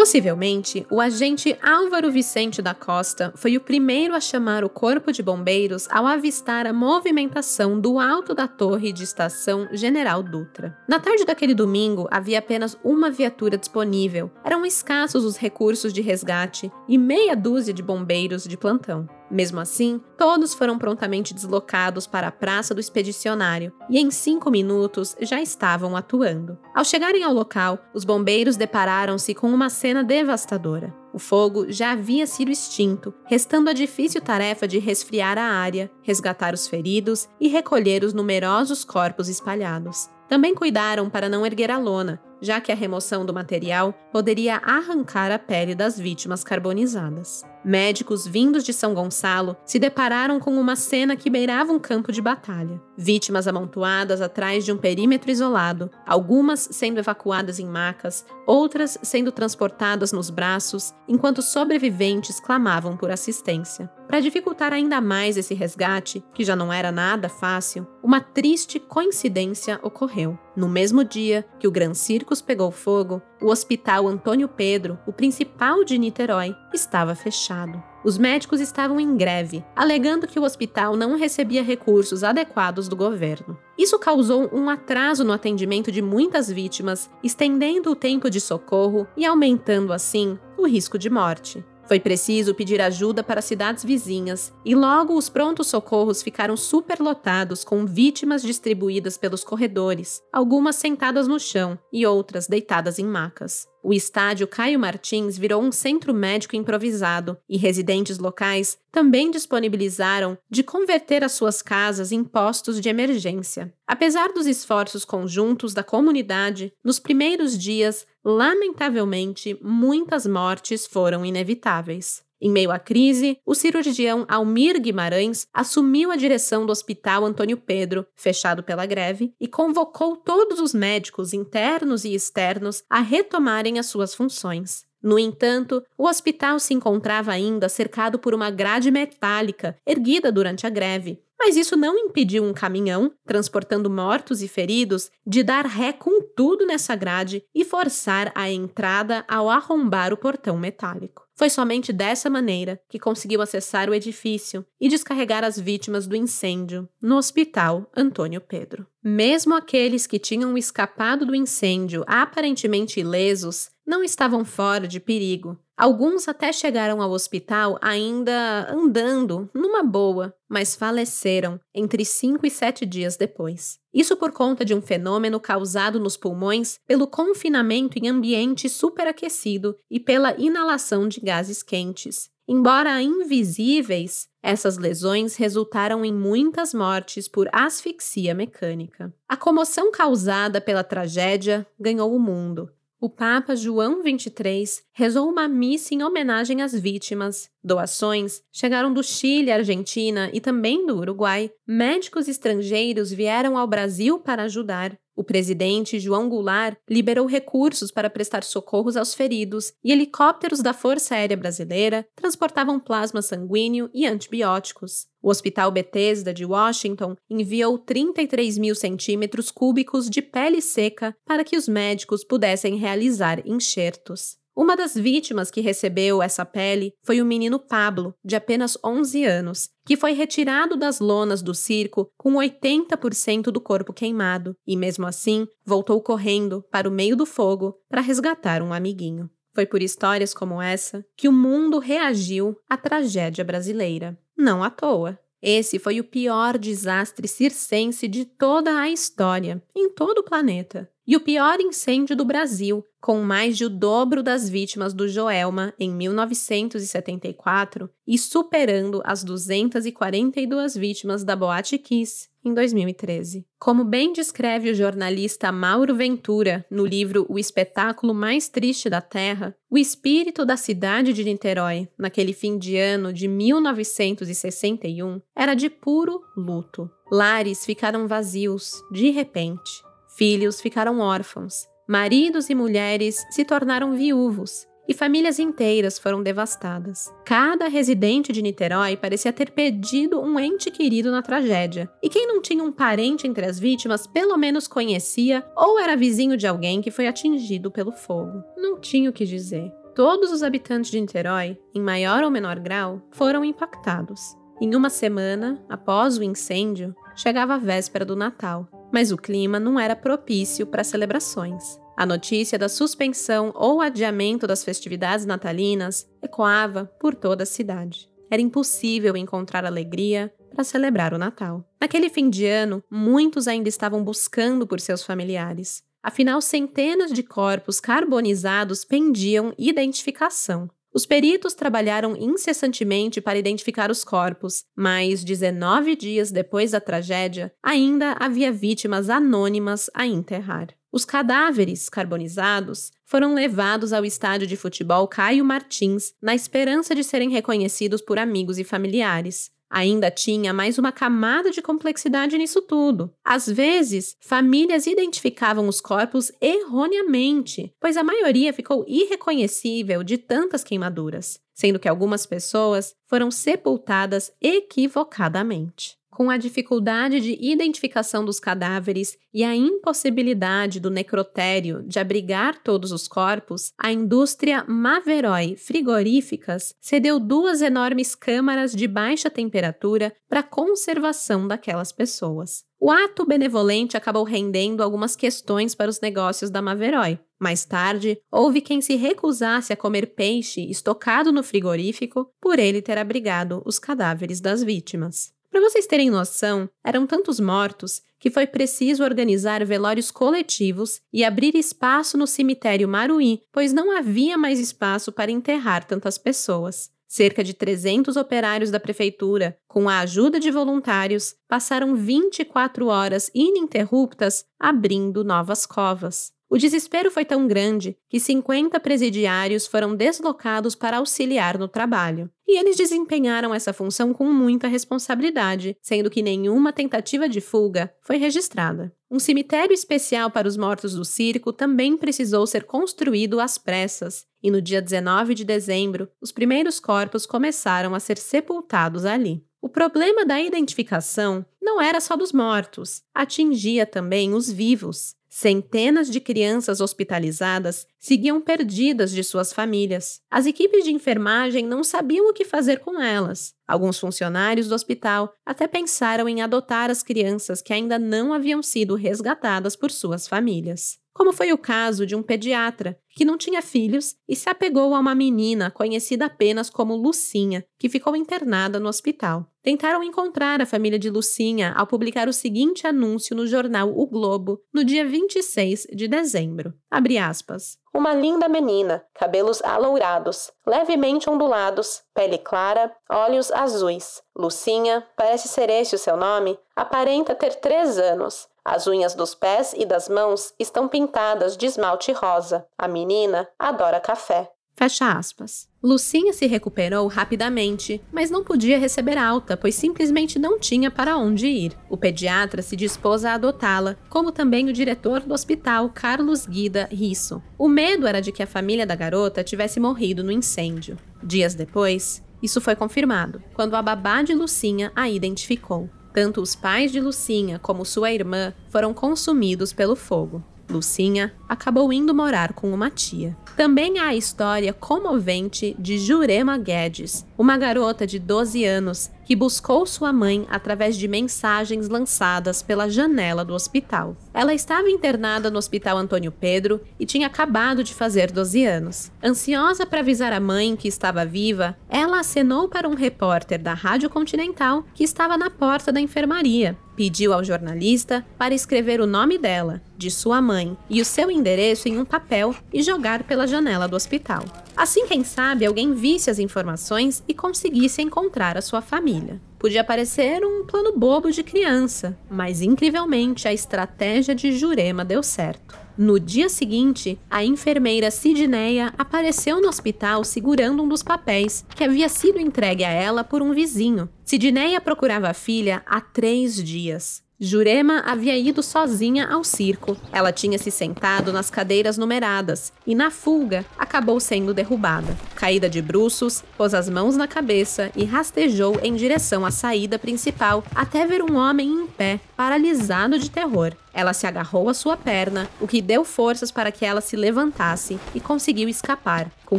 Possivelmente, 0.00 0.86
o 0.90 0.98
agente 0.98 1.54
Álvaro 1.62 2.10
Vicente 2.10 2.62
da 2.62 2.72
Costa 2.72 3.34
foi 3.36 3.58
o 3.58 3.60
primeiro 3.60 4.14
a 4.14 4.18
chamar 4.18 4.64
o 4.64 4.68
Corpo 4.70 5.12
de 5.12 5.22
Bombeiros 5.22 5.86
ao 5.90 6.06
avistar 6.06 6.66
a 6.66 6.72
movimentação 6.72 7.78
do 7.78 7.98
alto 7.98 8.32
da 8.32 8.48
torre 8.48 8.92
de 8.92 9.04
estação 9.04 9.68
General 9.72 10.22
Dutra. 10.22 10.74
Na 10.88 10.98
tarde 10.98 11.26
daquele 11.26 11.52
domingo, 11.52 12.08
havia 12.10 12.38
apenas 12.38 12.78
uma 12.82 13.10
viatura 13.10 13.58
disponível. 13.58 14.30
Eram 14.42 14.64
escassos 14.64 15.22
os 15.22 15.36
recursos 15.36 15.92
de 15.92 16.00
resgate 16.00 16.72
e 16.88 16.96
meia 16.96 17.36
dúzia 17.36 17.74
de 17.74 17.82
bombeiros 17.82 18.44
de 18.44 18.56
plantão. 18.56 19.06
Mesmo 19.30 19.60
assim, 19.60 20.00
todos 20.18 20.54
foram 20.54 20.76
prontamente 20.76 21.32
deslocados 21.32 22.06
para 22.06 22.28
a 22.28 22.32
Praça 22.32 22.74
do 22.74 22.80
Expedicionário 22.80 23.72
e 23.88 23.98
em 23.98 24.10
cinco 24.10 24.50
minutos 24.50 25.16
já 25.20 25.40
estavam 25.40 25.96
atuando. 25.96 26.58
Ao 26.74 26.84
chegarem 26.84 27.22
ao 27.22 27.32
local, 27.32 27.78
os 27.94 28.04
bombeiros 28.04 28.56
depararam-se 28.56 29.34
com 29.34 29.48
uma 29.52 29.70
cena 29.70 30.02
devastadora. 30.02 30.92
O 31.12 31.18
fogo 31.18 31.70
já 31.70 31.92
havia 31.92 32.26
sido 32.26 32.50
extinto, 32.50 33.12
restando 33.24 33.70
a 33.70 33.72
difícil 33.72 34.20
tarefa 34.20 34.66
de 34.66 34.78
resfriar 34.78 35.38
a 35.38 35.44
área, 35.44 35.90
resgatar 36.02 36.54
os 36.54 36.66
feridos 36.68 37.28
e 37.40 37.48
recolher 37.48 38.04
os 38.04 38.12
numerosos 38.12 38.84
corpos 38.84 39.28
espalhados. 39.28 40.08
Também 40.28 40.54
cuidaram 40.54 41.10
para 41.10 41.28
não 41.28 41.44
erguer 41.44 41.70
a 41.70 41.78
lona, 41.78 42.22
já 42.40 42.60
que 42.60 42.72
a 42.72 42.74
remoção 42.74 43.24
do 43.24 43.34
material 43.34 43.92
poderia 44.12 44.56
arrancar 44.56 45.30
a 45.30 45.38
pele 45.38 45.74
das 45.74 45.98
vítimas 45.98 46.42
carbonizadas. 46.42 47.44
Médicos 47.62 48.26
vindos 48.26 48.64
de 48.64 48.72
São 48.72 48.94
Gonçalo 48.94 49.54
se 49.66 49.78
depararam 49.78 50.40
com 50.40 50.58
uma 50.58 50.74
cena 50.74 51.14
que 51.14 51.28
beirava 51.28 51.72
um 51.72 51.78
campo 51.78 52.10
de 52.10 52.22
batalha. 52.22 52.80
Vítimas 52.96 53.46
amontoadas 53.46 54.22
atrás 54.22 54.64
de 54.64 54.72
um 54.72 54.78
perímetro 54.78 55.30
isolado, 55.30 55.90
algumas 56.06 56.68
sendo 56.72 56.98
evacuadas 56.98 57.58
em 57.58 57.66
macas, 57.66 58.24
outras 58.46 58.98
sendo 59.02 59.30
transportadas 59.30 60.10
nos 60.10 60.30
braços, 60.30 60.94
enquanto 61.06 61.42
sobreviventes 61.42 62.40
clamavam 62.40 62.96
por 62.96 63.10
assistência. 63.10 63.90
Para 64.06 64.20
dificultar 64.20 64.72
ainda 64.72 65.00
mais 65.00 65.36
esse 65.36 65.54
resgate, 65.54 66.24
que 66.34 66.44
já 66.44 66.56
não 66.56 66.72
era 66.72 66.90
nada 66.90 67.28
fácil, 67.28 67.86
uma 68.02 68.20
triste 68.20 68.80
coincidência 68.80 69.78
ocorreu. 69.82 70.36
No 70.56 70.68
mesmo 70.68 71.04
dia 71.04 71.46
que 71.58 71.68
o 71.68 71.70
Gran 71.70 71.94
Circus 71.94 72.42
pegou 72.42 72.70
fogo, 72.70 73.22
o 73.40 73.46
Hospital 73.46 74.08
Antônio 74.08 74.48
Pedro, 74.48 74.98
o 75.06 75.12
principal 75.12 75.84
de 75.84 75.96
Niterói, 75.96 76.54
estava 76.74 77.14
fechado. 77.14 77.82
Os 78.02 78.18
médicos 78.18 78.60
estavam 78.60 78.98
em 78.98 79.16
greve, 79.16 79.64
alegando 79.76 80.26
que 80.26 80.38
o 80.38 80.42
hospital 80.42 80.96
não 80.96 81.16
recebia 81.16 81.62
recursos 81.62 82.24
adequados 82.24 82.88
do 82.88 82.96
governo. 82.96 83.58
Isso 83.78 83.98
causou 83.98 84.50
um 84.52 84.68
atraso 84.68 85.22
no 85.22 85.32
atendimento 85.32 85.92
de 85.92 86.02
muitas 86.02 86.50
vítimas, 86.50 87.10
estendendo 87.22 87.90
o 87.90 87.96
tempo 87.96 88.30
de 88.30 88.40
socorro 88.40 89.06
e 89.16 89.24
aumentando, 89.24 89.92
assim, 89.92 90.38
o 90.56 90.66
risco 90.66 90.98
de 90.98 91.10
morte. 91.10 91.64
Foi 91.90 91.98
preciso 91.98 92.54
pedir 92.54 92.80
ajuda 92.80 93.20
para 93.20 93.42
cidades 93.42 93.82
vizinhas 93.82 94.52
e 94.64 94.76
logo 94.76 95.16
os 95.16 95.28
prontos 95.28 95.66
socorros 95.66 96.22
ficaram 96.22 96.56
superlotados 96.56 97.64
com 97.64 97.84
vítimas 97.84 98.42
distribuídas 98.42 99.18
pelos 99.18 99.42
corredores, 99.42 100.22
algumas 100.32 100.76
sentadas 100.76 101.26
no 101.26 101.40
chão 101.40 101.76
e 101.92 102.06
outras 102.06 102.46
deitadas 102.46 103.00
em 103.00 103.04
macas. 103.04 103.66
O 103.82 103.94
estádio 103.94 104.46
Caio 104.46 104.78
Martins 104.78 105.38
virou 105.38 105.62
um 105.62 105.72
centro 105.72 106.12
médico 106.12 106.54
improvisado 106.54 107.36
e 107.48 107.56
residentes 107.56 108.18
locais 108.18 108.78
também 108.92 109.30
disponibilizaram 109.30 110.36
de 110.50 110.62
converter 110.62 111.24
as 111.24 111.32
suas 111.32 111.62
casas 111.62 112.12
em 112.12 112.22
postos 112.22 112.80
de 112.80 112.88
emergência. 112.88 113.72
Apesar 113.86 114.32
dos 114.32 114.46
esforços 114.46 115.04
conjuntos 115.04 115.72
da 115.72 115.82
comunidade, 115.82 116.72
nos 116.84 117.00
primeiros 117.00 117.58
dias, 117.58 118.06
lamentavelmente, 118.24 119.58
muitas 119.62 120.26
mortes 120.26 120.86
foram 120.86 121.24
inevitáveis. 121.24 122.22
Em 122.40 122.50
meio 122.50 122.70
à 122.70 122.78
crise, 122.78 123.38
o 123.44 123.54
cirurgião 123.54 124.24
Almir 124.26 124.80
Guimarães 124.80 125.46
assumiu 125.52 126.10
a 126.10 126.16
direção 126.16 126.64
do 126.64 126.72
Hospital 126.72 127.26
Antônio 127.26 127.58
Pedro, 127.58 128.06
fechado 128.16 128.62
pela 128.62 128.86
greve, 128.86 129.34
e 129.38 129.46
convocou 129.46 130.16
todos 130.16 130.58
os 130.58 130.72
médicos 130.72 131.34
internos 131.34 132.04
e 132.04 132.14
externos 132.14 132.82
a 132.88 133.00
retomarem 133.00 133.78
as 133.78 133.86
suas 133.86 134.14
funções. 134.14 134.86
No 135.02 135.18
entanto, 135.18 135.82
o 135.96 136.06
hospital 136.06 136.58
se 136.58 136.74
encontrava 136.74 137.30
ainda 137.30 137.68
cercado 137.68 138.18
por 138.18 138.34
uma 138.34 138.50
grade 138.50 138.90
metálica 138.90 139.76
erguida 139.86 140.30
durante 140.32 140.66
a 140.66 140.70
greve, 140.70 141.22
mas 141.40 141.56
isso 141.56 141.74
não 141.74 141.96
impediu 141.96 142.44
um 142.44 142.52
caminhão, 142.52 143.10
transportando 143.26 143.88
mortos 143.88 144.42
e 144.42 144.46
feridos, 144.46 145.10
de 145.26 145.42
dar 145.42 145.64
ré 145.64 145.90
com 145.90 146.20
tudo 146.36 146.66
nessa 146.66 146.94
grade 146.94 147.42
e 147.54 147.64
forçar 147.64 148.30
a 148.34 148.50
entrada 148.50 149.24
ao 149.26 149.48
arrombar 149.48 150.12
o 150.12 150.18
portão 150.18 150.58
metálico. 150.58 151.26
Foi 151.34 151.48
somente 151.48 151.94
dessa 151.94 152.28
maneira 152.28 152.78
que 152.90 152.98
conseguiu 152.98 153.40
acessar 153.40 153.88
o 153.88 153.94
edifício 153.94 154.66
e 154.78 154.86
descarregar 154.86 155.42
as 155.42 155.58
vítimas 155.58 156.06
do 156.06 156.14
incêndio 156.14 156.86
no 157.00 157.16
Hospital 157.16 157.90
Antônio 157.96 158.42
Pedro. 158.42 158.86
Mesmo 159.02 159.54
aqueles 159.54 160.06
que 160.06 160.18
tinham 160.18 160.58
escapado 160.58 161.24
do 161.24 161.34
incêndio 161.34 162.04
aparentemente 162.06 163.00
ilesos 163.00 163.70
não 163.86 164.04
estavam 164.04 164.44
fora 164.44 164.86
de 164.86 165.00
perigo. 165.00 165.58
Alguns 165.80 166.28
até 166.28 166.52
chegaram 166.52 167.00
ao 167.00 167.10
hospital 167.10 167.78
ainda 167.80 168.70
andando, 168.70 169.48
numa 169.54 169.82
boa, 169.82 170.36
mas 170.46 170.76
faleceram 170.76 171.58
entre 171.74 172.04
5 172.04 172.44
e 172.44 172.50
7 172.50 172.84
dias 172.84 173.16
depois. 173.16 173.78
Isso 173.90 174.14
por 174.14 174.30
conta 174.30 174.62
de 174.62 174.74
um 174.74 174.82
fenômeno 174.82 175.40
causado 175.40 175.98
nos 175.98 176.18
pulmões 176.18 176.78
pelo 176.86 177.06
confinamento 177.06 177.98
em 177.98 178.10
ambiente 178.10 178.68
superaquecido 178.68 179.74
e 179.90 179.98
pela 179.98 180.38
inalação 180.38 181.08
de 181.08 181.18
gases 181.18 181.62
quentes. 181.62 182.28
Embora 182.46 183.00
invisíveis, 183.00 184.28
essas 184.42 184.76
lesões 184.76 185.36
resultaram 185.36 186.04
em 186.04 186.12
muitas 186.12 186.74
mortes 186.74 187.26
por 187.26 187.48
asfixia 187.54 188.34
mecânica. 188.34 189.14
A 189.26 189.34
comoção 189.34 189.90
causada 189.90 190.60
pela 190.60 190.84
tragédia 190.84 191.66
ganhou 191.78 192.14
o 192.14 192.18
mundo 192.20 192.70
o 193.00 193.08
Papa 193.08 193.56
João 193.56 194.02
XXIII 194.02 194.82
rezou 194.92 195.26
uma 195.26 195.48
missa 195.48 195.94
em 195.94 196.02
homenagem 196.02 196.60
às 196.60 196.78
vítimas. 196.78 197.48
Doações 197.64 198.42
chegaram 198.52 198.92
do 198.92 199.02
Chile, 199.02 199.50
Argentina 199.50 200.28
e 200.34 200.40
também 200.40 200.86
do 200.86 200.98
Uruguai. 200.98 201.50
Médicos 201.66 202.28
estrangeiros 202.28 203.10
vieram 203.10 203.56
ao 203.56 203.66
Brasil 203.66 204.18
para 204.18 204.42
ajudar. 204.42 204.94
O 205.20 205.22
presidente 205.22 206.00
João 206.00 206.30
Goulart 206.30 206.78
liberou 206.88 207.26
recursos 207.26 207.90
para 207.90 208.08
prestar 208.08 208.42
socorros 208.42 208.96
aos 208.96 209.12
feridos 209.12 209.70
e 209.84 209.92
helicópteros 209.92 210.62
da 210.62 210.72
Força 210.72 211.14
Aérea 211.14 211.36
Brasileira 211.36 212.08
transportavam 212.16 212.80
plasma 212.80 213.20
sanguíneo 213.20 213.90
e 213.92 214.06
antibióticos. 214.06 215.08
O 215.20 215.28
Hospital 215.28 215.70
Bethesda 215.70 216.32
de 216.32 216.46
Washington 216.46 217.16
enviou 217.28 217.76
33 217.76 218.56
mil 218.56 218.74
centímetros 218.74 219.50
cúbicos 219.50 220.08
de 220.08 220.22
pele 220.22 220.62
seca 220.62 221.14
para 221.26 221.44
que 221.44 221.54
os 221.54 221.68
médicos 221.68 222.24
pudessem 222.24 222.76
realizar 222.76 223.46
enxertos. 223.46 224.39
Uma 224.60 224.76
das 224.76 224.94
vítimas 224.94 225.50
que 225.50 225.62
recebeu 225.62 226.22
essa 226.22 226.44
pele 226.44 226.92
foi 227.02 227.22
o 227.22 227.24
menino 227.24 227.58
Pablo, 227.58 228.14
de 228.22 228.36
apenas 228.36 228.76
11 228.84 229.24
anos, 229.24 229.70
que 229.86 229.96
foi 229.96 230.12
retirado 230.12 230.76
das 230.76 231.00
lonas 231.00 231.40
do 231.40 231.54
circo 231.54 232.12
com 232.14 232.34
80% 232.34 233.44
do 233.44 233.58
corpo 233.58 233.90
queimado 233.90 234.54
e, 234.66 234.76
mesmo 234.76 235.06
assim, 235.06 235.48
voltou 235.64 235.98
correndo 236.02 236.62
para 236.70 236.86
o 236.86 236.92
meio 236.92 237.16
do 237.16 237.24
fogo 237.24 237.74
para 237.88 238.02
resgatar 238.02 238.60
um 238.60 238.74
amiguinho. 238.74 239.30
Foi 239.54 239.64
por 239.64 239.80
histórias 239.80 240.34
como 240.34 240.60
essa 240.60 241.02
que 241.16 241.26
o 241.26 241.32
mundo 241.32 241.78
reagiu 241.78 242.54
à 242.68 242.76
tragédia 242.76 243.42
brasileira. 243.42 244.18
Não 244.36 244.62
à 244.62 244.68
toa. 244.68 245.18
Esse 245.40 245.78
foi 245.78 246.00
o 246.00 246.04
pior 246.04 246.58
desastre 246.58 247.26
circense 247.26 248.06
de 248.06 248.26
toda 248.26 248.78
a 248.78 248.90
história, 248.90 249.62
em 249.74 249.88
todo 249.88 250.18
o 250.18 250.22
planeta 250.22 250.86
e 251.10 251.16
o 251.16 251.20
pior 251.20 251.60
incêndio 251.60 252.14
do 252.14 252.24
Brasil, 252.24 252.86
com 253.00 253.20
mais 253.20 253.58
de 253.58 253.64
o 253.64 253.68
dobro 253.68 254.22
das 254.22 254.48
vítimas 254.48 254.94
do 254.94 255.08
Joelma 255.08 255.74
em 255.76 255.90
1974 255.90 257.90
e 258.06 258.16
superando 258.16 259.02
as 259.04 259.24
242 259.24 260.76
vítimas 260.76 261.24
da 261.24 261.34
Boate 261.34 261.76
Kiss 261.78 262.28
em 262.44 262.54
2013. 262.54 263.44
Como 263.58 263.82
bem 263.82 264.12
descreve 264.12 264.70
o 264.70 264.74
jornalista 264.74 265.50
Mauro 265.50 265.96
Ventura 265.96 266.64
no 266.70 266.86
livro 266.86 267.26
O 267.28 267.40
Espetáculo 267.40 268.14
Mais 268.14 268.48
Triste 268.48 268.88
da 268.88 269.00
Terra, 269.00 269.56
o 269.68 269.76
espírito 269.76 270.44
da 270.44 270.56
cidade 270.56 271.12
de 271.12 271.24
Niterói, 271.24 271.88
naquele 271.98 272.32
fim 272.32 272.56
de 272.56 272.76
ano 272.76 273.12
de 273.12 273.26
1961, 273.26 275.20
era 275.36 275.54
de 275.54 275.68
puro 275.68 276.20
luto. 276.36 276.88
Lares 277.10 277.66
ficaram 277.66 278.06
vazios, 278.06 278.80
de 278.92 279.10
repente. 279.10 279.89
Filhos 280.20 280.60
ficaram 280.60 280.98
órfãos, 280.98 281.66
maridos 281.88 282.50
e 282.50 282.54
mulheres 282.54 283.24
se 283.30 283.42
tornaram 283.42 283.92
viúvos 283.92 284.66
e 284.86 284.92
famílias 284.92 285.38
inteiras 285.38 285.98
foram 285.98 286.22
devastadas. 286.22 287.10
Cada 287.24 287.68
residente 287.68 288.30
de 288.30 288.42
Niterói 288.42 288.98
parecia 288.98 289.32
ter 289.32 289.50
perdido 289.50 290.20
um 290.20 290.38
ente 290.38 290.70
querido 290.70 291.10
na 291.10 291.22
tragédia, 291.22 291.90
e 292.02 292.10
quem 292.10 292.26
não 292.26 292.42
tinha 292.42 292.62
um 292.62 292.70
parente 292.70 293.26
entre 293.26 293.46
as 293.46 293.58
vítimas 293.58 294.06
pelo 294.06 294.36
menos 294.36 294.68
conhecia 294.68 295.42
ou 295.56 295.80
era 295.80 295.96
vizinho 295.96 296.36
de 296.36 296.46
alguém 296.46 296.82
que 296.82 296.90
foi 296.90 297.06
atingido 297.06 297.70
pelo 297.70 297.90
fogo. 297.90 298.44
Não 298.58 298.78
tinha 298.78 299.08
o 299.08 299.14
que 299.14 299.24
dizer. 299.24 299.72
Todos 299.94 300.30
os 300.32 300.42
habitantes 300.42 300.90
de 300.90 301.00
Niterói, 301.00 301.56
em 301.74 301.80
maior 301.80 302.22
ou 302.22 302.30
menor 302.30 302.58
grau, 302.58 303.00
foram 303.10 303.42
impactados. 303.42 304.20
Em 304.60 304.74
uma 304.74 304.90
semana, 304.90 305.64
após 305.66 306.18
o 306.18 306.22
incêndio, 306.22 306.94
chegava 307.16 307.54
a 307.54 307.58
véspera 307.58 308.04
do 308.04 308.14
Natal 308.14 308.68
mas 308.92 309.12
o 309.12 309.16
clima 309.16 309.60
não 309.60 309.78
era 309.78 309.96
propício 309.96 310.66
para 310.66 310.84
celebrações. 310.84 311.80
A 311.96 312.06
notícia 312.06 312.58
da 312.58 312.68
suspensão 312.68 313.52
ou 313.54 313.80
adiamento 313.80 314.46
das 314.46 314.64
festividades 314.64 315.26
natalinas 315.26 316.08
ecoava 316.22 316.86
por 316.98 317.14
toda 317.14 317.42
a 317.42 317.46
cidade. 317.46 318.08
Era 318.30 318.40
impossível 318.40 319.16
encontrar 319.16 319.64
alegria 319.64 320.32
para 320.54 320.64
celebrar 320.64 321.12
o 321.12 321.18
Natal. 321.18 321.64
Naquele 321.80 322.08
fim 322.08 322.30
de 322.30 322.46
ano, 322.46 322.82
muitos 322.90 323.46
ainda 323.46 323.68
estavam 323.68 324.02
buscando 324.02 324.66
por 324.66 324.80
seus 324.80 325.02
familiares. 325.02 325.82
Afinal, 326.02 326.40
centenas 326.40 327.12
de 327.12 327.22
corpos 327.22 327.78
carbonizados 327.78 328.84
pendiam 328.84 329.52
identificação. 329.58 330.70
Os 330.92 331.06
peritos 331.06 331.54
trabalharam 331.54 332.16
incessantemente 332.16 333.20
para 333.20 333.38
identificar 333.38 333.90
os 333.90 334.02
corpos, 334.02 334.64
mas 334.74 335.22
19 335.22 335.94
dias 335.94 336.32
depois 336.32 336.72
da 336.72 336.80
tragédia, 336.80 337.52
ainda 337.62 338.16
havia 338.18 338.50
vítimas 338.50 339.08
anônimas 339.08 339.88
a 339.94 340.04
enterrar. 340.04 340.68
Os 340.92 341.04
cadáveres 341.04 341.88
carbonizados 341.88 342.90
foram 343.04 343.34
levados 343.34 343.92
ao 343.92 344.04
estádio 344.04 344.48
de 344.48 344.56
futebol 344.56 345.06
Caio 345.06 345.44
Martins 345.44 346.12
na 346.20 346.34
esperança 346.34 346.92
de 346.94 347.04
serem 347.04 347.30
reconhecidos 347.30 348.02
por 348.02 348.18
amigos 348.18 348.58
e 348.58 348.64
familiares. 348.64 349.52
Ainda 349.70 350.10
tinha 350.10 350.52
mais 350.52 350.78
uma 350.78 350.90
camada 350.90 351.52
de 351.52 351.62
complexidade 351.62 352.36
nisso 352.36 352.60
tudo. 352.60 353.14
Às 353.24 353.46
vezes, 353.46 354.16
famílias 354.20 354.88
identificavam 354.88 355.68
os 355.68 355.80
corpos 355.80 356.32
erroneamente, 356.40 357.72
pois 357.78 357.96
a 357.96 358.02
maioria 358.02 358.52
ficou 358.52 358.84
irreconhecível 358.88 360.02
de 360.02 360.18
tantas 360.18 360.64
queimaduras, 360.64 361.38
sendo 361.54 361.78
que 361.78 361.88
algumas 361.88 362.26
pessoas 362.26 362.96
foram 363.06 363.30
sepultadas 363.30 364.32
equivocadamente 364.42 365.99
com 366.20 366.28
a 366.28 366.36
dificuldade 366.36 367.18
de 367.18 367.38
identificação 367.40 368.22
dos 368.26 368.38
cadáveres 368.38 369.16
e 369.32 369.42
a 369.42 369.56
impossibilidade 369.56 370.78
do 370.78 370.90
necrotério 370.90 371.82
de 371.84 371.98
abrigar 371.98 372.62
todos 372.62 372.92
os 372.92 373.08
corpos, 373.08 373.72
a 373.78 373.90
indústria 373.90 374.62
Maveroy 374.68 375.56
Frigoríficas 375.56 376.74
cedeu 376.78 377.18
duas 377.18 377.62
enormes 377.62 378.14
câmaras 378.14 378.72
de 378.72 378.86
baixa 378.86 379.30
temperatura 379.30 380.14
para 380.28 380.42
conservação 380.42 381.48
daquelas 381.48 381.90
pessoas. 381.90 382.64
O 382.78 382.90
ato 382.90 383.24
benevolente 383.24 383.96
acabou 383.96 384.24
rendendo 384.24 384.82
algumas 384.82 385.16
questões 385.16 385.74
para 385.74 385.88
os 385.88 386.02
negócios 386.02 386.50
da 386.50 386.60
Maveroy. 386.60 387.18
Mais 387.38 387.64
tarde, 387.64 388.20
houve 388.30 388.60
quem 388.60 388.82
se 388.82 388.94
recusasse 388.94 389.72
a 389.72 389.76
comer 389.76 390.08
peixe 390.08 390.70
estocado 390.70 391.32
no 391.32 391.42
frigorífico 391.42 392.30
por 392.38 392.58
ele 392.58 392.82
ter 392.82 392.98
abrigado 392.98 393.62
os 393.64 393.78
cadáveres 393.78 394.38
das 394.38 394.62
vítimas. 394.62 395.39
Para 395.50 395.60
vocês 395.60 395.84
terem 395.84 396.10
noção, 396.10 396.70
eram 396.84 397.08
tantos 397.08 397.40
mortos 397.40 398.02
que 398.20 398.30
foi 398.30 398.46
preciso 398.46 399.02
organizar 399.02 399.64
velórios 399.64 400.10
coletivos 400.10 401.00
e 401.12 401.24
abrir 401.24 401.56
espaço 401.56 402.16
no 402.16 402.26
cemitério 402.26 402.86
Maruí, 402.86 403.42
pois 403.50 403.72
não 403.72 403.96
havia 403.96 404.38
mais 404.38 404.60
espaço 404.60 405.10
para 405.10 405.30
enterrar 405.30 405.84
tantas 405.84 406.16
pessoas. 406.16 406.90
Cerca 407.08 407.42
de 407.42 407.52
300 407.52 408.16
operários 408.16 408.70
da 408.70 408.78
prefeitura, 408.78 409.58
com 409.66 409.88
a 409.88 409.98
ajuda 409.98 410.38
de 410.38 410.52
voluntários, 410.52 411.34
passaram 411.48 411.96
24 411.96 412.86
horas 412.86 413.28
ininterruptas 413.34 414.44
abrindo 414.56 415.24
novas 415.24 415.66
covas. 415.66 416.32
O 416.52 416.58
desespero 416.58 417.12
foi 417.12 417.24
tão 417.24 417.46
grande 417.46 417.96
que 418.08 418.18
50 418.18 418.80
presidiários 418.80 419.68
foram 419.68 419.94
deslocados 419.94 420.74
para 420.74 420.96
auxiliar 420.96 421.56
no 421.56 421.68
trabalho. 421.68 422.28
E 422.44 422.58
eles 422.58 422.76
desempenharam 422.76 423.54
essa 423.54 423.72
função 423.72 424.12
com 424.12 424.24
muita 424.32 424.66
responsabilidade, 424.66 425.76
sendo 425.80 426.10
que 426.10 426.20
nenhuma 426.20 426.72
tentativa 426.72 427.28
de 427.28 427.40
fuga 427.40 427.94
foi 428.02 428.16
registrada. 428.16 428.92
Um 429.08 429.20
cemitério 429.20 429.72
especial 429.72 430.28
para 430.28 430.48
os 430.48 430.56
mortos 430.56 430.96
do 430.96 431.04
circo 431.04 431.52
também 431.52 431.96
precisou 431.96 432.44
ser 432.48 432.64
construído 432.64 433.38
às 433.38 433.56
pressas, 433.56 434.26
e 434.42 434.50
no 434.50 434.60
dia 434.60 434.82
19 434.82 435.36
de 435.36 435.44
dezembro, 435.44 436.08
os 436.20 436.32
primeiros 436.32 436.80
corpos 436.80 437.26
começaram 437.26 437.94
a 437.94 438.00
ser 438.00 438.18
sepultados 438.18 439.04
ali. 439.04 439.44
O 439.62 439.68
problema 439.68 440.24
da 440.24 440.40
identificação 440.40 441.46
não 441.62 441.80
era 441.80 442.00
só 442.00 442.16
dos 442.16 442.32
mortos, 442.32 443.02
atingia 443.14 443.86
também 443.86 444.34
os 444.34 444.50
vivos. 444.50 445.14
Centenas 445.32 446.10
de 446.10 446.18
crianças 446.18 446.80
hospitalizadas 446.80 447.86
seguiam 448.00 448.40
perdidas 448.40 449.12
de 449.12 449.22
suas 449.22 449.52
famílias. 449.52 450.20
As 450.28 450.44
equipes 450.44 450.82
de 450.82 450.92
enfermagem 450.92 451.64
não 451.64 451.84
sabiam 451.84 452.28
o 452.28 452.32
que 452.32 452.44
fazer 452.44 452.80
com 452.80 453.00
elas. 453.00 453.54
Alguns 453.66 454.00
funcionários 454.00 454.66
do 454.66 454.74
hospital 454.74 455.32
até 455.46 455.68
pensaram 455.68 456.28
em 456.28 456.42
adotar 456.42 456.90
as 456.90 457.04
crianças 457.04 457.62
que 457.62 457.72
ainda 457.72 457.96
não 457.96 458.32
haviam 458.32 458.60
sido 458.60 458.96
resgatadas 458.96 459.76
por 459.76 459.92
suas 459.92 460.26
famílias 460.26 460.98
como 461.20 461.34
foi 461.34 461.52
o 461.52 461.58
caso 461.58 462.06
de 462.06 462.16
um 462.16 462.22
pediatra 462.22 462.98
que 463.10 463.26
não 463.26 463.36
tinha 463.36 463.60
filhos 463.60 464.16
e 464.26 464.34
se 464.34 464.48
apegou 464.48 464.94
a 464.94 464.98
uma 464.98 465.14
menina 465.14 465.70
conhecida 465.70 466.24
apenas 466.24 466.70
como 466.70 466.96
Lucinha, 466.96 467.62
que 467.78 467.90
ficou 467.90 468.16
internada 468.16 468.80
no 468.80 468.88
hospital. 468.88 469.49
Tentaram 469.62 470.02
encontrar 470.02 470.62
a 470.62 470.66
família 470.66 470.98
de 470.98 471.10
Lucinha 471.10 471.74
ao 471.76 471.86
publicar 471.86 472.28
o 472.28 472.32
seguinte 472.32 472.86
anúncio 472.86 473.36
no 473.36 473.46
jornal 473.46 473.90
O 473.94 474.06
Globo 474.06 474.62
no 474.72 474.82
dia 474.82 475.06
26 475.06 475.86
de 475.92 476.08
dezembro. 476.08 476.72
Abre 476.90 477.18
aspas. 477.18 477.78
Uma 477.92 478.14
linda 478.14 478.48
menina, 478.48 479.04
cabelos 479.12 479.60
alourados, 479.62 480.50
levemente 480.66 481.28
ondulados, 481.28 482.02
pele 482.14 482.38
clara, 482.38 482.90
olhos 483.10 483.52
azuis. 483.52 484.22
Lucinha, 484.34 485.06
parece 485.14 485.46
ser 485.46 485.68
esse 485.68 485.94
o 485.94 485.98
seu 485.98 486.16
nome, 486.16 486.58
aparenta 486.74 487.34
ter 487.34 487.56
três 487.56 487.98
anos. 487.98 488.48
As 488.64 488.86
unhas 488.86 489.14
dos 489.14 489.34
pés 489.34 489.74
e 489.76 489.84
das 489.84 490.08
mãos 490.08 490.54
estão 490.58 490.88
pintadas 490.88 491.56
de 491.56 491.66
esmalte 491.66 492.12
rosa. 492.12 492.66
A 492.78 492.88
menina 492.88 493.48
adora 493.58 494.00
café. 494.00 494.50
Fecha 494.74 495.12
aspas. 495.12 495.69
Lucinha 495.82 496.34
se 496.34 496.46
recuperou 496.46 497.06
rapidamente, 497.06 498.02
mas 498.12 498.30
não 498.30 498.44
podia 498.44 498.78
receber 498.78 499.16
alta, 499.16 499.56
pois 499.56 499.74
simplesmente 499.74 500.38
não 500.38 500.58
tinha 500.58 500.90
para 500.90 501.16
onde 501.16 501.46
ir. 501.46 501.72
O 501.88 501.96
pediatra 501.96 502.60
se 502.60 502.76
dispôs 502.76 503.24
a 503.24 503.32
adotá-la, 503.32 503.96
como 504.10 504.30
também 504.30 504.68
o 504.68 504.74
diretor 504.74 505.20
do 505.20 505.32
hospital, 505.32 505.88
Carlos 505.88 506.46
Guida 506.46 506.86
Risso. 506.92 507.42
O 507.56 507.66
medo 507.66 508.06
era 508.06 508.20
de 508.20 508.30
que 508.30 508.42
a 508.42 508.46
família 508.46 508.86
da 508.86 508.94
garota 508.94 509.42
tivesse 509.42 509.80
morrido 509.80 510.22
no 510.22 510.30
incêndio. 510.30 510.98
Dias 511.22 511.54
depois, 511.54 512.22
isso 512.42 512.60
foi 512.60 512.76
confirmado, 512.76 513.42
quando 513.54 513.74
a 513.74 513.80
babá 513.80 514.20
de 514.20 514.34
Lucinha 514.34 514.92
a 514.94 515.08
identificou. 515.08 515.88
Tanto 516.12 516.42
os 516.42 516.54
pais 516.54 516.92
de 516.92 517.00
Lucinha 517.00 517.58
como 517.58 517.86
sua 517.86 518.12
irmã 518.12 518.52
foram 518.68 518.92
consumidos 518.92 519.72
pelo 519.72 519.96
fogo. 519.96 520.44
Lucinha 520.70 521.32
acabou 521.48 521.92
indo 521.92 522.14
morar 522.14 522.52
com 522.52 522.72
uma 522.72 522.90
tia. 522.90 523.36
Também 523.56 523.98
há 523.98 524.06
a 524.06 524.14
história 524.14 524.72
comovente 524.72 525.76
de 525.78 525.98
Jurema 525.98 526.56
Guedes, 526.56 527.26
uma 527.40 527.56
garota 527.56 528.06
de 528.06 528.18
12 528.18 528.66
anos 528.66 529.10
que 529.24 529.34
buscou 529.34 529.86
sua 529.86 530.12
mãe 530.12 530.46
através 530.50 530.94
de 530.94 531.08
mensagens 531.08 531.88
lançadas 531.88 532.62
pela 532.62 532.90
janela 532.90 533.42
do 533.46 533.54
hospital. 533.54 534.14
Ela 534.34 534.52
estava 534.52 534.90
internada 534.90 535.50
no 535.50 535.56
Hospital 535.56 535.96
Antônio 535.96 536.30
Pedro 536.30 536.82
e 536.98 537.06
tinha 537.06 537.28
acabado 537.28 537.82
de 537.82 537.94
fazer 537.94 538.30
12 538.30 538.66
anos. 538.66 539.10
Ansiosa 539.24 539.86
para 539.86 540.00
avisar 540.00 540.34
a 540.34 540.40
mãe 540.40 540.76
que 540.76 540.86
estava 540.86 541.24
viva, 541.24 541.74
ela 541.88 542.20
acenou 542.20 542.68
para 542.68 542.86
um 542.86 542.94
repórter 542.94 543.58
da 543.58 543.72
Rádio 543.72 544.10
Continental 544.10 544.84
que 544.92 545.02
estava 545.02 545.38
na 545.38 545.48
porta 545.48 545.90
da 545.90 546.00
enfermaria. 546.00 546.76
Pediu 546.94 547.32
ao 547.32 547.42
jornalista 547.42 548.22
para 548.36 548.52
escrever 548.52 549.00
o 549.00 549.06
nome 549.06 549.38
dela, 549.38 549.80
de 549.96 550.10
sua 550.10 550.42
mãe 550.42 550.76
e 550.90 551.00
o 551.00 551.04
seu 551.06 551.30
endereço 551.30 551.88
em 551.88 551.98
um 551.98 552.04
papel 552.04 552.54
e 552.70 552.82
jogar 552.82 553.22
pela 553.22 553.46
janela 553.46 553.88
do 553.88 553.96
hospital. 553.96 554.44
Assim, 554.76 555.06
quem 555.06 555.22
sabe, 555.24 555.66
alguém 555.66 555.92
visse 555.92 556.30
as 556.30 556.38
informações 556.38 557.22
e 557.28 557.34
conseguisse 557.34 558.00
encontrar 558.02 558.56
a 558.56 558.62
sua 558.62 558.80
família. 558.80 559.40
Podia 559.58 559.84
parecer 559.84 560.42
um 560.44 560.64
plano 560.64 560.96
bobo 560.96 561.30
de 561.30 561.42
criança, 561.42 562.18
mas 562.30 562.62
incrivelmente 562.62 563.46
a 563.46 563.52
estratégia 563.52 564.34
de 564.34 564.52
Jurema 564.52 565.04
deu 565.04 565.22
certo. 565.22 565.78
No 565.98 566.18
dia 566.18 566.48
seguinte, 566.48 567.18
a 567.28 567.44
enfermeira 567.44 568.10
Sidneia 568.10 568.94
apareceu 568.96 569.60
no 569.60 569.68
hospital 569.68 570.24
segurando 570.24 570.82
um 570.82 570.88
dos 570.88 571.02
papéis 571.02 571.62
que 571.76 571.84
havia 571.84 572.08
sido 572.08 572.40
entregue 572.40 572.84
a 572.84 572.90
ela 572.90 573.22
por 573.22 573.42
um 573.42 573.52
vizinho. 573.52 574.08
Sidneia 574.24 574.80
procurava 574.80 575.28
a 575.28 575.34
filha 575.34 575.82
há 575.84 576.00
três 576.00 576.56
dias. 576.56 577.22
Jurema 577.42 578.02
havia 578.04 578.36
ido 578.36 578.62
sozinha 578.62 579.26
ao 579.26 579.42
circo. 579.42 579.96
Ela 580.12 580.30
tinha 580.30 580.58
se 580.58 580.70
sentado 580.70 581.32
nas 581.32 581.48
cadeiras 581.48 581.96
numeradas 581.96 582.70
e, 582.86 582.94
na 582.94 583.10
fuga, 583.10 583.64
acabou 583.78 584.20
sendo 584.20 584.52
derrubada. 584.52 585.16
Caída 585.36 585.66
de 585.66 585.80
bruços, 585.80 586.44
pôs 586.58 586.74
as 586.74 586.90
mãos 586.90 587.16
na 587.16 587.26
cabeça 587.26 587.90
e 587.96 588.04
rastejou 588.04 588.78
em 588.82 588.94
direção 588.94 589.46
à 589.46 589.50
saída 589.50 589.98
principal 589.98 590.62
até 590.74 591.06
ver 591.06 591.22
um 591.22 591.38
homem 591.38 591.66
em 591.66 591.86
pé, 591.86 592.20
paralisado 592.36 593.18
de 593.18 593.30
terror. 593.30 593.72
Ela 593.92 594.12
se 594.12 594.26
agarrou 594.26 594.68
à 594.68 594.74
sua 594.74 594.96
perna, 594.96 595.48
o 595.60 595.66
que 595.66 595.82
deu 595.82 596.04
forças 596.04 596.50
para 596.50 596.70
que 596.70 596.84
ela 596.84 597.00
se 597.00 597.16
levantasse 597.16 597.98
e 598.14 598.20
conseguiu 598.20 598.68
escapar, 598.68 599.30
com 599.44 599.58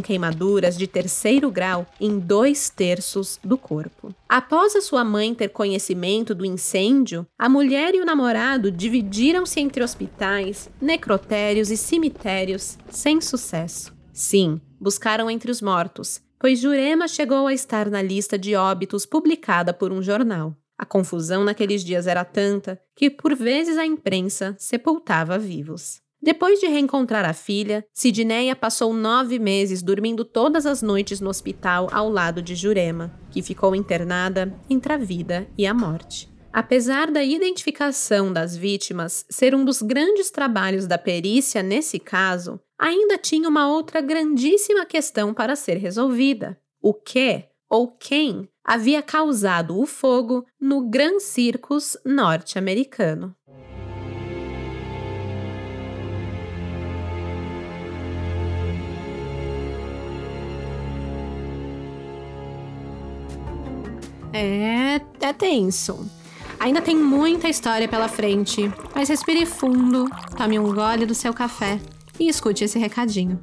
queimaduras 0.00 0.76
de 0.76 0.86
terceiro 0.86 1.50
grau 1.50 1.86
em 2.00 2.18
dois 2.18 2.70
terços 2.70 3.38
do 3.44 3.58
corpo. 3.58 4.14
Após 4.28 4.74
a 4.74 4.80
sua 4.80 5.04
mãe 5.04 5.34
ter 5.34 5.48
conhecimento 5.48 6.34
do 6.34 6.44
incêndio, 6.46 7.26
a 7.38 7.48
mulher 7.48 7.94
e 7.94 8.00
o 8.00 8.04
namorado 8.04 8.70
dividiram-se 8.70 9.60
entre 9.60 9.82
hospitais, 9.82 10.70
necrotérios 10.80 11.70
e 11.70 11.76
cemitérios, 11.76 12.78
sem 12.88 13.20
sucesso. 13.20 13.92
Sim, 14.12 14.60
buscaram 14.80 15.30
entre 15.30 15.50
os 15.50 15.62
mortos, 15.62 16.20
pois 16.38 16.58
Jurema 16.58 17.06
chegou 17.06 17.46
a 17.46 17.54
estar 17.54 17.88
na 17.88 18.02
lista 18.02 18.38
de 18.38 18.54
óbitos 18.54 19.06
publicada 19.06 19.72
por 19.72 19.92
um 19.92 20.02
jornal. 20.02 20.56
A 20.82 20.84
confusão 20.84 21.44
naqueles 21.44 21.84
dias 21.84 22.08
era 22.08 22.24
tanta 22.24 22.76
que, 22.96 23.08
por 23.08 23.36
vezes, 23.36 23.78
a 23.78 23.86
imprensa 23.86 24.56
sepultava 24.58 25.38
vivos. 25.38 26.00
Depois 26.20 26.58
de 26.58 26.66
reencontrar 26.66 27.24
a 27.24 27.32
filha, 27.32 27.86
Sidneia 27.92 28.56
passou 28.56 28.92
nove 28.92 29.38
meses 29.38 29.80
dormindo 29.80 30.24
todas 30.24 30.66
as 30.66 30.82
noites 30.82 31.20
no 31.20 31.30
hospital 31.30 31.88
ao 31.92 32.10
lado 32.10 32.42
de 32.42 32.56
Jurema, 32.56 33.16
que 33.30 33.40
ficou 33.42 33.76
internada 33.76 34.52
entre 34.68 34.92
a 34.92 34.96
vida 34.96 35.46
e 35.56 35.68
a 35.68 35.72
morte. 35.72 36.28
Apesar 36.52 37.12
da 37.12 37.22
identificação 37.22 38.32
das 38.32 38.56
vítimas 38.56 39.24
ser 39.30 39.54
um 39.54 39.64
dos 39.64 39.82
grandes 39.82 40.32
trabalhos 40.32 40.88
da 40.88 40.98
perícia 40.98 41.62
nesse 41.62 42.00
caso, 42.00 42.58
ainda 42.76 43.16
tinha 43.16 43.48
uma 43.48 43.68
outra 43.68 44.00
grandíssima 44.00 44.84
questão 44.84 45.32
para 45.32 45.54
ser 45.54 45.76
resolvida: 45.76 46.58
o 46.82 46.92
que 46.92 47.44
ou 47.70 47.86
quem 47.86 48.48
havia 48.64 49.02
causado 49.02 49.78
o 49.78 49.86
fogo 49.86 50.46
no 50.60 50.88
Grand 50.88 51.18
Circus 51.20 51.96
norte-americano. 52.04 53.34
É, 64.32 65.00
é 65.20 65.32
tenso. 65.32 66.10
Ainda 66.58 66.80
tem 66.80 66.96
muita 66.96 67.48
história 67.48 67.88
pela 67.88 68.08
frente, 68.08 68.72
mas 68.94 69.08
respire 69.08 69.44
fundo, 69.44 70.08
tome 70.36 70.58
um 70.58 70.72
gole 70.72 71.04
do 71.04 71.14
seu 71.14 71.34
café 71.34 71.80
e 72.22 72.28
escute 72.28 72.62
esse 72.62 72.78
recadinho. 72.78 73.40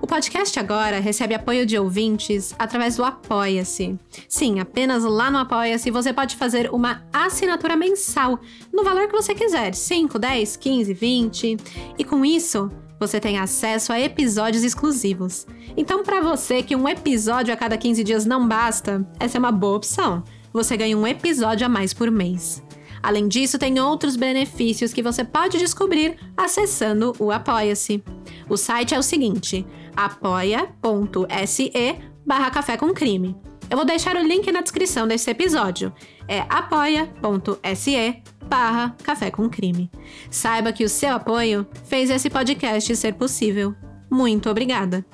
O 0.00 0.06
podcast 0.06 0.58
agora 0.58 1.00
recebe 1.00 1.34
apoio 1.34 1.66
de 1.66 1.78
ouvintes 1.78 2.54
através 2.58 2.96
do 2.96 3.04
Apoia-se. 3.04 3.98
Sim, 4.28 4.60
apenas 4.60 5.04
lá 5.04 5.30
no 5.30 5.38
Apoia-se 5.38 5.90
você 5.90 6.12
pode 6.12 6.36
fazer 6.36 6.70
uma 6.72 7.02
assinatura 7.12 7.76
mensal 7.76 8.38
no 8.72 8.84
valor 8.84 9.08
que 9.08 9.12
você 9.12 9.34
quiser: 9.34 9.74
5, 9.74 10.18
10, 10.18 10.56
15, 10.56 10.94
20. 10.94 11.56
E 11.98 12.04
com 12.04 12.24
isso, 12.24 12.70
você 12.98 13.18
tem 13.18 13.38
acesso 13.38 13.92
a 13.92 14.00
episódios 14.00 14.62
exclusivos. 14.62 15.46
Então, 15.76 16.02
para 16.04 16.20
você 16.20 16.62
que 16.62 16.76
um 16.76 16.88
episódio 16.88 17.52
a 17.52 17.56
cada 17.56 17.76
15 17.76 18.04
dias 18.04 18.24
não 18.24 18.46
basta, 18.46 19.06
essa 19.18 19.38
é 19.38 19.40
uma 19.40 19.52
boa 19.52 19.76
opção. 19.76 20.22
Você 20.52 20.76
ganha 20.76 20.96
um 20.96 21.06
episódio 21.06 21.66
a 21.66 21.68
mais 21.68 21.92
por 21.94 22.10
mês. 22.10 22.62
Além 23.02 23.28
disso, 23.28 23.58
tem 23.58 23.80
outros 23.80 24.16
benefícios 24.16 24.92
que 24.92 25.02
você 25.02 25.24
pode 25.24 25.58
descobrir 25.58 26.16
acessando 26.36 27.14
o 27.18 27.30
Apoia-se. 27.30 28.02
O 28.48 28.56
site 28.56 28.94
é 28.94 28.98
o 28.98 29.02
seguinte: 29.02 29.66
apoia.se 29.96 31.72
barra 32.26 32.50
café 32.50 32.76
com 32.76 32.92
crime. 32.92 33.36
Eu 33.70 33.76
vou 33.76 33.86
deixar 33.86 34.16
o 34.16 34.22
link 34.22 34.50
na 34.50 34.62
descrição 34.62 35.06
desse 35.06 35.30
episódio. 35.30 35.92
É 36.26 36.40
apoia.se 36.48 38.22
barra 38.50 38.96
Café 39.04 39.30
com 39.30 39.48
Crime. 39.48 39.88
Saiba 40.28 40.72
que 40.72 40.82
o 40.82 40.88
seu 40.88 41.14
apoio 41.14 41.64
fez 41.84 42.10
esse 42.10 42.28
podcast 42.28 42.96
ser 42.96 43.14
possível. 43.14 43.72
Muito 44.10 44.50
obrigada. 44.50 45.06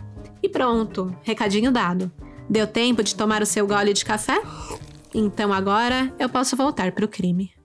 E 0.42 0.48
pronto, 0.48 1.14
recadinho 1.22 1.70
dado. 1.70 2.10
Deu 2.48 2.66
tempo 2.66 3.02
de 3.02 3.14
tomar 3.14 3.42
o 3.42 3.46
seu 3.46 3.66
gole 3.66 3.92
de 3.92 4.04
café? 4.04 4.40
Então 5.12 5.52
agora 5.52 6.10
eu 6.18 6.28
posso 6.30 6.56
voltar 6.56 6.92
para 6.92 7.04
o 7.04 7.08
crime. 7.08 7.55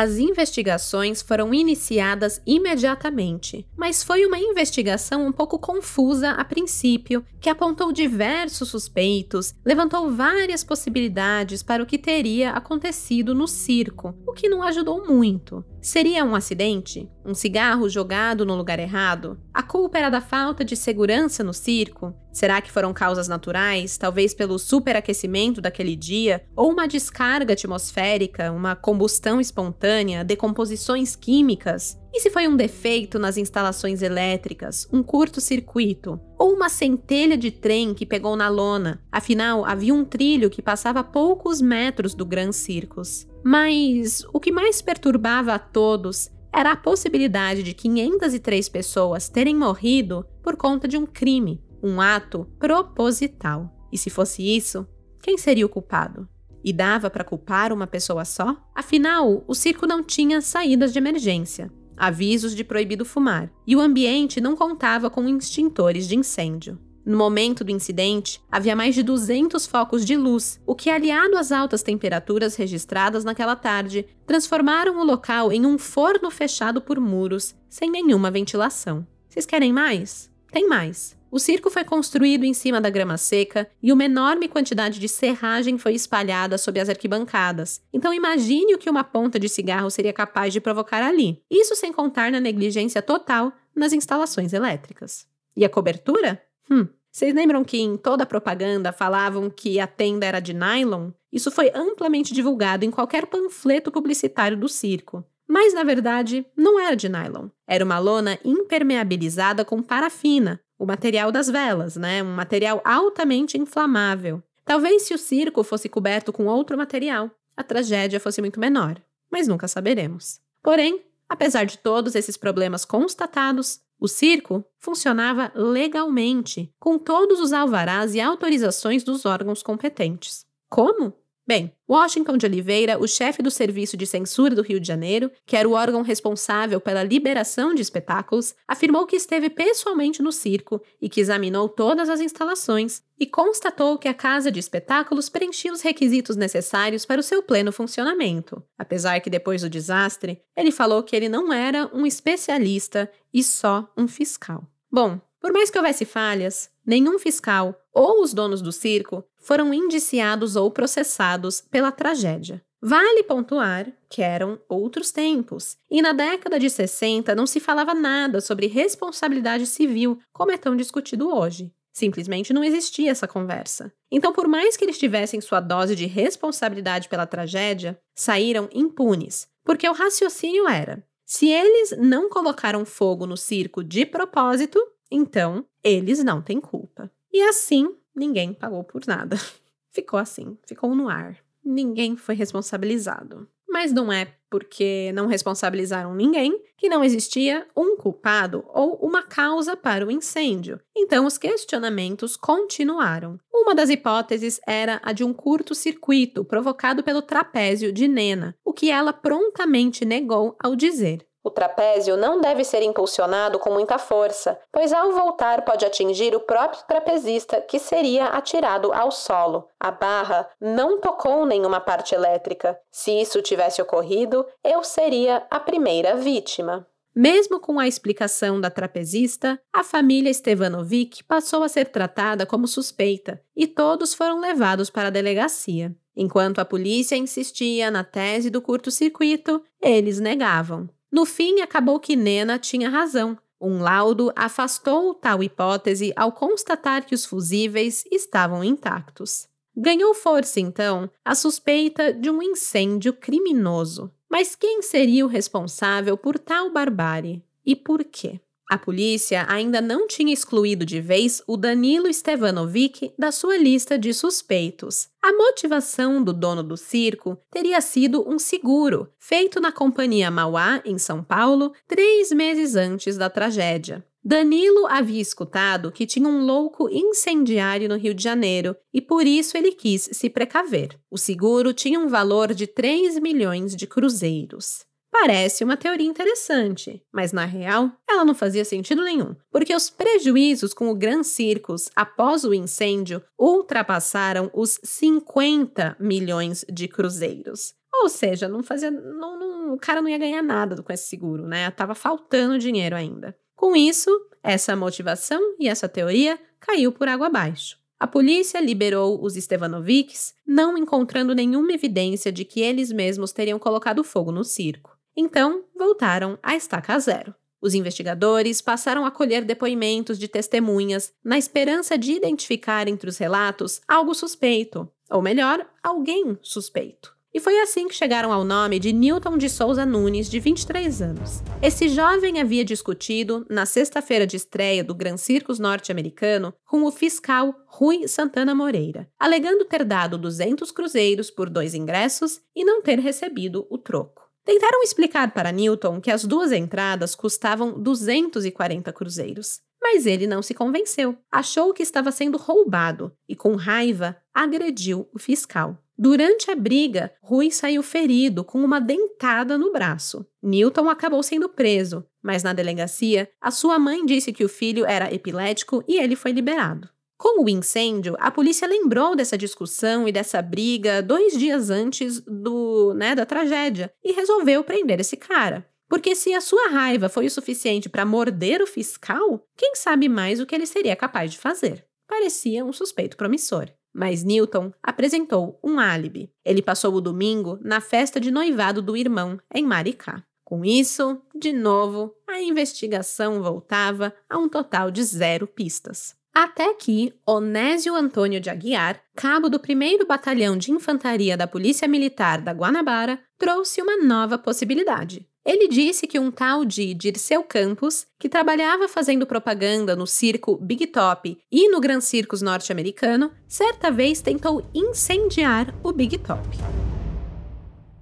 As 0.00 0.16
investigações 0.16 1.20
foram 1.20 1.52
iniciadas 1.52 2.40
imediatamente, 2.46 3.66
mas 3.76 4.04
foi 4.04 4.24
uma 4.24 4.38
investigação 4.38 5.26
um 5.26 5.32
pouco 5.32 5.58
confusa 5.58 6.30
a 6.30 6.44
princípio, 6.44 7.24
que 7.40 7.50
apontou 7.50 7.90
diversos 7.90 8.68
suspeitos, 8.68 9.56
levantou 9.64 10.08
várias 10.12 10.62
possibilidades 10.62 11.64
para 11.64 11.82
o 11.82 11.86
que 11.86 11.98
teria 11.98 12.52
acontecido 12.52 13.34
no 13.34 13.48
circo, 13.48 14.14
o 14.24 14.32
que 14.32 14.48
não 14.48 14.62
ajudou 14.62 15.04
muito. 15.04 15.64
Seria 15.80 16.24
um 16.24 16.36
acidente? 16.36 17.10
Um 17.24 17.34
cigarro 17.34 17.88
jogado 17.88 18.46
no 18.46 18.54
lugar 18.54 18.78
errado? 18.78 19.36
A 19.52 19.64
culpa 19.64 19.98
era 19.98 20.10
da 20.10 20.20
falta 20.20 20.64
de 20.64 20.76
segurança 20.76 21.42
no 21.42 21.52
circo? 21.52 22.14
Será 22.38 22.62
que 22.62 22.70
foram 22.70 22.94
causas 22.94 23.26
naturais, 23.26 23.98
talvez 23.98 24.32
pelo 24.32 24.60
superaquecimento 24.60 25.60
daquele 25.60 25.96
dia, 25.96 26.44
ou 26.54 26.70
uma 26.70 26.86
descarga 26.86 27.52
atmosférica, 27.52 28.52
uma 28.52 28.76
combustão 28.76 29.40
espontânea, 29.40 30.22
decomposições 30.22 31.16
químicas? 31.16 31.98
E 32.14 32.20
se 32.20 32.30
foi 32.30 32.46
um 32.46 32.54
defeito 32.54 33.18
nas 33.18 33.36
instalações 33.36 34.02
elétricas, 34.02 34.86
um 34.92 35.02
curto-circuito, 35.02 36.20
ou 36.38 36.52
uma 36.54 36.68
centelha 36.68 37.36
de 37.36 37.50
trem 37.50 37.92
que 37.92 38.06
pegou 38.06 38.36
na 38.36 38.48
lona? 38.48 39.02
Afinal, 39.10 39.64
havia 39.64 39.92
um 39.92 40.04
trilho 40.04 40.48
que 40.48 40.62
passava 40.62 41.00
a 41.00 41.04
poucos 41.04 41.60
metros 41.60 42.14
do 42.14 42.24
Gran 42.24 42.52
Circus. 42.52 43.26
Mas 43.42 44.24
o 44.32 44.38
que 44.38 44.52
mais 44.52 44.80
perturbava 44.80 45.54
a 45.54 45.58
todos 45.58 46.30
era 46.52 46.70
a 46.70 46.76
possibilidade 46.76 47.64
de 47.64 47.74
503 47.74 48.68
pessoas 48.68 49.28
terem 49.28 49.56
morrido 49.56 50.24
por 50.40 50.56
conta 50.56 50.86
de 50.86 50.96
um 50.96 51.04
crime, 51.04 51.60
um 51.82 52.00
ato 52.00 52.46
proposital. 52.58 53.72
E 53.92 53.98
se 53.98 54.10
fosse 54.10 54.42
isso, 54.42 54.86
quem 55.22 55.38
seria 55.38 55.66
o 55.66 55.68
culpado? 55.68 56.28
E 56.64 56.72
dava 56.72 57.08
para 57.08 57.24
culpar 57.24 57.72
uma 57.72 57.86
pessoa 57.86 58.24
só? 58.24 58.56
Afinal, 58.74 59.44
o 59.46 59.54
circo 59.54 59.86
não 59.86 60.02
tinha 60.02 60.40
saídas 60.40 60.92
de 60.92 60.98
emergência 60.98 61.70
avisos 61.98 62.54
de 62.54 62.62
proibido 62.62 63.04
fumar, 63.04 63.50
e 63.66 63.74
o 63.74 63.80
ambiente 63.80 64.40
não 64.40 64.54
contava 64.54 65.10
com 65.10 65.28
extintores 65.28 66.06
de 66.06 66.16
incêndio. 66.16 66.78
No 67.04 67.16
momento 67.16 67.64
do 67.64 67.70
incidente, 67.70 68.40
havia 68.50 68.76
mais 68.76 68.94
de 68.94 69.02
200 69.02 69.66
focos 69.66 70.04
de 70.04 70.14
luz, 70.14 70.60
o 70.66 70.74
que, 70.74 70.90
aliado 70.90 71.36
às 71.36 71.50
altas 71.50 71.82
temperaturas 71.82 72.54
registradas 72.54 73.24
naquela 73.24 73.56
tarde, 73.56 74.06
transformaram 74.26 75.00
o 75.00 75.04
local 75.04 75.50
em 75.50 75.64
um 75.64 75.78
forno 75.78 76.30
fechado 76.30 76.82
por 76.82 77.00
muros, 77.00 77.56
sem 77.68 77.90
nenhuma 77.90 78.30
ventilação. 78.30 79.06
Vocês 79.26 79.46
querem 79.46 79.72
mais? 79.72 80.30
Tem 80.52 80.68
mais. 80.68 81.16
O 81.30 81.38
circo 81.38 81.68
foi 81.70 81.84
construído 81.84 82.44
em 82.44 82.54
cima 82.54 82.80
da 82.80 82.88
grama 82.88 83.18
seca 83.18 83.70
e 83.82 83.92
uma 83.92 84.04
enorme 84.04 84.48
quantidade 84.48 84.98
de 84.98 85.08
serragem 85.08 85.76
foi 85.76 85.92
espalhada 85.92 86.56
sob 86.56 86.80
as 86.80 86.88
arquibancadas. 86.88 87.82
Então 87.92 88.14
imagine 88.14 88.74
o 88.74 88.78
que 88.78 88.88
uma 88.88 89.04
ponta 89.04 89.38
de 89.38 89.48
cigarro 89.48 89.90
seria 89.90 90.12
capaz 90.12 90.54
de 90.54 90.60
provocar 90.60 91.02
ali. 91.02 91.42
Isso 91.50 91.76
sem 91.76 91.92
contar 91.92 92.32
na 92.32 92.40
negligência 92.40 93.02
total 93.02 93.52
nas 93.76 93.92
instalações 93.92 94.54
elétricas. 94.54 95.26
E 95.54 95.64
a 95.64 95.68
cobertura? 95.68 96.42
Hum. 96.70 96.88
Vocês 97.10 97.34
lembram 97.34 97.64
que 97.64 97.78
em 97.78 97.96
toda 97.96 98.22
a 98.22 98.26
propaganda 98.26 98.92
falavam 98.92 99.50
que 99.50 99.80
a 99.80 99.86
tenda 99.86 100.24
era 100.24 100.40
de 100.40 100.54
nylon? 100.54 101.10
Isso 101.32 101.50
foi 101.50 101.70
amplamente 101.74 102.32
divulgado 102.32 102.84
em 102.84 102.90
qualquer 102.90 103.26
panfleto 103.26 103.90
publicitário 103.90 104.56
do 104.56 104.68
circo. 104.68 105.24
Mas 105.46 105.74
na 105.74 105.82
verdade, 105.82 106.46
não 106.56 106.78
era 106.78 106.94
de 106.94 107.08
nylon. 107.08 107.48
Era 107.66 107.84
uma 107.84 107.98
lona 107.98 108.38
impermeabilizada 108.44 109.64
com 109.64 109.82
parafina, 109.82 110.60
o 110.78 110.86
material 110.86 111.32
das 111.32 111.48
velas, 111.48 111.96
né? 111.96 112.22
Um 112.22 112.34
material 112.34 112.80
altamente 112.84 113.58
inflamável. 113.58 114.42
Talvez 114.64 115.02
se 115.02 115.14
o 115.14 115.18
circo 115.18 115.64
fosse 115.64 115.88
coberto 115.88 116.32
com 116.32 116.46
outro 116.46 116.76
material, 116.76 117.30
a 117.56 117.64
tragédia 117.64 118.20
fosse 118.20 118.40
muito 118.40 118.60
menor, 118.60 119.00
mas 119.30 119.48
nunca 119.48 119.66
saberemos. 119.66 120.40
Porém, 120.62 121.02
apesar 121.28 121.64
de 121.64 121.78
todos 121.78 122.14
esses 122.14 122.36
problemas 122.36 122.84
constatados, 122.84 123.80
o 123.98 124.06
circo 124.06 124.64
funcionava 124.78 125.50
legalmente, 125.54 126.72
com 126.78 126.98
todos 126.98 127.40
os 127.40 127.52
alvarás 127.52 128.14
e 128.14 128.20
autorizações 128.20 129.02
dos 129.02 129.26
órgãos 129.26 129.62
competentes. 129.62 130.46
Como? 130.68 131.12
Bem, 131.48 131.72
Washington 131.88 132.36
de 132.36 132.44
Oliveira, 132.44 132.98
o 132.98 133.08
chefe 133.08 133.42
do 133.42 133.50
Serviço 133.50 133.96
de 133.96 134.06
Censura 134.06 134.54
do 134.54 134.60
Rio 134.60 134.78
de 134.78 134.86
Janeiro, 134.86 135.32
que 135.46 135.56
era 135.56 135.66
o 135.66 135.72
órgão 135.72 136.02
responsável 136.02 136.78
pela 136.78 137.02
liberação 137.02 137.74
de 137.74 137.80
espetáculos, 137.80 138.54
afirmou 138.68 139.06
que 139.06 139.16
esteve 139.16 139.48
pessoalmente 139.48 140.20
no 140.20 140.30
circo 140.30 140.78
e 141.00 141.08
que 141.08 141.22
examinou 141.22 141.66
todas 141.66 142.10
as 142.10 142.20
instalações 142.20 143.00
e 143.18 143.24
constatou 143.24 143.96
que 143.96 144.08
a 144.08 144.12
casa 144.12 144.52
de 144.52 144.60
espetáculos 144.60 145.30
preenchia 145.30 145.72
os 145.72 145.80
requisitos 145.80 146.36
necessários 146.36 147.06
para 147.06 147.18
o 147.22 147.24
seu 147.24 147.42
pleno 147.42 147.72
funcionamento. 147.72 148.62
Apesar 148.76 149.18
que 149.20 149.30
depois 149.30 149.62
do 149.62 149.70
desastre, 149.70 150.42
ele 150.54 150.70
falou 150.70 151.02
que 151.02 151.16
ele 151.16 151.30
não 151.30 151.50
era 151.50 151.90
um 151.94 152.04
especialista 152.04 153.10
e 153.32 153.42
só 153.42 153.90
um 153.96 154.06
fiscal. 154.06 154.70
Bom, 154.92 155.18
por 155.48 155.54
mais 155.54 155.70
que 155.70 155.78
houvesse 155.78 156.04
falhas, 156.04 156.68
nenhum 156.84 157.18
fiscal 157.18 157.74
ou 157.90 158.22
os 158.22 158.34
donos 158.34 158.60
do 158.60 158.70
circo 158.70 159.24
foram 159.38 159.72
indiciados 159.72 160.56
ou 160.56 160.70
processados 160.70 161.62
pela 161.70 161.90
tragédia. 161.90 162.62
Vale 162.82 163.22
pontuar 163.22 163.90
que 164.10 164.20
eram 164.20 164.60
outros 164.68 165.10
tempos, 165.10 165.78
e 165.90 166.02
na 166.02 166.12
década 166.12 166.58
de 166.58 166.68
60 166.68 167.34
não 167.34 167.46
se 167.46 167.60
falava 167.60 167.94
nada 167.94 168.42
sobre 168.42 168.66
responsabilidade 168.66 169.64
civil, 169.66 170.18
como 170.34 170.52
é 170.52 170.58
tão 170.58 170.76
discutido 170.76 171.34
hoje. 171.34 171.72
Simplesmente 171.94 172.52
não 172.52 172.62
existia 172.62 173.10
essa 173.10 173.26
conversa. 173.26 173.90
Então, 174.10 174.34
por 174.34 174.46
mais 174.46 174.76
que 174.76 174.84
eles 174.84 174.98
tivessem 174.98 175.40
sua 175.40 175.60
dose 175.60 175.96
de 175.96 176.04
responsabilidade 176.04 177.08
pela 177.08 177.26
tragédia, 177.26 177.98
saíram 178.14 178.68
impunes, 178.70 179.48
porque 179.64 179.88
o 179.88 179.94
raciocínio 179.94 180.68
era: 180.68 181.02
se 181.24 181.48
eles 181.48 181.96
não 181.96 182.28
colocaram 182.28 182.84
fogo 182.84 183.26
no 183.26 183.36
circo 183.36 183.82
de 183.82 184.04
propósito, 184.04 184.78
então 185.10 185.64
eles 185.82 186.22
não 186.22 186.42
têm 186.42 186.60
culpa. 186.60 187.10
E 187.32 187.42
assim, 187.42 187.94
ninguém 188.14 188.52
pagou 188.52 188.84
por 188.84 189.02
nada. 189.06 189.36
Ficou 189.90 190.18
assim, 190.18 190.56
ficou 190.66 190.94
no 190.94 191.08
ar. 191.08 191.36
Ninguém 191.64 192.16
foi 192.16 192.34
responsabilizado. 192.34 193.48
Mas 193.68 193.92
não 193.92 194.12
é 194.12 194.34
porque 194.50 195.12
não 195.14 195.26
responsabilizaram 195.26 196.14
ninguém 196.14 196.58
que 196.76 196.88
não 196.88 197.04
existia 197.04 197.66
um 197.76 197.96
culpado 197.96 198.64
ou 198.68 198.94
uma 198.96 199.22
causa 199.22 199.76
para 199.76 200.06
o 200.06 200.10
incêndio. 200.10 200.80
Então 200.96 201.26
os 201.26 201.36
questionamentos 201.36 202.36
continuaram. 202.36 203.38
Uma 203.52 203.74
das 203.74 203.90
hipóteses 203.90 204.58
era 204.66 205.00
a 205.02 205.12
de 205.12 205.22
um 205.22 205.34
curto-circuito 205.34 206.44
provocado 206.44 207.02
pelo 207.02 207.20
trapézio 207.20 207.92
de 207.92 208.08
Nena, 208.08 208.56
o 208.64 208.72
que 208.72 208.90
ela 208.90 209.12
prontamente 209.12 210.04
negou 210.04 210.56
ao 210.58 210.74
dizer. 210.74 211.27
O 211.48 211.50
trapézio 211.50 212.14
não 212.14 212.42
deve 212.42 212.62
ser 212.62 212.82
impulsionado 212.82 213.58
com 213.58 213.72
muita 213.72 213.96
força, 213.96 214.60
pois 214.70 214.92
ao 214.92 215.12
voltar 215.12 215.64
pode 215.64 215.82
atingir 215.82 216.36
o 216.36 216.40
próprio 216.40 216.82
trapezista, 216.86 217.58
que 217.62 217.78
seria 217.78 218.26
atirado 218.26 218.92
ao 218.92 219.10
solo. 219.10 219.66
A 219.80 219.90
barra 219.90 220.46
não 220.60 221.00
tocou 221.00 221.46
nenhuma 221.46 221.80
parte 221.80 222.14
elétrica. 222.14 222.78
Se 222.92 223.12
isso 223.12 223.40
tivesse 223.40 223.80
ocorrido, 223.80 224.44
eu 224.62 224.84
seria 224.84 225.46
a 225.50 225.58
primeira 225.58 226.16
vítima. 226.16 226.86
Mesmo 227.16 227.58
com 227.58 227.80
a 227.80 227.88
explicação 227.88 228.60
da 228.60 228.70
trapezista, 228.70 229.58
a 229.72 229.82
família 229.82 230.32
Stevanovic 230.34 231.24
passou 231.24 231.62
a 231.62 231.68
ser 231.68 231.86
tratada 231.86 232.44
como 232.44 232.68
suspeita 232.68 233.42
e 233.56 233.66
todos 233.66 234.12
foram 234.12 234.38
levados 234.38 234.90
para 234.90 235.08
a 235.08 235.10
delegacia. 235.10 235.96
Enquanto 236.14 236.58
a 236.58 236.64
polícia 236.66 237.16
insistia 237.16 237.90
na 237.90 238.04
tese 238.04 238.50
do 238.50 238.60
curto-circuito, 238.60 239.62
eles 239.80 240.20
negavam. 240.20 240.90
No 241.10 241.24
fim, 241.24 241.60
acabou 241.60 241.98
que 241.98 242.16
Nena 242.16 242.58
tinha 242.58 242.88
razão. 242.88 243.38
Um 243.60 243.82
laudo 243.82 244.32
afastou 244.36 245.14
tal 245.14 245.42
hipótese 245.42 246.12
ao 246.14 246.30
constatar 246.30 247.04
que 247.04 247.14
os 247.14 247.24
fusíveis 247.24 248.04
estavam 248.10 248.62
intactos. 248.62 249.48
Ganhou 249.76 250.14
força, 250.14 250.60
então, 250.60 251.10
a 251.24 251.34
suspeita 251.34 252.12
de 252.12 252.30
um 252.30 252.42
incêndio 252.42 253.12
criminoso. 253.12 254.12
Mas 254.28 254.54
quem 254.54 254.82
seria 254.82 255.24
o 255.24 255.28
responsável 255.28 256.16
por 256.16 256.38
tal 256.38 256.70
barbárie? 256.70 257.42
E 257.64 257.74
por 257.74 258.04
quê? 258.04 258.40
A 258.68 258.76
polícia 258.76 259.46
ainda 259.48 259.80
não 259.80 260.06
tinha 260.06 260.32
excluído 260.32 260.84
de 260.84 261.00
vez 261.00 261.42
o 261.46 261.56
Danilo 261.56 262.12
Stevanovic 262.12 263.14
da 263.18 263.32
sua 263.32 263.56
lista 263.56 263.98
de 263.98 264.12
suspeitos. 264.12 265.08
A 265.22 265.32
motivação 265.32 266.22
do 266.22 266.34
dono 266.34 266.62
do 266.62 266.76
circo 266.76 267.38
teria 267.50 267.80
sido 267.80 268.28
um 268.28 268.38
seguro, 268.38 269.08
feito 269.18 269.58
na 269.58 269.72
companhia 269.72 270.30
Mauá, 270.30 270.82
em 270.84 270.98
São 270.98 271.24
Paulo, 271.24 271.72
três 271.86 272.30
meses 272.30 272.76
antes 272.76 273.16
da 273.16 273.30
tragédia. 273.30 274.04
Danilo 274.22 274.86
havia 274.86 275.22
escutado 275.22 275.90
que 275.90 276.04
tinha 276.04 276.28
um 276.28 276.44
louco 276.44 276.90
incendiário 276.90 277.88
no 277.88 277.96
Rio 277.96 278.12
de 278.12 278.22
Janeiro 278.22 278.76
e 278.92 279.00
por 279.00 279.26
isso 279.26 279.56
ele 279.56 279.72
quis 279.72 280.10
se 280.12 280.28
precaver. 280.28 280.90
O 281.10 281.16
seguro 281.16 281.72
tinha 281.72 281.98
um 281.98 282.08
valor 282.08 282.52
de 282.52 282.66
3 282.66 283.18
milhões 283.20 283.74
de 283.74 283.86
cruzeiros. 283.86 284.86
Parece 285.10 285.64
uma 285.64 285.76
teoria 285.76 286.06
interessante, 286.06 287.02
mas 287.12 287.32
na 287.32 287.44
real 287.44 287.90
ela 288.08 288.24
não 288.24 288.34
fazia 288.34 288.64
sentido 288.64 289.02
nenhum, 289.02 289.34
porque 289.50 289.74
os 289.74 289.88
prejuízos 289.88 290.74
com 290.74 290.90
o 290.90 290.94
Gran 290.94 291.22
Circus 291.22 291.90
após 291.96 292.44
o 292.44 292.52
incêndio 292.52 293.22
ultrapassaram 293.38 294.50
os 294.52 294.78
50 294.84 295.96
milhões 295.98 296.64
de 296.70 296.86
cruzeiros. 296.86 297.74
Ou 298.02 298.08
seja, 298.08 298.48
não 298.48 298.62
fazia, 298.62 298.90
não, 298.90 299.38
não, 299.38 299.74
o 299.74 299.78
cara 299.78 300.02
não 300.02 300.08
ia 300.08 300.18
ganhar 300.18 300.42
nada 300.42 300.82
com 300.82 300.92
esse 300.92 301.08
seguro, 301.08 301.46
né? 301.46 301.70
Tava 301.70 301.94
faltando 301.94 302.58
dinheiro 302.58 302.94
ainda. 302.94 303.36
Com 303.56 303.74
isso, 303.74 304.10
essa 304.42 304.76
motivação 304.76 305.40
e 305.58 305.68
essa 305.68 305.88
teoria 305.88 306.38
caiu 306.60 306.92
por 306.92 307.08
água 307.08 307.26
abaixo. 307.26 307.78
A 307.98 308.06
polícia 308.06 308.60
liberou 308.60 309.20
os 309.24 309.34
Stevanovics, 309.34 310.32
não 310.46 310.78
encontrando 310.78 311.34
nenhuma 311.34 311.72
evidência 311.72 312.30
de 312.30 312.44
que 312.44 312.60
eles 312.60 312.92
mesmos 312.92 313.32
teriam 313.32 313.58
colocado 313.58 314.04
fogo 314.04 314.30
no 314.30 314.44
circo. 314.44 314.97
Então, 315.20 315.64
voltaram 315.76 316.38
à 316.40 316.54
estaca 316.54 316.96
zero. 317.00 317.34
Os 317.60 317.74
investigadores 317.74 318.60
passaram 318.60 319.04
a 319.04 319.10
colher 319.10 319.44
depoimentos 319.44 320.16
de 320.16 320.28
testemunhas 320.28 321.12
na 321.24 321.36
esperança 321.36 321.98
de 321.98 322.12
identificar 322.12 322.86
entre 322.86 323.10
os 323.10 323.18
relatos 323.18 323.80
algo 323.88 324.14
suspeito, 324.14 324.88
ou 325.10 325.20
melhor, 325.20 325.68
alguém 325.82 326.38
suspeito. 326.40 327.12
E 327.34 327.40
foi 327.40 327.58
assim 327.58 327.88
que 327.88 327.96
chegaram 327.96 328.32
ao 328.32 328.44
nome 328.44 328.78
de 328.78 328.92
Newton 328.92 329.36
de 329.36 329.48
Souza 329.48 329.84
Nunes, 329.84 330.30
de 330.30 330.38
23 330.38 331.02
anos. 331.02 331.42
Esse 331.60 331.88
jovem 331.88 332.40
havia 332.40 332.64
discutido, 332.64 333.44
na 333.50 333.66
sexta-feira 333.66 334.24
de 334.24 334.36
estreia 334.36 334.84
do 334.84 334.94
Gran 334.94 335.16
Circus 335.16 335.58
norte-americano, 335.58 336.54
com 336.64 336.84
o 336.84 336.92
fiscal 336.92 337.52
Rui 337.66 338.06
Santana 338.06 338.54
Moreira, 338.54 339.10
alegando 339.18 339.64
ter 339.64 339.84
dado 339.84 340.16
200 340.16 340.70
cruzeiros 340.70 341.28
por 341.28 341.50
dois 341.50 341.74
ingressos 341.74 342.40
e 342.54 342.64
não 342.64 342.80
ter 342.80 343.00
recebido 343.00 343.66
o 343.68 343.76
troco. 343.76 344.27
Tentaram 344.48 344.82
explicar 344.82 345.30
para 345.34 345.52
Newton 345.52 346.00
que 346.00 346.10
as 346.10 346.24
duas 346.24 346.52
entradas 346.52 347.14
custavam 347.14 347.78
240 347.78 348.90
cruzeiros. 348.94 349.60
Mas 349.78 350.06
ele 350.06 350.26
não 350.26 350.40
se 350.40 350.54
convenceu. 350.54 351.18
Achou 351.30 351.74
que 351.74 351.82
estava 351.82 352.10
sendo 352.10 352.38
roubado 352.38 353.12
e, 353.28 353.36
com 353.36 353.56
raiva, 353.56 354.16
agrediu 354.32 355.06
o 355.12 355.18
fiscal. 355.18 355.76
Durante 355.98 356.50
a 356.50 356.54
briga, 356.54 357.12
Rui 357.22 357.50
saiu 357.50 357.82
ferido 357.82 358.42
com 358.42 358.64
uma 358.64 358.80
dentada 358.80 359.58
no 359.58 359.70
braço. 359.70 360.26
Newton 360.42 360.88
acabou 360.88 361.22
sendo 361.22 361.50
preso, 361.50 362.02
mas 362.22 362.42
na 362.42 362.54
delegacia, 362.54 363.28
a 363.42 363.50
sua 363.50 363.78
mãe 363.78 364.06
disse 364.06 364.32
que 364.32 364.46
o 364.46 364.48
filho 364.48 364.86
era 364.86 365.12
epilético 365.12 365.84
e 365.86 365.98
ele 365.98 366.16
foi 366.16 366.32
liberado. 366.32 366.88
Com 367.18 367.42
o 367.42 367.48
incêndio, 367.48 368.16
a 368.20 368.30
polícia 368.30 368.68
lembrou 368.68 369.16
dessa 369.16 369.36
discussão 369.36 370.06
e 370.06 370.12
dessa 370.12 370.40
briga 370.40 371.02
dois 371.02 371.36
dias 371.36 371.68
antes 371.68 372.20
do, 372.20 372.94
né, 372.94 373.16
da 373.16 373.26
tragédia 373.26 373.92
e 374.04 374.12
resolveu 374.12 374.62
prender 374.62 375.00
esse 375.00 375.16
cara. 375.16 375.68
Porque 375.88 376.14
se 376.14 376.32
a 376.32 376.40
sua 376.40 376.68
raiva 376.68 377.08
foi 377.08 377.26
o 377.26 377.30
suficiente 377.30 377.88
para 377.88 378.04
morder 378.04 378.62
o 378.62 378.66
fiscal, 378.68 379.44
quem 379.56 379.74
sabe 379.74 380.08
mais 380.08 380.38
o 380.38 380.46
que 380.46 380.54
ele 380.54 380.66
seria 380.66 380.94
capaz 380.94 381.32
de 381.32 381.38
fazer? 381.38 381.84
Parecia 382.06 382.64
um 382.64 382.72
suspeito 382.72 383.16
promissor. 383.16 383.68
Mas 383.92 384.22
Newton 384.22 384.72
apresentou 384.80 385.58
um 385.64 385.80
álibi. 385.80 386.30
Ele 386.44 386.62
passou 386.62 386.94
o 386.94 387.00
domingo 387.00 387.58
na 387.62 387.80
festa 387.80 388.20
de 388.20 388.30
noivado 388.30 388.80
do 388.80 388.96
irmão, 388.96 389.40
em 389.52 389.64
Maricá. 389.64 390.22
Com 390.44 390.64
isso, 390.64 391.20
de 391.34 391.52
novo, 391.52 392.14
a 392.28 392.40
investigação 392.40 393.42
voltava 393.42 394.14
a 394.30 394.38
um 394.38 394.48
total 394.48 394.90
de 394.90 395.02
zero 395.02 395.46
pistas. 395.46 396.17
Até 396.34 396.74
que 396.74 397.12
Onésio 397.26 397.94
Antônio 397.94 398.40
de 398.40 398.48
Aguiar, 398.48 399.00
cabo 399.16 399.48
do 399.48 399.58
1 399.58 400.06
Batalhão 400.06 400.56
de 400.56 400.70
Infantaria 400.70 401.36
da 401.36 401.46
Polícia 401.46 401.88
Militar 401.88 402.40
da 402.40 402.52
Guanabara, 402.52 403.18
trouxe 403.36 403.82
uma 403.82 403.96
nova 403.96 404.38
possibilidade. 404.38 405.26
Ele 405.44 405.66
disse 405.66 406.06
que 406.06 406.18
um 406.18 406.30
tal 406.30 406.64
de 406.64 406.92
Dirceu 406.92 407.42
Campos, 407.42 408.06
que 408.18 408.28
trabalhava 408.28 408.86
fazendo 408.86 409.26
propaganda 409.26 409.96
no 409.96 410.06
circo 410.06 410.58
Big 410.58 410.86
Top 410.88 411.38
e 411.50 411.68
no 411.70 411.80
Gran 411.80 412.02
Circus 412.02 412.42
norte-americano, 412.42 413.32
certa 413.46 413.90
vez 413.90 414.20
tentou 414.20 414.62
incendiar 414.74 415.74
o 415.82 415.90
Big 415.90 416.18
Top. 416.18 416.46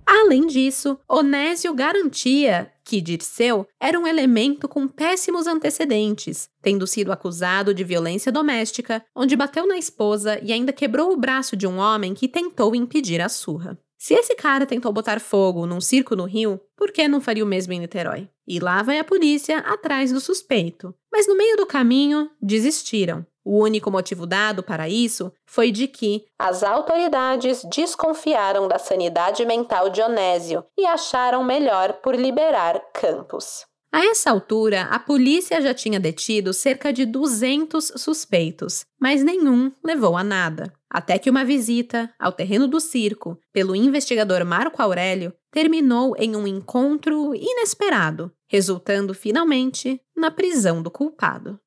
Além 0.07 0.47
disso, 0.47 0.99
Onésio 1.09 1.75
garantia 1.75 2.73
que 2.85 3.01
Dirceu 3.01 3.67
era 3.81 3.99
um 3.99 4.07
elemento 4.07 4.69
com 4.69 4.87
péssimos 4.87 5.49
antecedentes, 5.49 6.49
tendo 6.63 6.87
sido 6.87 7.11
acusado 7.11 7.75
de 7.75 7.83
violência 7.83 8.31
doméstica, 8.31 9.05
onde 9.15 9.35
bateu 9.35 9.67
na 9.67 9.77
esposa 9.77 10.39
e 10.41 10.53
ainda 10.53 10.73
quebrou 10.73 11.13
o 11.13 11.17
braço 11.17 11.57
de 11.57 11.67
um 11.67 11.79
homem 11.79 12.15
que 12.15 12.29
tentou 12.29 12.77
impedir 12.77 13.21
a 13.21 13.29
surra. 13.29 13.77
Se 13.99 14.15
esse 14.15 14.37
cara 14.37 14.65
tentou 14.65 14.93
botar 14.93 15.21
fogo 15.21 15.67
num 15.67 15.81
circo 15.81 16.15
no 16.15 16.25
Rio, 16.25 16.61
por 16.77 16.93
que 16.93 17.09
não 17.09 17.21
faria 17.21 17.43
o 17.43 17.47
mesmo 17.47 17.73
em 17.73 17.81
Niterói? 17.81 18.29
E 18.47 18.61
lá 18.61 18.83
vai 18.83 18.99
a 18.99 19.05
polícia 19.05 19.59
atrás 19.59 20.13
do 20.13 20.21
suspeito. 20.21 20.95
Mas 21.13 21.27
no 21.27 21.37
meio 21.37 21.57
do 21.57 21.67
caminho, 21.67 22.31
desistiram. 22.41 23.27
O 23.45 23.63
único 23.63 23.91
motivo 23.93 24.27
dado 24.27 24.63
para 24.63 24.89
isso 24.89 25.33
foi 25.45 25.71
de 25.71 25.87
que 25.87 26.27
as 26.37 26.65
autoridades 26.65 27.63
desconfiaram 27.65 28.67
da 28.67 28.77
sanidade 28.77 29.45
mental 29.45 29.89
de 29.89 30.03
Onésio 30.03 30.65
e 30.77 30.85
acharam 30.85 31.45
melhor 31.45 31.95
por 32.03 32.17
liberar 32.17 32.81
Campos. 32.93 33.65
A 33.97 34.05
essa 34.05 34.31
altura, 34.31 34.83
a 34.91 34.99
polícia 34.99 35.59
já 35.59 35.73
tinha 35.73 35.99
detido 35.99 36.53
cerca 36.53 36.93
de 36.93 37.07
200 37.07 37.95
suspeitos, 37.97 38.85
mas 39.01 39.25
nenhum 39.25 39.73
levou 39.83 40.19
a 40.19 40.23
nada. 40.23 40.71
Até 40.91 41.19
que 41.19 41.31
uma 41.31 41.47
visita 41.47 42.13
ao 42.19 42.31
terreno 42.31 42.69
do 42.69 42.79
circo 42.79 43.41
pelo 43.55 43.75
investigador 43.75 44.45
Marco 44.45 44.83
Aurélio 44.83 45.33
terminou 45.51 46.15
em 46.19 46.37
um 46.37 46.47
encontro 46.47 47.35
inesperado, 47.35 48.31
resultando 48.47 49.15
finalmente 49.15 49.99
na 50.15 50.31
prisão 50.31 50.83
do 50.83 50.91
culpado. 50.91 51.59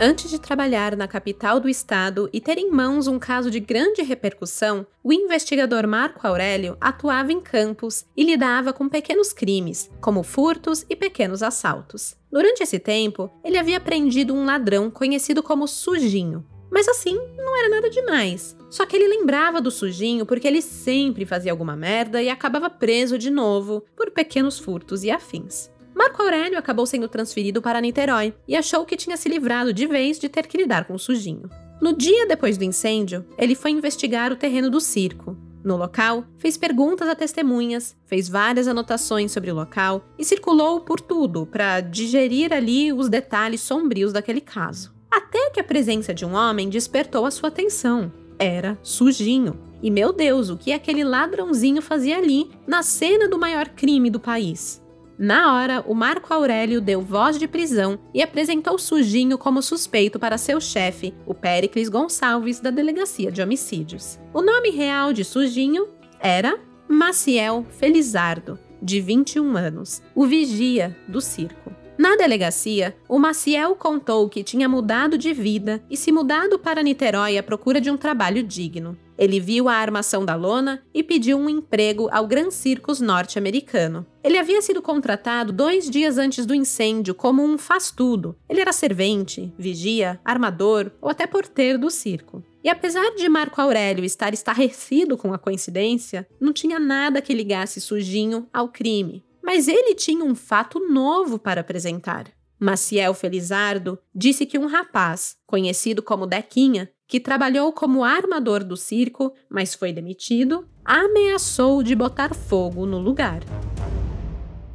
Antes 0.00 0.30
de 0.30 0.38
trabalhar 0.38 0.96
na 0.96 1.08
capital 1.08 1.58
do 1.58 1.68
estado 1.68 2.30
e 2.32 2.40
ter 2.40 2.56
em 2.56 2.70
mãos 2.70 3.08
um 3.08 3.18
caso 3.18 3.50
de 3.50 3.58
grande 3.58 4.00
repercussão, 4.00 4.86
o 5.02 5.12
investigador 5.12 5.88
Marco 5.88 6.24
Aurélio 6.24 6.76
atuava 6.80 7.32
em 7.32 7.40
campos 7.40 8.06
e 8.16 8.22
lidava 8.22 8.72
com 8.72 8.88
pequenos 8.88 9.32
crimes, 9.32 9.90
como 10.00 10.22
furtos 10.22 10.86
e 10.88 10.94
pequenos 10.94 11.42
assaltos. 11.42 12.16
Durante 12.30 12.62
esse 12.62 12.78
tempo, 12.78 13.28
ele 13.42 13.58
havia 13.58 13.80
prendido 13.80 14.32
um 14.32 14.44
ladrão 14.44 14.88
conhecido 14.88 15.42
como 15.42 15.66
Sujinho. 15.66 16.46
Mas 16.70 16.86
assim, 16.86 17.18
não 17.36 17.58
era 17.58 17.68
nada 17.68 17.90
demais. 17.90 18.56
Só 18.70 18.86
que 18.86 18.94
ele 18.94 19.08
lembrava 19.08 19.60
do 19.60 19.70
Sujinho 19.70 20.24
porque 20.24 20.46
ele 20.46 20.62
sempre 20.62 21.26
fazia 21.26 21.50
alguma 21.50 21.74
merda 21.74 22.22
e 22.22 22.28
acabava 22.28 22.70
preso 22.70 23.18
de 23.18 23.30
novo 23.30 23.84
por 23.96 24.12
pequenos 24.12 24.60
furtos 24.60 25.02
e 25.02 25.10
afins. 25.10 25.68
Marco 25.98 26.22
Aurélio 26.22 26.56
acabou 26.56 26.86
sendo 26.86 27.08
transferido 27.08 27.60
para 27.60 27.80
Niterói 27.80 28.32
e 28.46 28.54
achou 28.54 28.84
que 28.84 28.96
tinha 28.96 29.16
se 29.16 29.28
livrado 29.28 29.72
de 29.72 29.84
vez 29.84 30.16
de 30.16 30.28
ter 30.28 30.46
que 30.46 30.56
lidar 30.56 30.84
com 30.84 30.94
o 30.94 30.98
sujinho. 30.98 31.50
No 31.80 31.92
dia 31.92 32.24
depois 32.24 32.56
do 32.56 32.62
incêndio, 32.62 33.26
ele 33.36 33.56
foi 33.56 33.72
investigar 33.72 34.30
o 34.30 34.36
terreno 34.36 34.70
do 34.70 34.80
circo. 34.80 35.36
No 35.64 35.76
local, 35.76 36.24
fez 36.38 36.56
perguntas 36.56 37.08
a 37.08 37.16
testemunhas, 37.16 37.96
fez 38.06 38.28
várias 38.28 38.68
anotações 38.68 39.32
sobre 39.32 39.50
o 39.50 39.56
local 39.56 40.04
e 40.16 40.24
circulou 40.24 40.82
por 40.82 41.00
tudo 41.00 41.44
para 41.44 41.80
digerir 41.80 42.52
ali 42.52 42.92
os 42.92 43.08
detalhes 43.08 43.60
sombrios 43.60 44.12
daquele 44.12 44.40
caso. 44.40 44.94
Até 45.10 45.50
que 45.50 45.58
a 45.58 45.64
presença 45.64 46.14
de 46.14 46.24
um 46.24 46.32
homem 46.32 46.68
despertou 46.68 47.26
a 47.26 47.30
sua 47.32 47.48
atenção. 47.48 48.12
Era 48.38 48.78
Sujinho. 48.84 49.58
E 49.82 49.90
meu 49.90 50.12
Deus, 50.12 50.48
o 50.48 50.56
que 50.56 50.72
aquele 50.72 51.02
ladrãozinho 51.02 51.82
fazia 51.82 52.18
ali, 52.18 52.48
na 52.68 52.84
cena 52.84 53.28
do 53.28 53.36
maior 53.36 53.68
crime 53.70 54.10
do 54.10 54.20
país? 54.20 54.80
Na 55.18 55.56
hora, 55.56 55.84
o 55.84 55.94
Marco 55.94 56.32
Aurélio 56.32 56.80
deu 56.80 57.00
voz 57.02 57.40
de 57.40 57.48
prisão 57.48 57.98
e 58.14 58.22
apresentou 58.22 58.78
Sujinho 58.78 59.36
como 59.36 59.60
suspeito 59.60 60.16
para 60.16 60.38
seu 60.38 60.60
chefe, 60.60 61.12
o 61.26 61.34
Péricles 61.34 61.88
Gonçalves, 61.88 62.60
da 62.60 62.70
Delegacia 62.70 63.32
de 63.32 63.42
Homicídios. 63.42 64.16
O 64.32 64.40
nome 64.40 64.70
real 64.70 65.12
de 65.12 65.24
Sujinho 65.24 65.88
era 66.20 66.60
Maciel 66.88 67.66
Felizardo, 67.68 68.60
de 68.80 69.00
21 69.00 69.56
anos, 69.56 70.00
o 70.14 70.24
vigia 70.24 70.96
do 71.08 71.20
circo. 71.20 71.72
Na 71.98 72.14
delegacia, 72.14 72.96
o 73.08 73.18
Maciel 73.18 73.74
contou 73.74 74.28
que 74.28 74.44
tinha 74.44 74.68
mudado 74.68 75.18
de 75.18 75.32
vida 75.32 75.82
e 75.90 75.96
se 75.96 76.12
mudado 76.12 76.56
para 76.56 76.80
Niterói 76.80 77.36
à 77.36 77.42
procura 77.42 77.80
de 77.80 77.90
um 77.90 77.96
trabalho 77.96 78.40
digno. 78.40 78.96
Ele 79.18 79.40
viu 79.40 79.68
a 79.68 79.74
armação 79.74 80.24
da 80.24 80.36
lona 80.36 80.80
e 80.94 81.02
pediu 81.02 81.36
um 81.36 81.50
emprego 81.50 82.08
ao 82.12 82.26
Gran 82.26 82.52
Circus 82.52 83.00
norte-americano. 83.00 84.06
Ele 84.22 84.38
havia 84.38 84.62
sido 84.62 84.80
contratado 84.80 85.52
dois 85.52 85.90
dias 85.90 86.18
antes 86.18 86.46
do 86.46 86.54
incêndio 86.54 87.14
como 87.14 87.42
um 87.42 87.58
faz-tudo. 87.58 88.36
Ele 88.48 88.60
era 88.60 88.72
servente, 88.72 89.52
vigia, 89.58 90.20
armador 90.24 90.92
ou 91.02 91.10
até 91.10 91.26
porteiro 91.26 91.78
do 91.78 91.90
circo. 91.90 92.44
E 92.62 92.68
apesar 92.68 93.14
de 93.16 93.28
Marco 93.28 93.60
Aurélio 93.60 94.04
estar 94.04 94.32
estarrecido 94.32 95.16
com 95.16 95.32
a 95.32 95.38
coincidência, 95.38 96.28
não 96.40 96.52
tinha 96.52 96.78
nada 96.78 97.20
que 97.20 97.34
ligasse 97.34 97.80
Sujinho 97.80 98.46
ao 98.52 98.68
crime. 98.68 99.24
Mas 99.42 99.66
ele 99.66 99.94
tinha 99.94 100.24
um 100.24 100.34
fato 100.34 100.78
novo 100.88 101.38
para 101.38 101.62
apresentar. 101.62 102.26
Maciel 102.58 103.14
Felizardo 103.14 103.98
disse 104.14 104.44
que 104.44 104.58
um 104.58 104.66
rapaz, 104.66 105.36
conhecido 105.46 106.02
como 106.02 106.26
Dequinha, 106.26 106.90
que 107.06 107.20
trabalhou 107.20 107.72
como 107.72 108.04
armador 108.04 108.64
do 108.64 108.76
circo, 108.76 109.32
mas 109.48 109.74
foi 109.74 109.92
demitido, 109.92 110.68
ameaçou 110.84 111.82
de 111.82 111.94
botar 111.94 112.34
fogo 112.34 112.84
no 112.84 112.98
lugar. 112.98 113.40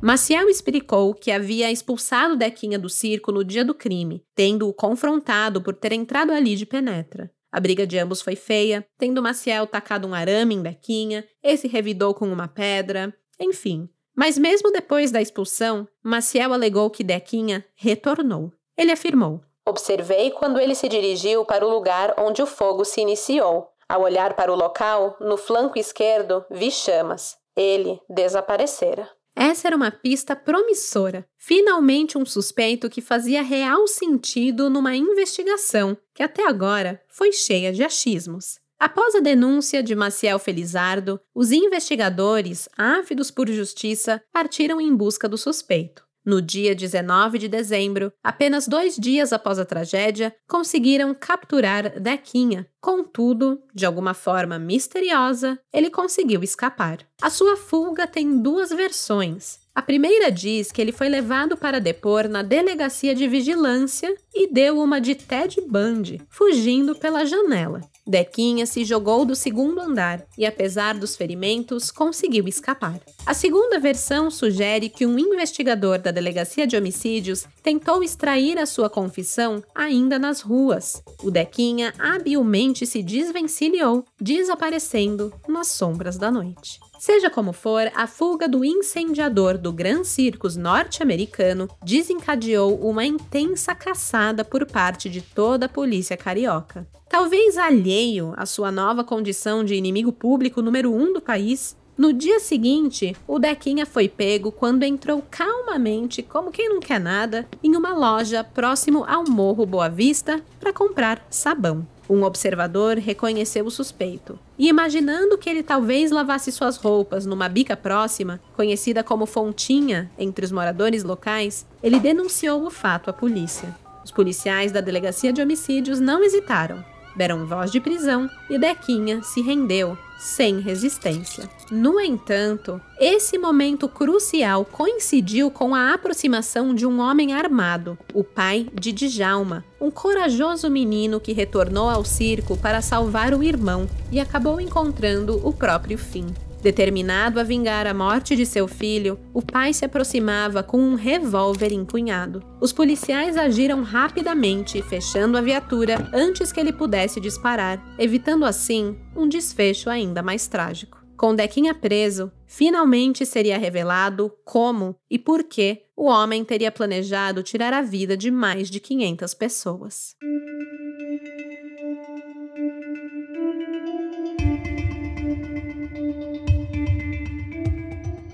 Maciel 0.01 0.49
explicou 0.49 1.13
que 1.13 1.31
havia 1.31 1.71
expulsado 1.71 2.35
Dequinha 2.35 2.79
do 2.79 2.89
circo 2.89 3.31
no 3.31 3.43
dia 3.43 3.63
do 3.63 3.75
crime, 3.75 4.23
tendo-o 4.35 4.73
confrontado 4.73 5.61
por 5.61 5.75
ter 5.75 5.93
entrado 5.93 6.31
ali 6.31 6.55
de 6.55 6.65
penetra. 6.65 7.31
A 7.51 7.59
briga 7.59 7.85
de 7.85 7.99
ambos 7.99 8.21
foi 8.21 8.35
feia, 8.35 8.85
tendo 8.97 9.21
Maciel 9.21 9.67
tacado 9.67 10.07
um 10.07 10.13
arame 10.13 10.55
em 10.55 10.61
Dequinha, 10.61 11.23
esse 11.41 11.67
revidou 11.67 12.13
com 12.13 12.27
uma 12.31 12.47
pedra, 12.47 13.13
enfim. 13.39 13.87
Mas 14.15 14.37
mesmo 14.37 14.71
depois 14.71 15.11
da 15.11 15.21
expulsão, 15.21 15.87
Maciel 16.03 16.53
alegou 16.53 16.89
que 16.89 17.03
Dequinha 17.03 17.65
retornou. 17.75 18.51
Ele 18.77 18.91
afirmou: 18.91 19.41
Observei 19.65 20.31
quando 20.31 20.59
ele 20.59 20.75
se 20.75 20.87
dirigiu 20.87 21.45
para 21.45 21.65
o 21.65 21.69
lugar 21.69 22.13
onde 22.17 22.41
o 22.41 22.45
fogo 22.45 22.83
se 22.83 23.01
iniciou. 23.01 23.69
Ao 23.87 24.01
olhar 24.01 24.35
para 24.35 24.51
o 24.51 24.55
local, 24.55 25.15
no 25.19 25.37
flanco 25.37 25.77
esquerdo, 25.77 26.45
vi 26.49 26.71
chamas. 26.71 27.37
Ele 27.55 27.99
desaparecera. 28.09 29.09
Essa 29.35 29.67
era 29.67 29.75
uma 29.75 29.91
pista 29.91 30.35
promissora. 30.35 31.25
Finalmente, 31.37 32.17
um 32.17 32.25
suspeito 32.25 32.89
que 32.89 33.01
fazia 33.01 33.41
real 33.41 33.87
sentido 33.87 34.69
numa 34.69 34.95
investigação 34.95 35.97
que 36.13 36.21
até 36.21 36.47
agora 36.47 37.01
foi 37.09 37.31
cheia 37.31 37.71
de 37.73 37.83
achismos. 37.83 38.59
Após 38.85 39.15
a 39.15 39.21
denúncia 39.21 39.81
de 39.81 39.95
Maciel 39.95 40.37
Felizardo, 40.37 41.17
os 41.33 41.53
investigadores, 41.53 42.67
ávidos 42.77 43.31
por 43.31 43.47
justiça, 43.47 44.21
partiram 44.29 44.81
em 44.81 44.93
busca 44.93 45.29
do 45.29 45.37
suspeito. 45.37 46.05
No 46.25 46.41
dia 46.41 46.75
19 46.75 47.37
de 47.37 47.47
dezembro, 47.47 48.11
apenas 48.21 48.67
dois 48.67 48.97
dias 48.97 49.31
após 49.31 49.57
a 49.57 49.63
tragédia, 49.63 50.35
conseguiram 50.49 51.15
capturar 51.17 51.97
Dequinha. 51.97 52.67
Contudo, 52.81 53.63
de 53.73 53.85
alguma 53.85 54.13
forma 54.13 54.59
misteriosa, 54.59 55.57
ele 55.71 55.89
conseguiu 55.89 56.43
escapar. 56.43 57.07
A 57.21 57.29
sua 57.29 57.55
fuga 57.55 58.05
tem 58.05 58.41
duas 58.41 58.69
versões. 58.69 59.62
A 59.75 59.81
primeira 59.81 60.31
diz 60.31 60.71
que 60.71 60.79
ele 60.79 60.91
foi 60.91 61.09
levado 61.09 61.57
para 61.57 61.81
depor 61.81 62.29
na 62.29 62.43
delegacia 62.43 63.15
de 63.15 63.27
vigilância 63.27 64.15
e 64.31 64.47
deu 64.47 64.79
uma 64.79 65.01
de 65.01 65.15
Ted 65.15 65.59
Bundy, 65.61 66.21
fugindo 66.29 66.93
pela 66.93 67.25
janela. 67.25 67.81
Dequinha 68.05 68.67
se 68.67 68.85
jogou 68.85 69.25
do 69.25 69.35
segundo 69.35 69.79
andar 69.79 70.23
e, 70.37 70.45
apesar 70.45 70.93
dos 70.93 71.15
ferimentos, 71.15 71.89
conseguiu 71.89 72.47
escapar. 72.47 72.99
A 73.25 73.33
segunda 73.33 73.79
versão 73.79 74.29
sugere 74.29 74.89
que 74.89 75.07
um 75.07 75.17
investigador 75.17 75.97
da 75.97 76.11
delegacia 76.11 76.67
de 76.67 76.77
homicídios 76.77 77.47
tentou 77.63 78.03
extrair 78.03 78.59
a 78.59 78.67
sua 78.67 78.91
confissão 78.91 79.63
ainda 79.73 80.19
nas 80.19 80.41
ruas. 80.41 81.01
O 81.23 81.31
Dequinha 81.31 81.93
habilmente 81.97 82.85
se 82.85 83.01
desvencilhou, 83.01 84.05
desaparecendo 84.21 85.33
nas 85.47 85.67
sombras 85.69 86.15
da 86.15 86.29
noite. 86.29 86.79
Seja 87.05 87.29
como 87.29 87.51
for, 87.51 87.91
a 87.93 88.07
fuga 88.07 88.47
do 88.47 88.63
incendiador 88.63 89.57
do 89.57 89.73
Gran 89.73 90.05
Circus 90.05 90.55
norte-americano 90.55 91.67
desencadeou 91.83 92.79
uma 92.79 93.03
intensa 93.03 93.75
caçada 93.75 94.45
por 94.45 94.65
parte 94.65 95.09
de 95.09 95.19
toda 95.19 95.65
a 95.65 95.69
polícia 95.69 96.15
carioca. 96.15 96.87
Talvez 97.09 97.57
alheio 97.57 98.33
à 98.37 98.45
sua 98.45 98.71
nova 98.71 99.03
condição 99.03 99.65
de 99.65 99.75
inimigo 99.75 100.13
público 100.13 100.61
número 100.61 100.93
um 100.93 101.11
do 101.11 101.19
país, 101.19 101.75
no 101.97 102.13
dia 102.13 102.39
seguinte, 102.39 103.13
o 103.27 103.37
Dequinha 103.37 103.85
foi 103.85 104.07
pego 104.07 104.49
quando 104.49 104.83
entrou 104.83 105.21
calmamente, 105.29 106.23
como 106.23 106.51
quem 106.51 106.69
não 106.69 106.79
quer 106.79 107.01
nada, 107.01 107.45
em 107.61 107.75
uma 107.75 107.93
loja 107.93 108.45
próximo 108.45 109.03
ao 109.05 109.25
Morro 109.29 109.65
Boa 109.65 109.89
Vista 109.89 110.41
para 110.57 110.71
comprar 110.71 111.27
sabão. 111.29 111.85
Um 112.09 112.23
observador 112.23 112.97
reconheceu 112.97 113.65
o 113.65 113.71
suspeito 113.71 114.37
e, 114.57 114.67
imaginando 114.67 115.37
que 115.37 115.49
ele 115.49 115.63
talvez 115.63 116.11
lavasse 116.11 116.51
suas 116.51 116.77
roupas 116.77 117.25
numa 117.25 117.47
bica 117.47 117.77
próxima, 117.77 118.41
conhecida 118.55 119.03
como 119.03 119.25
Fontinha 119.25 120.11
entre 120.17 120.45
os 120.45 120.51
moradores 120.51 121.03
locais, 121.03 121.65
ele 121.81 121.99
denunciou 121.99 122.65
o 122.65 122.69
fato 122.69 123.09
à 123.09 123.13
polícia. 123.13 123.73
Os 124.03 124.11
policiais 124.11 124.71
da 124.71 124.81
delegacia 124.81 125.31
de 125.31 125.41
homicídios 125.41 125.99
não 125.99 126.23
hesitaram, 126.23 126.83
deram 127.15 127.45
voz 127.45 127.71
de 127.71 127.79
prisão 127.79 128.29
e 128.49 128.57
Dequinha 128.57 129.23
se 129.23 129.41
rendeu 129.41 129.97
sem 130.17 130.59
resistência. 130.59 131.49
No 131.69 131.99
entanto, 131.99 132.79
esse 132.99 133.37
momento 133.37 133.87
crucial 133.89 134.65
coincidiu 134.65 135.51
com 135.51 135.75
a 135.75 135.93
aproximação 135.93 136.73
de 136.73 136.85
um 136.85 136.99
homem 136.99 137.33
armado, 137.33 137.97
o 138.13 138.23
pai 138.23 138.67
de 138.73 138.91
Djalma, 138.91 139.63
um 139.79 139.91
corajoso 139.91 140.69
menino 140.69 141.19
que 141.19 141.33
retornou 141.33 141.89
ao 141.89 142.05
circo 142.05 142.57
para 142.57 142.81
salvar 142.81 143.33
o 143.33 143.43
irmão 143.43 143.87
e 144.11 144.19
acabou 144.19 144.61
encontrando 144.61 145.45
o 145.45 145.51
próprio 145.51 145.97
fim. 145.97 146.27
Determinado 146.63 147.41
a 147.41 147.43
vingar 147.43 147.85
a 147.85 147.93
morte 147.93 148.37
de 148.37 148.45
seu 148.45 148.69
filho, 148.69 149.19
o 149.33 149.41
pai 149.41 149.73
se 149.73 149.83
aproximava 149.83 150.63
com 150.63 150.79
um 150.79 150.95
revólver 150.95 151.73
empunhado. 151.73 152.41
Os 152.61 152.71
policiais 152.71 153.35
agiram 153.35 153.83
rapidamente, 153.83 154.81
fechando 154.81 155.37
a 155.37 155.41
viatura 155.41 156.09
antes 156.13 156.53
que 156.53 156.61
ele 156.61 156.71
pudesse 156.71 157.19
disparar, 157.19 157.83
evitando 157.99 158.45
assim 158.45 158.97
um 159.13 159.27
desfecho 159.27 159.89
ainda 159.89 160.23
mais 160.23 160.47
trágico. 160.47 161.03
Com 161.17 161.35
Dequinha 161.35 161.73
preso, 161.73 162.31
finalmente 162.47 163.25
seria 163.25 163.57
revelado 163.57 164.31
como 164.45 164.95
e 165.11 165.19
por 165.19 165.43
que 165.43 165.81
o 165.97 166.05
homem 166.05 166.45
teria 166.45 166.71
planejado 166.71 167.43
tirar 167.43 167.73
a 167.73 167.81
vida 167.81 168.15
de 168.15 168.31
mais 168.31 168.69
de 168.69 168.79
500 168.79 169.33
pessoas. 169.33 170.15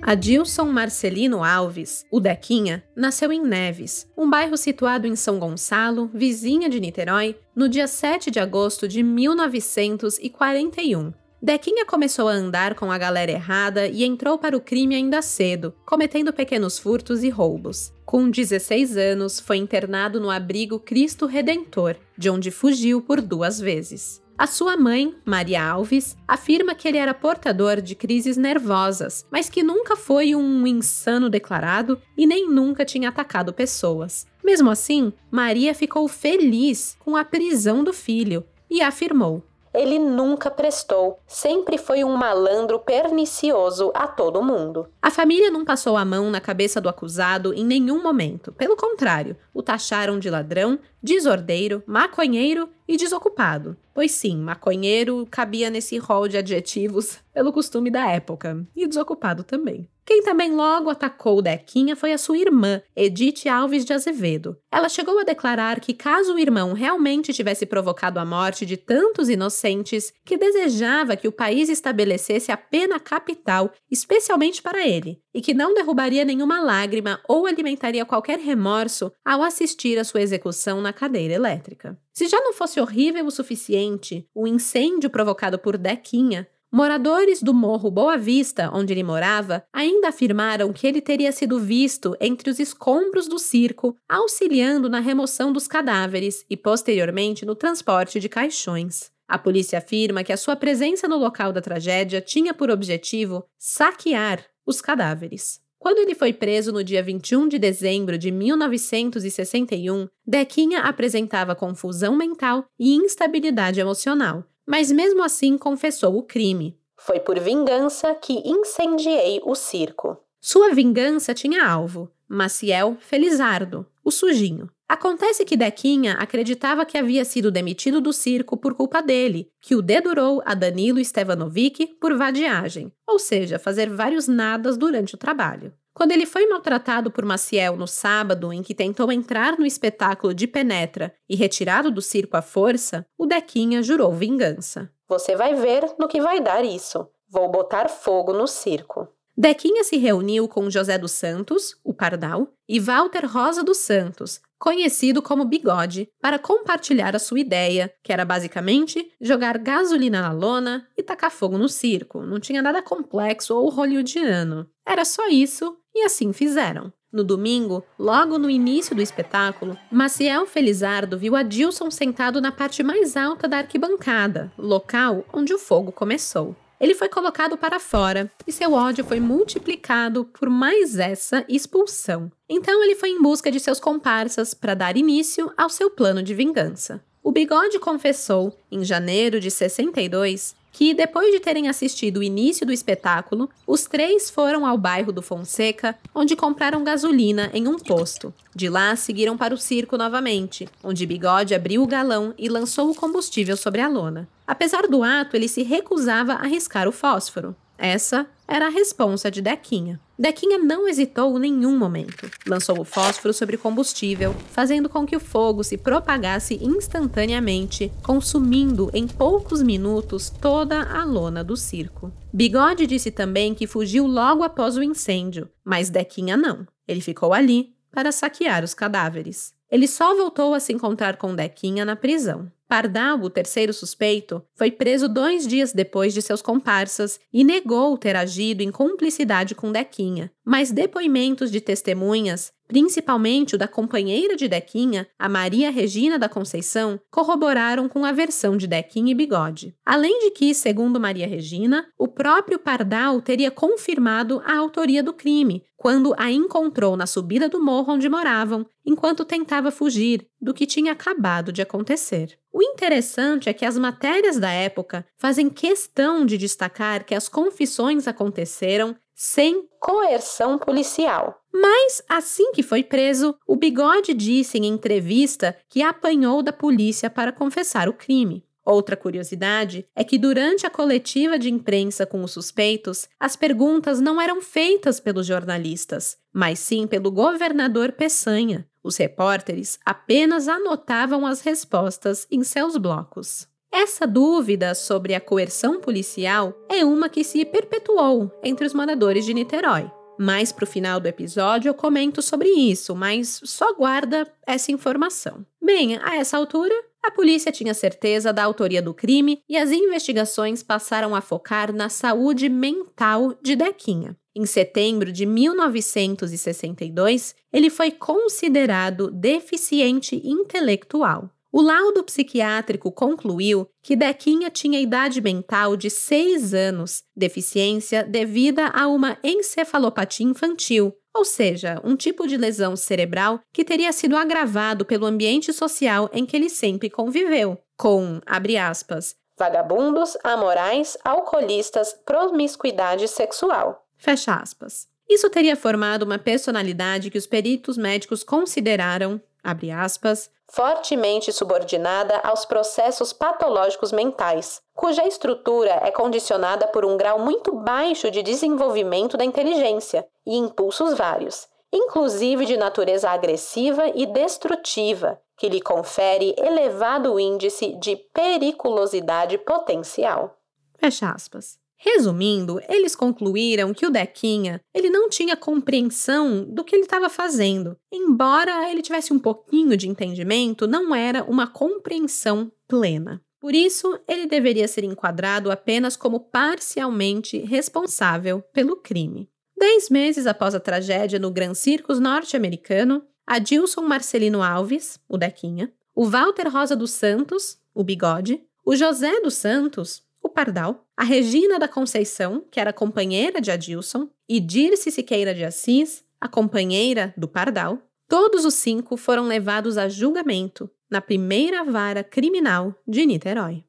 Adilson 0.09 0.65
Marcelino 0.65 1.43
Alves, 1.43 2.03
o 2.09 2.19
Dequinha, 2.19 2.83
nasceu 2.95 3.31
em 3.31 3.43
Neves, 3.43 4.11
um 4.17 4.27
bairro 4.27 4.57
situado 4.57 5.05
em 5.05 5.15
São 5.15 5.37
Gonçalo, 5.37 6.09
vizinha 6.11 6.67
de 6.67 6.79
Niterói, 6.79 7.37
no 7.55 7.69
dia 7.69 7.85
7 7.85 8.31
de 8.31 8.39
agosto 8.39 8.87
de 8.87 9.03
1941. 9.03 11.13
Dequinha 11.39 11.85
começou 11.85 12.27
a 12.27 12.33
andar 12.33 12.73
com 12.73 12.91
a 12.91 12.97
galera 12.97 13.31
errada 13.31 13.85
e 13.85 14.03
entrou 14.03 14.39
para 14.39 14.57
o 14.57 14.61
crime 14.61 14.95
ainda 14.95 15.21
cedo, 15.21 15.75
cometendo 15.85 16.33
pequenos 16.33 16.79
furtos 16.79 17.23
e 17.23 17.29
roubos. 17.29 17.93
Com 18.03 18.31
16 18.31 18.97
anos, 18.97 19.39
foi 19.39 19.57
internado 19.57 20.19
no 20.19 20.31
abrigo 20.31 20.79
Cristo 20.79 21.27
Redentor, 21.27 21.95
de 22.17 22.31
onde 22.31 22.49
fugiu 22.49 22.99
por 22.99 23.21
duas 23.21 23.59
vezes. 23.59 24.19
A 24.39 24.47
sua 24.47 24.77
mãe, 24.77 25.13
Maria 25.25 25.61
Alves, 25.61 26.15
afirma 26.25 26.73
que 26.73 26.87
ele 26.87 26.97
era 26.97 27.13
portador 27.13 27.81
de 27.81 27.93
crises 27.93 28.37
nervosas, 28.37 29.25
mas 29.29 29.49
que 29.49 29.61
nunca 29.61 29.97
foi 29.97 30.33
um 30.33 30.65
insano 30.65 31.29
declarado 31.29 32.01
e 32.17 32.25
nem 32.25 32.49
nunca 32.49 32.85
tinha 32.85 33.09
atacado 33.09 33.51
pessoas. 33.51 34.25
Mesmo 34.41 34.69
assim, 34.69 35.11
Maria 35.29 35.75
ficou 35.75 36.07
feliz 36.07 36.95
com 36.99 37.17
a 37.17 37.25
prisão 37.25 37.83
do 37.83 37.91
filho 37.91 38.45
e 38.69 38.81
afirmou: 38.81 39.43
ele 39.79 39.97
nunca 39.97 40.51
prestou, 40.51 41.19
sempre 41.25 41.77
foi 41.77 42.03
um 42.03 42.17
malandro 42.17 42.79
pernicioso 42.79 43.91
a 43.95 44.07
todo 44.07 44.43
mundo. 44.43 44.89
A 45.01 45.09
família 45.09 45.49
não 45.49 45.63
passou 45.63 45.95
a 45.95 46.03
mão 46.03 46.29
na 46.29 46.41
cabeça 46.41 46.81
do 46.81 46.89
acusado 46.89 47.53
em 47.53 47.63
nenhum 47.63 48.03
momento. 48.03 48.51
Pelo 48.51 48.75
contrário, 48.75 49.37
o 49.53 49.63
taxaram 49.63 50.19
de 50.19 50.29
ladrão, 50.29 50.77
desordeiro, 51.01 51.81
maconheiro 51.87 52.67
e 52.85 52.97
desocupado. 52.97 53.77
Pois 53.93 54.11
sim, 54.11 54.35
maconheiro 54.35 55.25
cabia 55.31 55.69
nesse 55.69 55.97
rol 55.97 56.27
de 56.27 56.37
adjetivos 56.37 57.19
pelo 57.33 57.53
costume 57.53 57.89
da 57.89 58.05
época, 58.05 58.67
e 58.75 58.85
desocupado 58.85 59.45
também. 59.45 59.87
Quem 60.09 60.23
também 60.23 60.55
logo 60.55 60.89
atacou 60.89 61.39
Dequinha 61.39 61.95
foi 61.95 62.11
a 62.11 62.17
sua 62.17 62.35
irmã, 62.35 62.81
Edith 62.95 63.47
Alves 63.47 63.85
de 63.85 63.93
Azevedo. 63.93 64.57
Ela 64.71 64.89
chegou 64.89 65.19
a 65.19 65.23
declarar 65.23 65.79
que, 65.79 65.93
caso 65.93 66.33
o 66.33 66.39
irmão 66.39 66.73
realmente 66.73 67.31
tivesse 67.31 67.63
provocado 67.63 68.19
a 68.19 68.25
morte 68.25 68.65
de 68.65 68.75
tantos 68.75 69.29
inocentes, 69.29 70.11
que 70.25 70.35
desejava 70.35 71.15
que 71.15 71.27
o 71.27 71.31
país 71.31 71.69
estabelecesse 71.69 72.51
a 72.51 72.57
pena 72.57 72.99
capital 72.99 73.71
especialmente 73.87 74.63
para 74.63 74.83
ele, 74.83 75.21
e 75.31 75.41
que 75.41 75.53
não 75.53 75.75
derrubaria 75.75 76.25
nenhuma 76.25 76.59
lágrima 76.59 77.21
ou 77.27 77.45
alimentaria 77.45 78.03
qualquer 78.03 78.39
remorso 78.39 79.11
ao 79.23 79.43
assistir 79.43 79.99
a 79.99 80.03
sua 80.03 80.23
execução 80.23 80.81
na 80.81 80.91
cadeira 80.91 81.35
elétrica. 81.35 81.95
Se 82.11 82.27
já 82.27 82.39
não 82.41 82.51
fosse 82.51 82.81
horrível 82.81 83.27
o 83.27 83.31
suficiente 83.31 84.27
o 84.33 84.47
incêndio 84.47 85.11
provocado 85.11 85.59
por 85.59 85.77
Dequinha, 85.77 86.47
Moradores 86.71 87.41
do 87.41 87.51
Morro 87.51 87.89
Boa 87.89 88.15
Vista, 88.15 88.69
onde 88.71 88.93
ele 88.93 89.01
morava, 89.01 89.63
ainda 89.73 90.09
afirmaram 90.09 90.71
que 90.71 90.85
ele 90.85 91.01
teria 91.01 91.31
sido 91.31 91.59
visto 91.59 92.15
entre 92.21 92.47
os 92.47 92.59
escombros 92.59 93.27
do 93.27 93.39
circo, 93.39 93.97
auxiliando 94.07 94.87
na 94.87 94.99
remoção 94.99 95.51
dos 95.51 95.67
cadáveres 95.67 96.45
e, 96.47 96.55
posteriormente, 96.55 97.43
no 97.43 97.55
transporte 97.55 98.19
de 98.19 98.29
caixões. 98.29 99.09
A 99.27 99.39
polícia 99.39 99.79
afirma 99.79 100.23
que 100.23 100.31
a 100.31 100.37
sua 100.37 100.55
presença 100.55 101.07
no 101.07 101.17
local 101.17 101.51
da 101.51 101.59
tragédia 101.59 102.21
tinha 102.21 102.53
por 102.53 102.69
objetivo 102.69 103.43
saquear 103.57 104.45
os 104.63 104.79
cadáveres. 104.79 105.59
Quando 105.79 105.97
ele 105.97 106.13
foi 106.13 106.33
preso 106.33 106.71
no 106.71 106.83
dia 106.83 107.01
21 107.01 107.47
de 107.47 107.57
dezembro 107.57 108.15
de 108.15 108.29
1961, 108.29 110.07
Dequinha 110.23 110.81
apresentava 110.81 111.55
confusão 111.55 112.15
mental 112.15 112.65
e 112.77 112.93
instabilidade 112.93 113.79
emocional, 113.79 114.43
mas 114.69 114.91
mesmo 114.91 115.23
assim 115.23 115.57
confessou 115.57 116.15
o 116.15 116.21
crime. 116.21 116.77
Foi 116.95 117.19
por 117.19 117.39
vingança 117.39 118.13
que 118.13 118.33
incendiei 118.45 119.41
o 119.43 119.55
circo. 119.55 120.15
Sua 120.39 120.75
vingança 120.75 121.33
tinha 121.33 121.65
alvo, 121.65 122.11
Maciel 122.27 122.95
Felizardo, 122.99 123.83
o 124.03 124.11
sujinho. 124.11 124.69
Acontece 124.87 125.43
que 125.43 125.57
Dequinha 125.57 126.13
acreditava 126.13 126.85
que 126.85 126.99
havia 126.99 127.25
sido 127.25 127.49
demitido 127.49 127.99
do 127.99 128.13
circo 128.13 128.55
por 128.55 128.75
culpa 128.75 129.01
dele, 129.01 129.49
que 129.59 129.75
o 129.75 129.81
dedurou 129.81 130.39
a 130.45 130.53
Danilo 130.53 131.03
Stevanovic 131.03 131.87
por 131.99 132.15
vadiagem, 132.15 132.91
ou 133.07 133.17
seja, 133.17 133.57
fazer 133.57 133.89
vários 133.89 134.27
nadas 134.27 134.77
durante 134.77 135.15
o 135.15 135.17
trabalho. 135.17 135.73
Quando 135.93 136.11
ele 136.11 136.25
foi 136.25 136.47
maltratado 136.47 137.11
por 137.11 137.25
Maciel 137.25 137.75
no 137.75 137.87
sábado 137.87 138.53
em 138.53 138.61
que 138.61 138.73
tentou 138.73 139.11
entrar 139.11 139.57
no 139.57 139.65
espetáculo 139.65 140.33
de 140.33 140.47
Penetra 140.47 141.13
e 141.27 141.35
retirado 141.35 141.91
do 141.91 142.01
circo 142.01 142.37
à 142.37 142.41
força, 142.41 143.05
o 143.17 143.25
Dequinha 143.25 143.83
jurou 143.83 144.13
vingança. 144.13 144.89
Você 145.07 145.35
vai 145.35 145.55
ver 145.55 145.93
no 145.99 146.07
que 146.07 146.21
vai 146.21 146.39
dar 146.39 146.63
isso. 146.63 147.07
Vou 147.27 147.49
botar 147.49 147.89
fogo 147.89 148.33
no 148.33 148.47
circo. 148.47 149.07
Dequinha 149.35 149.83
se 149.83 149.97
reuniu 149.97 150.47
com 150.47 150.69
José 150.69 150.97
dos 150.97 151.13
Santos, 151.13 151.77
o 151.83 151.93
Pardal, 151.93 152.49
e 152.67 152.79
Walter 152.79 153.25
Rosa 153.25 153.63
dos 153.63 153.77
Santos, 153.77 154.41
conhecido 154.59 155.21
como 155.21 155.45
Bigode, 155.45 156.09
para 156.21 156.37
compartilhar 156.37 157.15
a 157.15 157.19
sua 157.19 157.39
ideia, 157.39 157.91
que 158.03 158.11
era 158.11 158.25
basicamente 158.25 159.09
jogar 159.19 159.57
gasolina 159.57 160.21
na 160.21 160.31
lona 160.31 160.85
e 160.97 161.01
tacar 161.01 161.31
fogo 161.31 161.57
no 161.57 161.69
circo. 161.69 162.21
Não 162.21 162.39
tinha 162.39 162.61
nada 162.61 162.81
complexo 162.81 163.55
ou 163.55 163.69
hollywoodiano. 163.69 164.69
Era 164.85 165.05
só 165.05 165.27
isso 165.29 165.77
e 165.95 166.03
assim 166.03 166.33
fizeram. 166.33 166.91
No 167.11 167.23
domingo, 167.23 167.83
logo 167.97 168.37
no 168.37 168.49
início 168.49 168.95
do 168.95 169.01
espetáculo, 169.01 169.75
Maciel 169.91 170.45
Felizardo 170.45 171.17
viu 171.17 171.35
Adilson 171.35 171.89
sentado 171.89 172.39
na 172.39 172.51
parte 172.51 172.83
mais 172.83 173.17
alta 173.17 173.47
da 173.47 173.57
arquibancada, 173.57 174.51
local 174.55 175.25
onde 175.33 175.51
o 175.51 175.57
fogo 175.57 175.91
começou. 175.91 176.55
Ele 176.79 176.95
foi 176.95 177.09
colocado 177.09 177.57
para 177.57 177.79
fora 177.79 178.31
e 178.47 178.51
seu 178.51 178.73
ódio 178.73 179.03
foi 179.03 179.19
multiplicado 179.19 180.25
por 180.25 180.49
mais 180.49 180.97
essa 180.97 181.43
expulsão. 181.49 182.31
Então 182.47 182.83
ele 182.83 182.95
foi 182.95 183.09
em 183.09 183.21
busca 183.21 183.51
de 183.51 183.59
seus 183.59 183.79
comparsas 183.79 184.53
para 184.53 184.73
dar 184.73 184.95
início 184.95 185.51
ao 185.57 185.69
seu 185.69 185.89
plano 185.89 186.23
de 186.23 186.33
vingança. 186.33 187.03
O 187.21 187.31
Bigode 187.31 187.77
confessou, 187.79 188.57
em 188.71 188.83
janeiro 188.83 189.39
de 189.39 189.51
62, 189.51 190.55
que, 190.71 190.93
depois 190.93 191.31
de 191.31 191.39
terem 191.39 191.67
assistido 191.67 192.17
o 192.17 192.23
início 192.23 192.65
do 192.65 192.71
espetáculo, 192.71 193.49
os 193.65 193.85
três 193.85 194.29
foram 194.29 194.65
ao 194.65 194.77
bairro 194.77 195.11
do 195.11 195.21
Fonseca, 195.21 195.97
onde 196.13 196.35
compraram 196.35 196.83
gasolina 196.83 197.49
em 197.53 197.67
um 197.67 197.77
posto. 197.77 198.33
De 198.55 198.69
lá, 198.69 198.95
seguiram 198.95 199.37
para 199.37 199.53
o 199.53 199.57
circo 199.57 199.97
novamente, 199.97 200.67
onde 200.83 201.05
Bigode 201.05 201.55
abriu 201.55 201.83
o 201.83 201.87
galão 201.87 202.33
e 202.37 202.49
lançou 202.49 202.89
o 202.89 202.95
combustível 202.95 203.57
sobre 203.57 203.81
a 203.81 203.87
lona. 203.87 204.27
Apesar 204.45 204.87
do 204.87 205.03
ato, 205.03 205.35
ele 205.35 205.47
se 205.47 205.63
recusava 205.63 206.33
a 206.33 206.47
riscar 206.47 206.87
o 206.87 206.91
fósforo. 206.91 207.55
Essa 207.79 208.27
era 208.45 208.65
a 208.67 208.69
responsa 208.69 209.31
de 209.31 209.41
Dequinha. 209.41 210.01
Dequinha 210.17 210.57
não 210.57 210.85
hesitou 210.85 211.37
em 211.37 211.39
nenhum 211.39 211.77
momento. 211.77 212.29
Lançou 212.45 212.77
o 212.81 212.83
fósforo 212.83 213.33
sobre 213.33 213.55
combustível, 213.55 214.35
fazendo 214.51 214.89
com 214.89 215.05
que 215.05 215.15
o 215.15 215.19
fogo 215.19 215.63
se 215.63 215.77
propagasse 215.77 216.59
instantaneamente, 216.61 217.89
consumindo 218.03 218.91
em 218.93 219.07
poucos 219.07 219.61
minutos 219.61 220.29
toda 220.29 220.83
a 220.83 221.05
lona 221.05 221.41
do 221.41 221.55
circo. 221.55 222.11
Bigode 222.33 222.85
disse 222.85 223.11
também 223.11 223.55
que 223.55 223.65
fugiu 223.65 224.05
logo 224.05 224.43
após 224.43 224.75
o 224.75 224.83
incêndio, 224.83 225.49
mas 225.63 225.89
Dequinha 225.89 226.35
não. 226.35 226.67
Ele 226.85 226.99
ficou 226.99 227.33
ali 227.33 227.73
para 227.91 228.11
saquear 228.11 228.61
os 228.61 228.73
cadáveres. 228.73 229.53
Ele 229.71 229.87
só 229.87 230.13
voltou 230.17 230.53
a 230.53 230.59
se 230.59 230.73
encontrar 230.73 231.15
com 231.15 231.33
Dequinha 231.33 231.85
na 231.85 231.95
prisão. 231.95 232.51
Pardal, 232.69 233.19
o 233.23 233.31
terceiro 233.31 233.73
suspeito, 233.73 234.45
foi 234.53 234.69
preso 234.69 235.09
dois 235.09 235.47
dias 235.47 235.73
depois 235.73 236.13
de 236.13 236.21
seus 236.21 236.39
comparsas 236.39 237.19
e 237.33 237.43
negou 237.43 237.97
ter 237.97 238.15
agido 238.15 238.61
em 238.61 238.71
cumplicidade 238.71 239.55
com 239.55 239.71
Dequinha. 239.71 240.31
Mas 240.45 240.71
depoimentos 240.71 241.49
de 241.49 241.59
testemunhas, 241.59 242.53
principalmente 242.69 243.55
o 243.55 243.57
da 243.57 243.67
companheira 243.67 244.35
de 244.35 244.47
Dequinha, 244.47 245.07
a 245.17 245.27
Maria 245.27 245.71
Regina 245.71 246.19
da 246.19 246.29
Conceição, 246.29 246.99
corroboraram 247.09 247.89
com 247.89 248.05
a 248.05 248.11
versão 248.11 248.55
de 248.55 248.67
Dequinha 248.67 249.11
e 249.11 249.15
Bigode. 249.15 249.75
Além 249.83 250.19
de 250.19 250.31
que, 250.31 250.53
segundo 250.53 250.99
Maria 250.99 251.27
Regina, 251.27 251.87
o 251.97 252.07
próprio 252.07 252.59
Pardal 252.59 253.21
teria 253.23 253.49
confirmado 253.49 254.39
a 254.45 254.55
autoria 254.55 255.01
do 255.01 255.11
crime, 255.11 255.63
quando 255.75 256.13
a 256.15 256.29
encontrou 256.29 256.95
na 256.95 257.07
subida 257.07 257.49
do 257.49 257.59
morro 257.59 257.93
onde 257.93 258.07
moravam, 258.07 258.63
enquanto 258.85 259.25
tentava 259.25 259.71
fugir 259.71 260.27
do 260.39 260.53
que 260.53 260.67
tinha 260.67 260.91
acabado 260.91 261.51
de 261.51 261.63
acontecer. 261.63 262.37
O 262.53 262.61
interessante 262.61 263.49
é 263.49 263.53
que 263.53 263.65
as 263.65 263.77
matérias 263.79 264.37
da 264.37 264.51
época 264.51 265.05
fazem 265.17 265.49
questão 265.49 266.23
de 266.23 266.37
destacar 266.37 267.03
que 267.03 267.15
as 267.15 267.27
confissões 267.27 268.07
aconteceram 268.07 268.95
sem 269.21 269.67
coerção 269.81 270.57
policial. 270.57 271.41
Mas, 271.51 272.01
assim 272.07 272.53
que 272.53 272.63
foi 272.63 272.81
preso, 272.81 273.35
o 273.45 273.57
Bigode 273.57 274.13
disse 274.13 274.57
em 274.57 274.65
entrevista 274.65 275.57
que 275.67 275.81
apanhou 275.81 276.41
da 276.41 276.53
polícia 276.53 277.09
para 277.09 277.33
confessar 277.33 277.89
o 277.89 277.93
crime. 277.93 278.45
Outra 278.63 278.95
curiosidade 278.95 279.85
é 279.93 280.05
que 280.05 280.17
durante 280.17 280.65
a 280.65 280.69
coletiva 280.69 281.37
de 281.37 281.51
imprensa 281.51 282.05
com 282.05 282.23
os 282.23 282.31
suspeitos, 282.31 283.09
as 283.19 283.35
perguntas 283.35 283.99
não 283.99 284.21
eram 284.21 284.41
feitas 284.41 285.01
pelos 285.01 285.27
jornalistas, 285.27 286.17
mas 286.31 286.57
sim 286.59 286.87
pelo 286.87 287.11
governador 287.11 287.91
Peçanha, 287.91 288.65
os 288.81 288.95
repórteres 288.95 289.77
apenas 289.85 290.47
anotavam 290.47 291.25
as 291.25 291.41
respostas 291.41 292.25
em 292.31 292.41
seus 292.41 292.77
blocos. 292.77 293.48
Essa 293.71 294.07
dúvida 294.07 294.73
sobre 294.73 295.13
a 295.13 295.21
coerção 295.21 295.79
policial 295.79 296.53
é 296.69 296.83
uma 296.83 297.07
que 297.07 297.23
se 297.23 297.45
perpetuou 297.45 298.31
entre 298.43 298.65
os 298.65 298.73
moradores 298.73 299.25
de 299.25 299.33
Niterói. 299.33 299.89
Mais 300.19 300.51
para 300.51 300.65
o 300.65 300.67
final 300.67 300.99
do 300.99 301.07
episódio 301.07 301.69
eu 301.69 301.73
comento 301.73 302.21
sobre 302.21 302.49
isso, 302.49 302.93
mas 302.93 303.39
só 303.45 303.73
guarda 303.73 304.27
essa 304.45 304.71
informação. 304.71 305.45
Bem, 305.63 305.97
a 305.97 306.17
essa 306.17 306.35
altura, 306.35 306.75
a 307.01 307.09
polícia 307.09 307.51
tinha 307.51 307.73
certeza 307.73 308.33
da 308.33 308.43
autoria 308.43 308.81
do 308.81 308.93
crime 308.93 309.41
e 309.47 309.55
as 309.55 309.71
investigações 309.71 310.61
passaram 310.61 311.15
a 311.15 311.21
focar 311.21 311.73
na 311.73 311.87
saúde 311.87 312.49
mental 312.49 313.33
de 313.41 313.55
Dequinha. 313.55 314.17
Em 314.35 314.45
setembro 314.45 315.11
de 315.11 315.25
1962, 315.25 317.35
ele 317.51 317.69
foi 317.69 317.91
considerado 317.91 319.11
deficiente 319.11 320.21
intelectual. 320.23 321.29
O 321.51 321.61
laudo 321.61 322.03
psiquiátrico 322.03 322.91
concluiu 322.91 323.67
que 323.81 323.95
Dequinha 323.95 324.51
tinha 324.51 324.79
idade 324.79 325.19
mental 325.19 325.75
de 325.75 325.89
6 325.89 326.53
anos, 326.53 327.03
deficiência 327.15 328.03
devida 328.03 328.67
a 328.67 328.87
uma 328.87 329.17
encefalopatia 329.23 330.27
infantil, 330.27 330.95
ou 331.11 331.25
seja, 331.25 331.81
um 331.83 331.95
tipo 331.95 332.27
de 332.27 332.37
lesão 332.37 332.75
cerebral 332.75 333.39
que 333.51 333.65
teria 333.65 333.91
sido 333.91 334.15
agravado 334.15 334.85
pelo 334.85 335.07
ambiente 335.07 335.51
social 335.51 336.07
em 336.13 336.23
que 336.23 336.35
ele 336.35 336.49
sempre 336.49 336.87
conviveu, 336.87 337.57
com, 337.75 338.21
abre 338.27 338.55
aspas, 338.55 339.15
vagabundos, 339.35 340.17
amorais, 340.23 340.97
alcoolistas, 341.03 341.93
promiscuidade 342.05 343.07
sexual. 343.07 343.87
Fecha 343.97 344.35
aspas. 344.35 344.87
Isso 345.09 345.29
teria 345.29 345.55
formado 345.55 346.03
uma 346.03 346.19
personalidade 346.19 347.09
que 347.09 347.17
os 347.17 347.25
peritos 347.25 347.77
médicos 347.77 348.23
consideraram, 348.23 349.19
abre 349.41 349.71
aspas, 349.71 350.29
fortemente 350.49 351.31
subordinada 351.31 352.19
aos 352.23 352.43
processos 352.43 353.13
patológicos 353.13 353.91
mentais, 353.91 354.61
cuja 354.73 355.05
estrutura 355.05 355.79
é 355.83 355.91
condicionada 355.91 356.67
por 356.67 356.83
um 356.83 356.97
grau 356.97 357.19
muito 357.19 357.53
baixo 357.53 358.09
de 358.09 358.23
desenvolvimento 358.23 359.15
da 359.15 359.23
inteligência 359.23 360.07
e 360.25 360.35
impulsos 360.35 360.97
vários, 360.97 361.47
inclusive 361.71 362.45
de 362.45 362.57
natureza 362.57 363.11
agressiva 363.11 363.87
e 363.93 364.07
destrutiva, 364.07 365.21
que 365.37 365.47
lhe 365.47 365.61
confere 365.61 366.33
elevado 366.37 367.19
índice 367.19 367.73
de 367.75 367.95
periculosidade 367.95 369.37
potencial. 369.37 370.35
Fecha 370.79 371.11
aspas. 371.11 371.58
Resumindo, 371.81 372.59
eles 372.67 372.93
concluíram 372.93 373.73
que 373.73 373.85
o 373.85 373.89
Dequinha 373.89 374.59
ele 374.73 374.89
não 374.89 375.09
tinha 375.09 375.37
compreensão 375.37 376.43
do 376.43 376.61
que 376.61 376.75
ele 376.75 376.83
estava 376.83 377.07
fazendo. 377.09 377.77
Embora 377.89 378.69
ele 378.69 378.81
tivesse 378.81 379.13
um 379.13 379.19
pouquinho 379.19 379.77
de 379.77 379.87
entendimento, 379.87 380.67
não 380.67 380.93
era 380.93 381.23
uma 381.23 381.47
compreensão 381.47 382.51
plena. 382.67 383.21
Por 383.39 383.55
isso, 383.55 383.97
ele 384.05 384.25
deveria 384.27 384.67
ser 384.67 384.83
enquadrado 384.83 385.49
apenas 385.49 385.95
como 385.95 386.19
parcialmente 386.19 387.37
responsável 387.37 388.43
pelo 388.53 388.75
crime. 388.75 389.29
Dez 389.57 389.89
meses 389.89 390.27
após 390.27 390.53
a 390.53 390.59
tragédia 390.59 391.17
no 391.17 391.31
Gran 391.31 391.53
Circus 391.53 391.97
norte-americano, 391.97 393.01
Adilson 393.25 393.83
Marcelino 393.83 394.43
Alves, 394.43 394.99
o 395.07 395.17
Dequinha, 395.17 395.71
o 395.95 396.05
Walter 396.05 396.49
Rosa 396.49 396.75
dos 396.75 396.91
Santos, 396.91 397.57
o 397.73 397.83
Bigode, 397.83 398.43
o 398.65 398.75
José 398.75 399.21
dos 399.21 399.35
Santos, 399.35 400.03
Pardal, 400.39 400.85
a 400.95 401.03
Regina 401.03 401.59
da 401.59 401.67
Conceição, 401.67 402.45
que 402.49 402.61
era 402.61 402.71
companheira 402.71 403.41
de 403.41 403.51
Adilson, 403.51 404.07
e 404.27 404.39
Dirce 404.39 404.89
Siqueira 404.89 405.35
de 405.35 405.43
Assis, 405.43 406.05
a 406.17 406.29
companheira 406.29 407.13
do 407.17 407.27
Pardal, 407.27 407.77
todos 408.07 408.45
os 408.45 408.53
cinco 408.53 408.95
foram 408.95 409.27
levados 409.27 409.77
a 409.77 409.89
julgamento 409.89 410.71
na 410.89 411.01
primeira 411.01 411.65
vara 411.65 412.05
criminal 412.05 412.73
de 412.87 413.05
Niterói. 413.05 413.65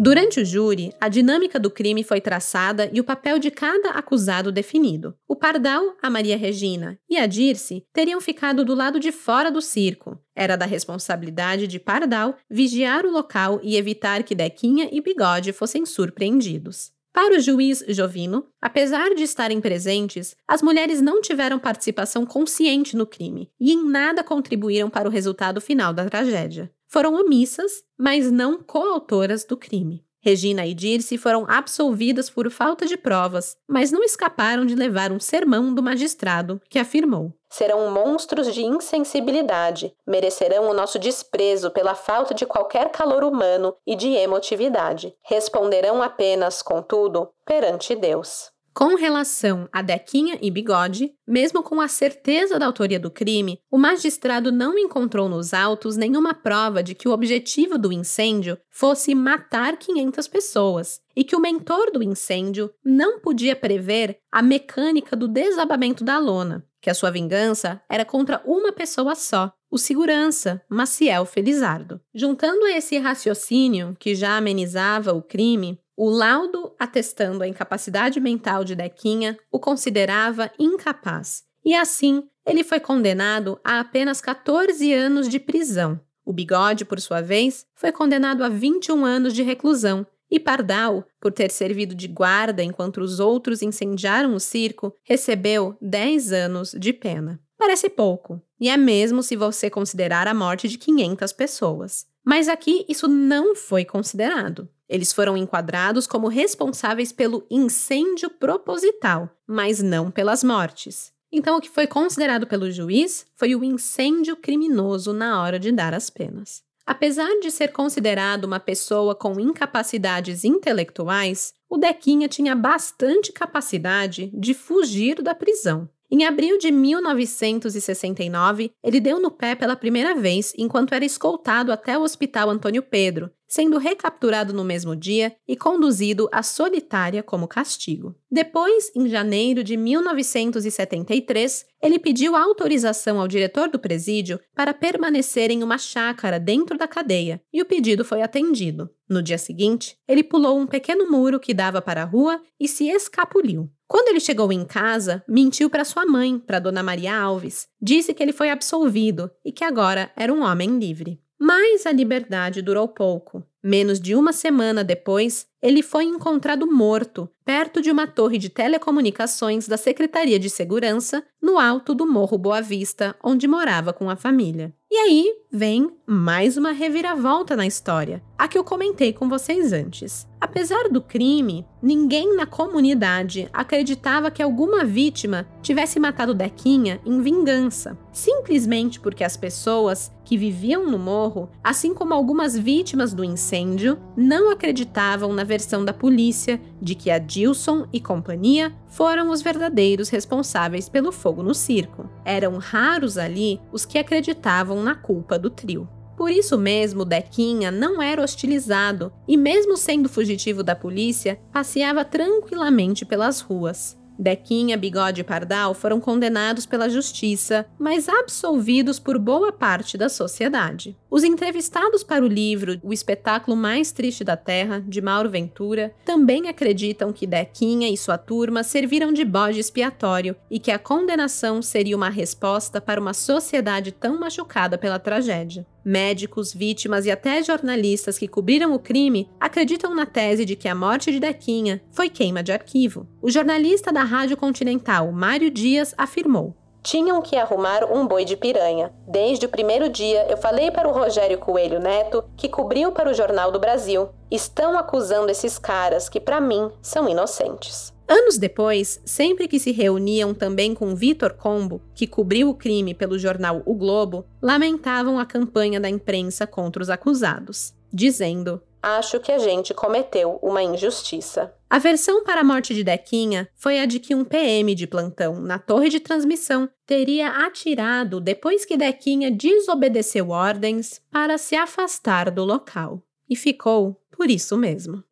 Durante 0.00 0.38
o 0.38 0.44
júri, 0.44 0.94
a 1.00 1.08
dinâmica 1.08 1.58
do 1.58 1.68
crime 1.68 2.04
foi 2.04 2.20
traçada 2.20 2.88
e 2.92 3.00
o 3.00 3.04
papel 3.04 3.36
de 3.36 3.50
cada 3.50 3.90
acusado 3.90 4.52
definido. 4.52 5.12
O 5.26 5.34
Pardal, 5.34 5.96
a 6.00 6.08
Maria 6.08 6.36
Regina 6.36 6.96
e 7.10 7.16
a 7.16 7.26
Dirce 7.26 7.84
teriam 7.92 8.20
ficado 8.20 8.64
do 8.64 8.76
lado 8.76 9.00
de 9.00 9.10
fora 9.10 9.50
do 9.50 9.60
circo. 9.60 10.16
Era 10.36 10.54
da 10.54 10.66
responsabilidade 10.66 11.66
de 11.66 11.80
Pardal 11.80 12.36
vigiar 12.48 13.04
o 13.04 13.10
local 13.10 13.58
e 13.60 13.74
evitar 13.74 14.22
que 14.22 14.36
Dequinha 14.36 14.88
e 14.92 15.00
Bigode 15.00 15.52
fossem 15.52 15.84
surpreendidos. 15.84 16.92
Para 17.12 17.36
o 17.36 17.40
juiz 17.40 17.84
Jovino, 17.88 18.46
apesar 18.62 19.16
de 19.16 19.24
estarem 19.24 19.60
presentes, 19.60 20.36
as 20.46 20.62
mulheres 20.62 21.00
não 21.00 21.20
tiveram 21.20 21.58
participação 21.58 22.24
consciente 22.24 22.96
no 22.96 23.04
crime 23.04 23.50
e 23.58 23.72
em 23.72 23.84
nada 23.84 24.22
contribuíram 24.22 24.88
para 24.88 25.08
o 25.08 25.10
resultado 25.10 25.60
final 25.60 25.92
da 25.92 26.04
tragédia 26.04 26.70
foram 26.88 27.14
omissas, 27.14 27.84
mas 27.96 28.30
não 28.30 28.62
coautoras 28.62 29.44
do 29.44 29.56
crime. 29.56 30.04
Regina 30.20 30.66
e 30.66 30.74
Dirce 30.74 31.16
foram 31.16 31.46
absolvidas 31.48 32.28
por 32.28 32.50
falta 32.50 32.84
de 32.86 32.96
provas, 32.96 33.56
mas 33.68 33.92
não 33.92 34.02
escaparam 34.02 34.66
de 34.66 34.74
levar 34.74 35.12
um 35.12 35.20
sermão 35.20 35.72
do 35.72 35.82
magistrado, 35.82 36.60
que 36.68 36.78
afirmou: 36.78 37.32
Serão 37.48 37.90
monstros 37.90 38.52
de 38.52 38.62
insensibilidade, 38.62 39.94
merecerão 40.06 40.68
o 40.68 40.74
nosso 40.74 40.98
desprezo 40.98 41.70
pela 41.70 41.94
falta 41.94 42.34
de 42.34 42.44
qualquer 42.44 42.90
calor 42.90 43.22
humano 43.22 43.74
e 43.86 43.94
de 43.94 44.08
emotividade. 44.08 45.14
Responderão 45.22 46.02
apenas, 46.02 46.62
contudo, 46.62 47.30
perante 47.46 47.94
Deus. 47.94 48.50
Com 48.78 48.94
relação 48.94 49.68
a 49.72 49.82
Dequinha 49.82 50.38
e 50.40 50.52
Bigode, 50.52 51.12
mesmo 51.26 51.64
com 51.64 51.80
a 51.80 51.88
certeza 51.88 52.60
da 52.60 52.66
autoria 52.66 53.00
do 53.00 53.10
crime, 53.10 53.58
o 53.68 53.76
magistrado 53.76 54.52
não 54.52 54.78
encontrou 54.78 55.28
nos 55.28 55.52
autos 55.52 55.96
nenhuma 55.96 56.32
prova 56.32 56.80
de 56.80 56.94
que 56.94 57.08
o 57.08 57.10
objetivo 57.10 57.76
do 57.76 57.92
incêndio 57.92 58.56
fosse 58.70 59.16
matar 59.16 59.76
500 59.78 60.28
pessoas 60.28 61.00
e 61.16 61.24
que 61.24 61.34
o 61.34 61.40
mentor 61.40 61.90
do 61.90 62.04
incêndio 62.04 62.70
não 62.84 63.18
podia 63.18 63.56
prever 63.56 64.20
a 64.30 64.40
mecânica 64.40 65.16
do 65.16 65.26
desabamento 65.26 66.04
da 66.04 66.16
lona, 66.16 66.64
que 66.80 66.88
a 66.88 66.94
sua 66.94 67.10
vingança 67.10 67.82
era 67.90 68.04
contra 68.04 68.40
uma 68.44 68.70
pessoa 68.70 69.16
só, 69.16 69.52
o 69.68 69.76
segurança, 69.76 70.62
Maciel 70.70 71.26
Felizardo. 71.26 72.00
Juntando 72.14 72.64
esse 72.68 72.96
raciocínio, 72.96 73.96
que 73.98 74.14
já 74.14 74.36
amenizava 74.36 75.12
o 75.12 75.20
crime, 75.20 75.80
o 75.98 76.08
laudo 76.08 76.72
atestando 76.78 77.42
a 77.42 77.48
incapacidade 77.48 78.20
mental 78.20 78.62
de 78.62 78.76
Dequinha 78.76 79.36
o 79.50 79.58
considerava 79.58 80.48
incapaz, 80.56 81.42
e 81.64 81.74
assim 81.74 82.22
ele 82.46 82.62
foi 82.62 82.78
condenado 82.78 83.58
a 83.64 83.80
apenas 83.80 84.20
14 84.20 84.94
anos 84.94 85.28
de 85.28 85.40
prisão. 85.40 86.00
O 86.24 86.32
Bigode, 86.32 86.84
por 86.84 87.00
sua 87.00 87.20
vez, 87.20 87.66
foi 87.74 87.90
condenado 87.90 88.44
a 88.44 88.48
21 88.48 89.04
anos 89.04 89.34
de 89.34 89.42
reclusão, 89.42 90.06
e 90.30 90.38
Pardal, 90.38 91.04
por 91.20 91.32
ter 91.32 91.50
servido 91.50 91.96
de 91.96 92.06
guarda 92.06 92.62
enquanto 92.62 93.00
os 93.00 93.18
outros 93.18 93.60
incendiaram 93.60 94.34
o 94.34 94.40
circo, 94.40 94.94
recebeu 95.02 95.76
10 95.80 96.32
anos 96.32 96.76
de 96.78 96.92
pena. 96.92 97.40
Parece 97.58 97.90
pouco, 97.90 98.40
e 98.60 98.68
é 98.68 98.76
mesmo 98.76 99.20
se 99.20 99.34
você 99.34 99.68
considerar 99.68 100.28
a 100.28 100.34
morte 100.34 100.68
de 100.68 100.78
500 100.78 101.32
pessoas. 101.32 102.06
Mas 102.28 102.46
aqui 102.46 102.84
isso 102.86 103.08
não 103.08 103.56
foi 103.56 103.86
considerado. 103.86 104.68
Eles 104.86 105.14
foram 105.14 105.34
enquadrados 105.34 106.06
como 106.06 106.28
responsáveis 106.28 107.10
pelo 107.10 107.46
incêndio 107.50 108.28
proposital, 108.28 109.30
mas 109.46 109.82
não 109.82 110.10
pelas 110.10 110.44
mortes. 110.44 111.10
Então, 111.32 111.56
o 111.56 111.60
que 111.60 111.70
foi 111.70 111.86
considerado 111.86 112.46
pelo 112.46 112.70
juiz 112.70 113.24
foi 113.34 113.56
o 113.56 113.64
incêndio 113.64 114.36
criminoso 114.36 115.14
na 115.14 115.42
hora 115.42 115.58
de 115.58 115.72
dar 115.72 115.94
as 115.94 116.10
penas. 116.10 116.62
Apesar 116.84 117.40
de 117.40 117.50
ser 117.50 117.72
considerado 117.72 118.44
uma 118.44 118.60
pessoa 118.60 119.14
com 119.14 119.40
incapacidades 119.40 120.44
intelectuais, 120.44 121.54
o 121.66 121.78
Dequinha 121.78 122.28
tinha 122.28 122.54
bastante 122.54 123.32
capacidade 123.32 124.30
de 124.34 124.52
fugir 124.52 125.22
da 125.22 125.34
prisão. 125.34 125.88
Em 126.10 126.24
abril 126.24 126.56
de 126.56 126.70
1969, 126.70 128.72
ele 128.82 128.98
deu 128.98 129.20
no 129.20 129.30
pé 129.30 129.54
pela 129.54 129.76
primeira 129.76 130.14
vez 130.14 130.54
enquanto 130.56 130.94
era 130.94 131.04
escoltado 131.04 131.70
até 131.70 131.98
o 131.98 132.02
Hospital 132.02 132.48
Antônio 132.48 132.82
Pedro, 132.82 133.30
sendo 133.46 133.76
recapturado 133.76 134.54
no 134.54 134.64
mesmo 134.64 134.96
dia 134.96 135.36
e 135.46 135.54
conduzido 135.54 136.26
à 136.32 136.42
solitária 136.42 137.22
como 137.22 137.46
castigo. 137.46 138.14
Depois, 138.30 138.90
em 138.96 139.06
janeiro 139.06 139.62
de 139.62 139.76
1973, 139.76 141.66
ele 141.82 141.98
pediu 141.98 142.34
autorização 142.34 143.20
ao 143.20 143.28
diretor 143.28 143.68
do 143.68 143.78
presídio 143.78 144.40
para 144.54 144.72
permanecer 144.72 145.50
em 145.50 145.62
uma 145.62 145.76
chácara 145.76 146.40
dentro 146.40 146.78
da 146.78 146.88
cadeia, 146.88 147.38
e 147.52 147.60
o 147.60 147.66
pedido 147.66 148.02
foi 148.02 148.22
atendido. 148.22 148.88
No 149.06 149.22
dia 149.22 149.36
seguinte, 149.36 149.98
ele 150.08 150.22
pulou 150.22 150.58
um 150.58 150.66
pequeno 150.66 151.10
muro 151.10 151.38
que 151.38 151.52
dava 151.52 151.82
para 151.82 152.02
a 152.02 152.06
rua 152.06 152.40
e 152.58 152.66
se 152.66 152.88
escapuliu. 152.88 153.70
Quando 153.88 154.08
ele 154.08 154.20
chegou 154.20 154.52
em 154.52 154.66
casa, 154.66 155.24
mentiu 155.26 155.70
para 155.70 155.84
sua 155.84 156.04
mãe, 156.04 156.38
para 156.38 156.58
Dona 156.58 156.82
Maria 156.82 157.18
Alves. 157.18 157.66
Disse 157.80 158.12
que 158.12 158.22
ele 158.22 158.34
foi 158.34 158.50
absolvido 158.50 159.30
e 159.42 159.50
que 159.50 159.64
agora 159.64 160.12
era 160.14 160.30
um 160.32 160.42
homem 160.42 160.78
livre. 160.78 161.18
Mas 161.40 161.86
a 161.86 161.92
liberdade 161.92 162.60
durou 162.60 162.86
pouco. 162.86 163.42
Menos 163.62 163.98
de 164.00 164.14
uma 164.14 164.32
semana 164.32 164.84
depois, 164.84 165.46
ele 165.62 165.82
foi 165.82 166.04
encontrado 166.04 166.70
morto 166.70 167.28
perto 167.44 167.80
de 167.80 167.90
uma 167.90 168.06
torre 168.06 168.36
de 168.36 168.50
telecomunicações 168.50 169.66
da 169.66 169.76
Secretaria 169.76 170.38
de 170.38 170.50
Segurança, 170.50 171.24
no 171.40 171.58
alto 171.58 171.94
do 171.94 172.06
Morro 172.06 172.36
Boa 172.36 172.60
Vista, 172.60 173.16
onde 173.24 173.48
morava 173.48 173.92
com 173.92 174.10
a 174.10 174.16
família. 174.16 174.74
E 174.90 174.96
aí, 174.96 175.32
vem 175.50 175.90
mais 176.06 176.56
uma 176.56 176.72
reviravolta 176.72 177.56
na 177.56 177.66
história, 177.66 178.22
a 178.36 178.46
que 178.46 178.56
eu 178.56 178.64
comentei 178.64 179.12
com 179.12 179.28
vocês 179.28 179.72
antes. 179.72 180.26
Apesar 180.40 180.88
do 180.88 181.00
crime, 181.00 181.66
ninguém 181.82 182.36
na 182.36 182.46
comunidade 182.46 183.48
acreditava 183.52 184.30
que 184.30 184.42
alguma 184.42 184.84
vítima 184.84 185.46
tivesse 185.60 185.98
matado 185.98 186.32
Dequinha 186.32 187.00
em 187.04 187.20
vingança, 187.20 187.98
simplesmente 188.12 189.00
porque 189.00 189.24
as 189.24 189.36
pessoas 189.36 190.12
que 190.24 190.36
viviam 190.36 190.86
no 190.86 190.98
morro, 190.98 191.50
assim 191.64 191.92
como 191.92 192.14
algumas 192.14 192.56
vítimas 192.56 193.12
do 193.12 193.24
incêndio, 193.24 193.98
não 194.16 194.50
acreditavam 194.50 195.32
na 195.32 195.42
versão 195.42 195.84
da 195.84 195.92
polícia 195.92 196.60
de 196.80 196.94
que 196.94 197.10
a 197.10 197.18
Dilson 197.18 197.86
e 197.92 198.00
companhia 198.00 198.72
foram 198.88 199.30
os 199.30 199.42
verdadeiros 199.42 200.08
responsáveis 200.08 200.88
pelo 200.88 201.12
fogo 201.12 201.42
no 201.42 201.54
circo. 201.54 202.08
Eram 202.24 202.58
raros 202.58 203.18
ali 203.18 203.60
os 203.72 203.84
que 203.84 203.98
acreditavam 203.98 204.82
na 204.82 204.94
culpa 204.94 205.37
do 205.38 205.50
trio. 205.50 205.88
Por 206.16 206.30
isso 206.30 206.58
mesmo, 206.58 207.04
Dequinha 207.04 207.70
não 207.70 208.02
era 208.02 208.22
hostilizado 208.22 209.12
e, 209.26 209.36
mesmo 209.36 209.76
sendo 209.76 210.08
fugitivo 210.08 210.64
da 210.64 210.74
polícia, 210.74 211.38
passeava 211.52 212.04
tranquilamente 212.04 213.04
pelas 213.06 213.40
ruas. 213.40 213.96
Dequinha, 214.18 214.76
Bigode 214.76 215.20
e 215.20 215.24
Pardal 215.24 215.74
foram 215.74 216.00
condenados 216.00 216.66
pela 216.66 216.90
justiça, 216.90 217.64
mas 217.78 218.08
absolvidos 218.08 218.98
por 218.98 219.16
boa 219.16 219.52
parte 219.52 219.96
da 219.96 220.08
sociedade. 220.08 220.98
Os 221.10 221.24
entrevistados 221.24 222.04
para 222.04 222.22
o 222.22 222.28
livro 222.28 222.78
O 222.82 222.92
Espetáculo 222.92 223.56
Mais 223.56 223.90
Triste 223.92 224.22
da 224.22 224.36
Terra, 224.36 224.84
de 224.86 225.00
Mauro 225.00 225.30
Ventura, 225.30 225.94
também 226.04 226.48
acreditam 226.48 227.14
que 227.14 227.26
Dequinha 227.26 227.88
e 227.88 227.96
sua 227.96 228.18
turma 228.18 228.62
serviram 228.62 229.10
de 229.10 229.24
bode 229.24 229.58
expiatório 229.58 230.36
e 230.50 230.58
que 230.58 230.70
a 230.70 230.78
condenação 230.78 231.62
seria 231.62 231.96
uma 231.96 232.10
resposta 232.10 232.78
para 232.78 233.00
uma 233.00 233.14
sociedade 233.14 233.90
tão 233.90 234.20
machucada 234.20 234.76
pela 234.76 234.98
tragédia. 234.98 235.66
Médicos, 235.82 236.52
vítimas 236.52 237.06
e 237.06 237.10
até 237.10 237.42
jornalistas 237.42 238.18
que 238.18 238.28
cobriram 238.28 238.74
o 238.74 238.78
crime 238.78 239.30
acreditam 239.40 239.94
na 239.94 240.04
tese 240.04 240.44
de 240.44 240.56
que 240.56 240.68
a 240.68 240.74
morte 240.74 241.10
de 241.10 241.20
Dequinha 241.20 241.80
foi 241.90 242.10
queima 242.10 242.42
de 242.42 242.52
arquivo. 242.52 243.08
O 243.22 243.30
jornalista 243.30 243.90
da 243.90 244.02
Rádio 244.04 244.36
Continental, 244.36 245.10
Mário 245.10 245.50
Dias, 245.50 245.94
afirmou: 245.96 246.54
tinham 246.82 247.20
que 247.20 247.36
arrumar 247.36 247.84
um 247.84 248.06
boi 248.06 248.24
de 248.24 248.36
piranha. 248.36 248.92
Desde 249.06 249.46
o 249.46 249.48
primeiro 249.48 249.88
dia, 249.88 250.26
eu 250.30 250.36
falei 250.36 250.70
para 250.70 250.88
o 250.88 250.92
Rogério 250.92 251.38
Coelho 251.38 251.80
Neto, 251.80 252.24
que 252.36 252.48
cobriu 252.48 252.92
para 252.92 253.10
o 253.10 253.14
Jornal 253.14 253.52
do 253.52 253.58
Brasil. 253.58 254.08
Estão 254.30 254.78
acusando 254.78 255.30
esses 255.30 255.58
caras 255.58 256.08
que, 256.08 256.20
para 256.20 256.40
mim, 256.40 256.70
são 256.80 257.08
inocentes. 257.08 257.92
Anos 258.08 258.38
depois, 258.38 259.02
sempre 259.04 259.46
que 259.46 259.60
se 259.60 259.70
reuniam 259.70 260.32
também 260.32 260.74
com 260.74 260.96
Vitor 260.96 261.34
Combo, 261.34 261.82
que 261.94 262.06
cobriu 262.06 262.48
o 262.48 262.54
crime 262.54 262.94
pelo 262.94 263.18
jornal 263.18 263.60
O 263.66 263.74
Globo, 263.74 264.24
lamentavam 264.40 265.18
a 265.18 265.26
campanha 265.26 265.78
da 265.78 265.90
imprensa 265.90 266.46
contra 266.46 266.82
os 266.82 266.88
acusados, 266.88 267.74
dizendo: 267.92 268.62
Acho 268.96 269.20
que 269.20 269.30
a 269.30 269.38
gente 269.38 269.74
cometeu 269.74 270.38
uma 270.40 270.62
injustiça. 270.62 271.54
A 271.68 271.78
versão 271.78 272.24
para 272.24 272.40
a 272.40 272.44
morte 272.44 272.74
de 272.74 272.82
Dequinha 272.82 273.46
foi 273.54 273.80
a 273.80 273.84
de 273.84 274.00
que 274.00 274.14
um 274.14 274.24
PM 274.24 274.74
de 274.74 274.86
plantão 274.86 275.40
na 275.42 275.58
torre 275.58 275.90
de 275.90 276.00
transmissão 276.00 276.70
teria 276.86 277.28
atirado 277.44 278.18
depois 278.18 278.64
que 278.64 278.78
Dequinha 278.78 279.30
desobedeceu 279.30 280.30
ordens 280.30 281.02
para 281.10 281.36
se 281.36 281.54
afastar 281.54 282.30
do 282.30 282.44
local. 282.44 283.02
E 283.28 283.36
ficou 283.36 284.00
por 284.10 284.30
isso 284.30 284.56
mesmo. 284.56 285.04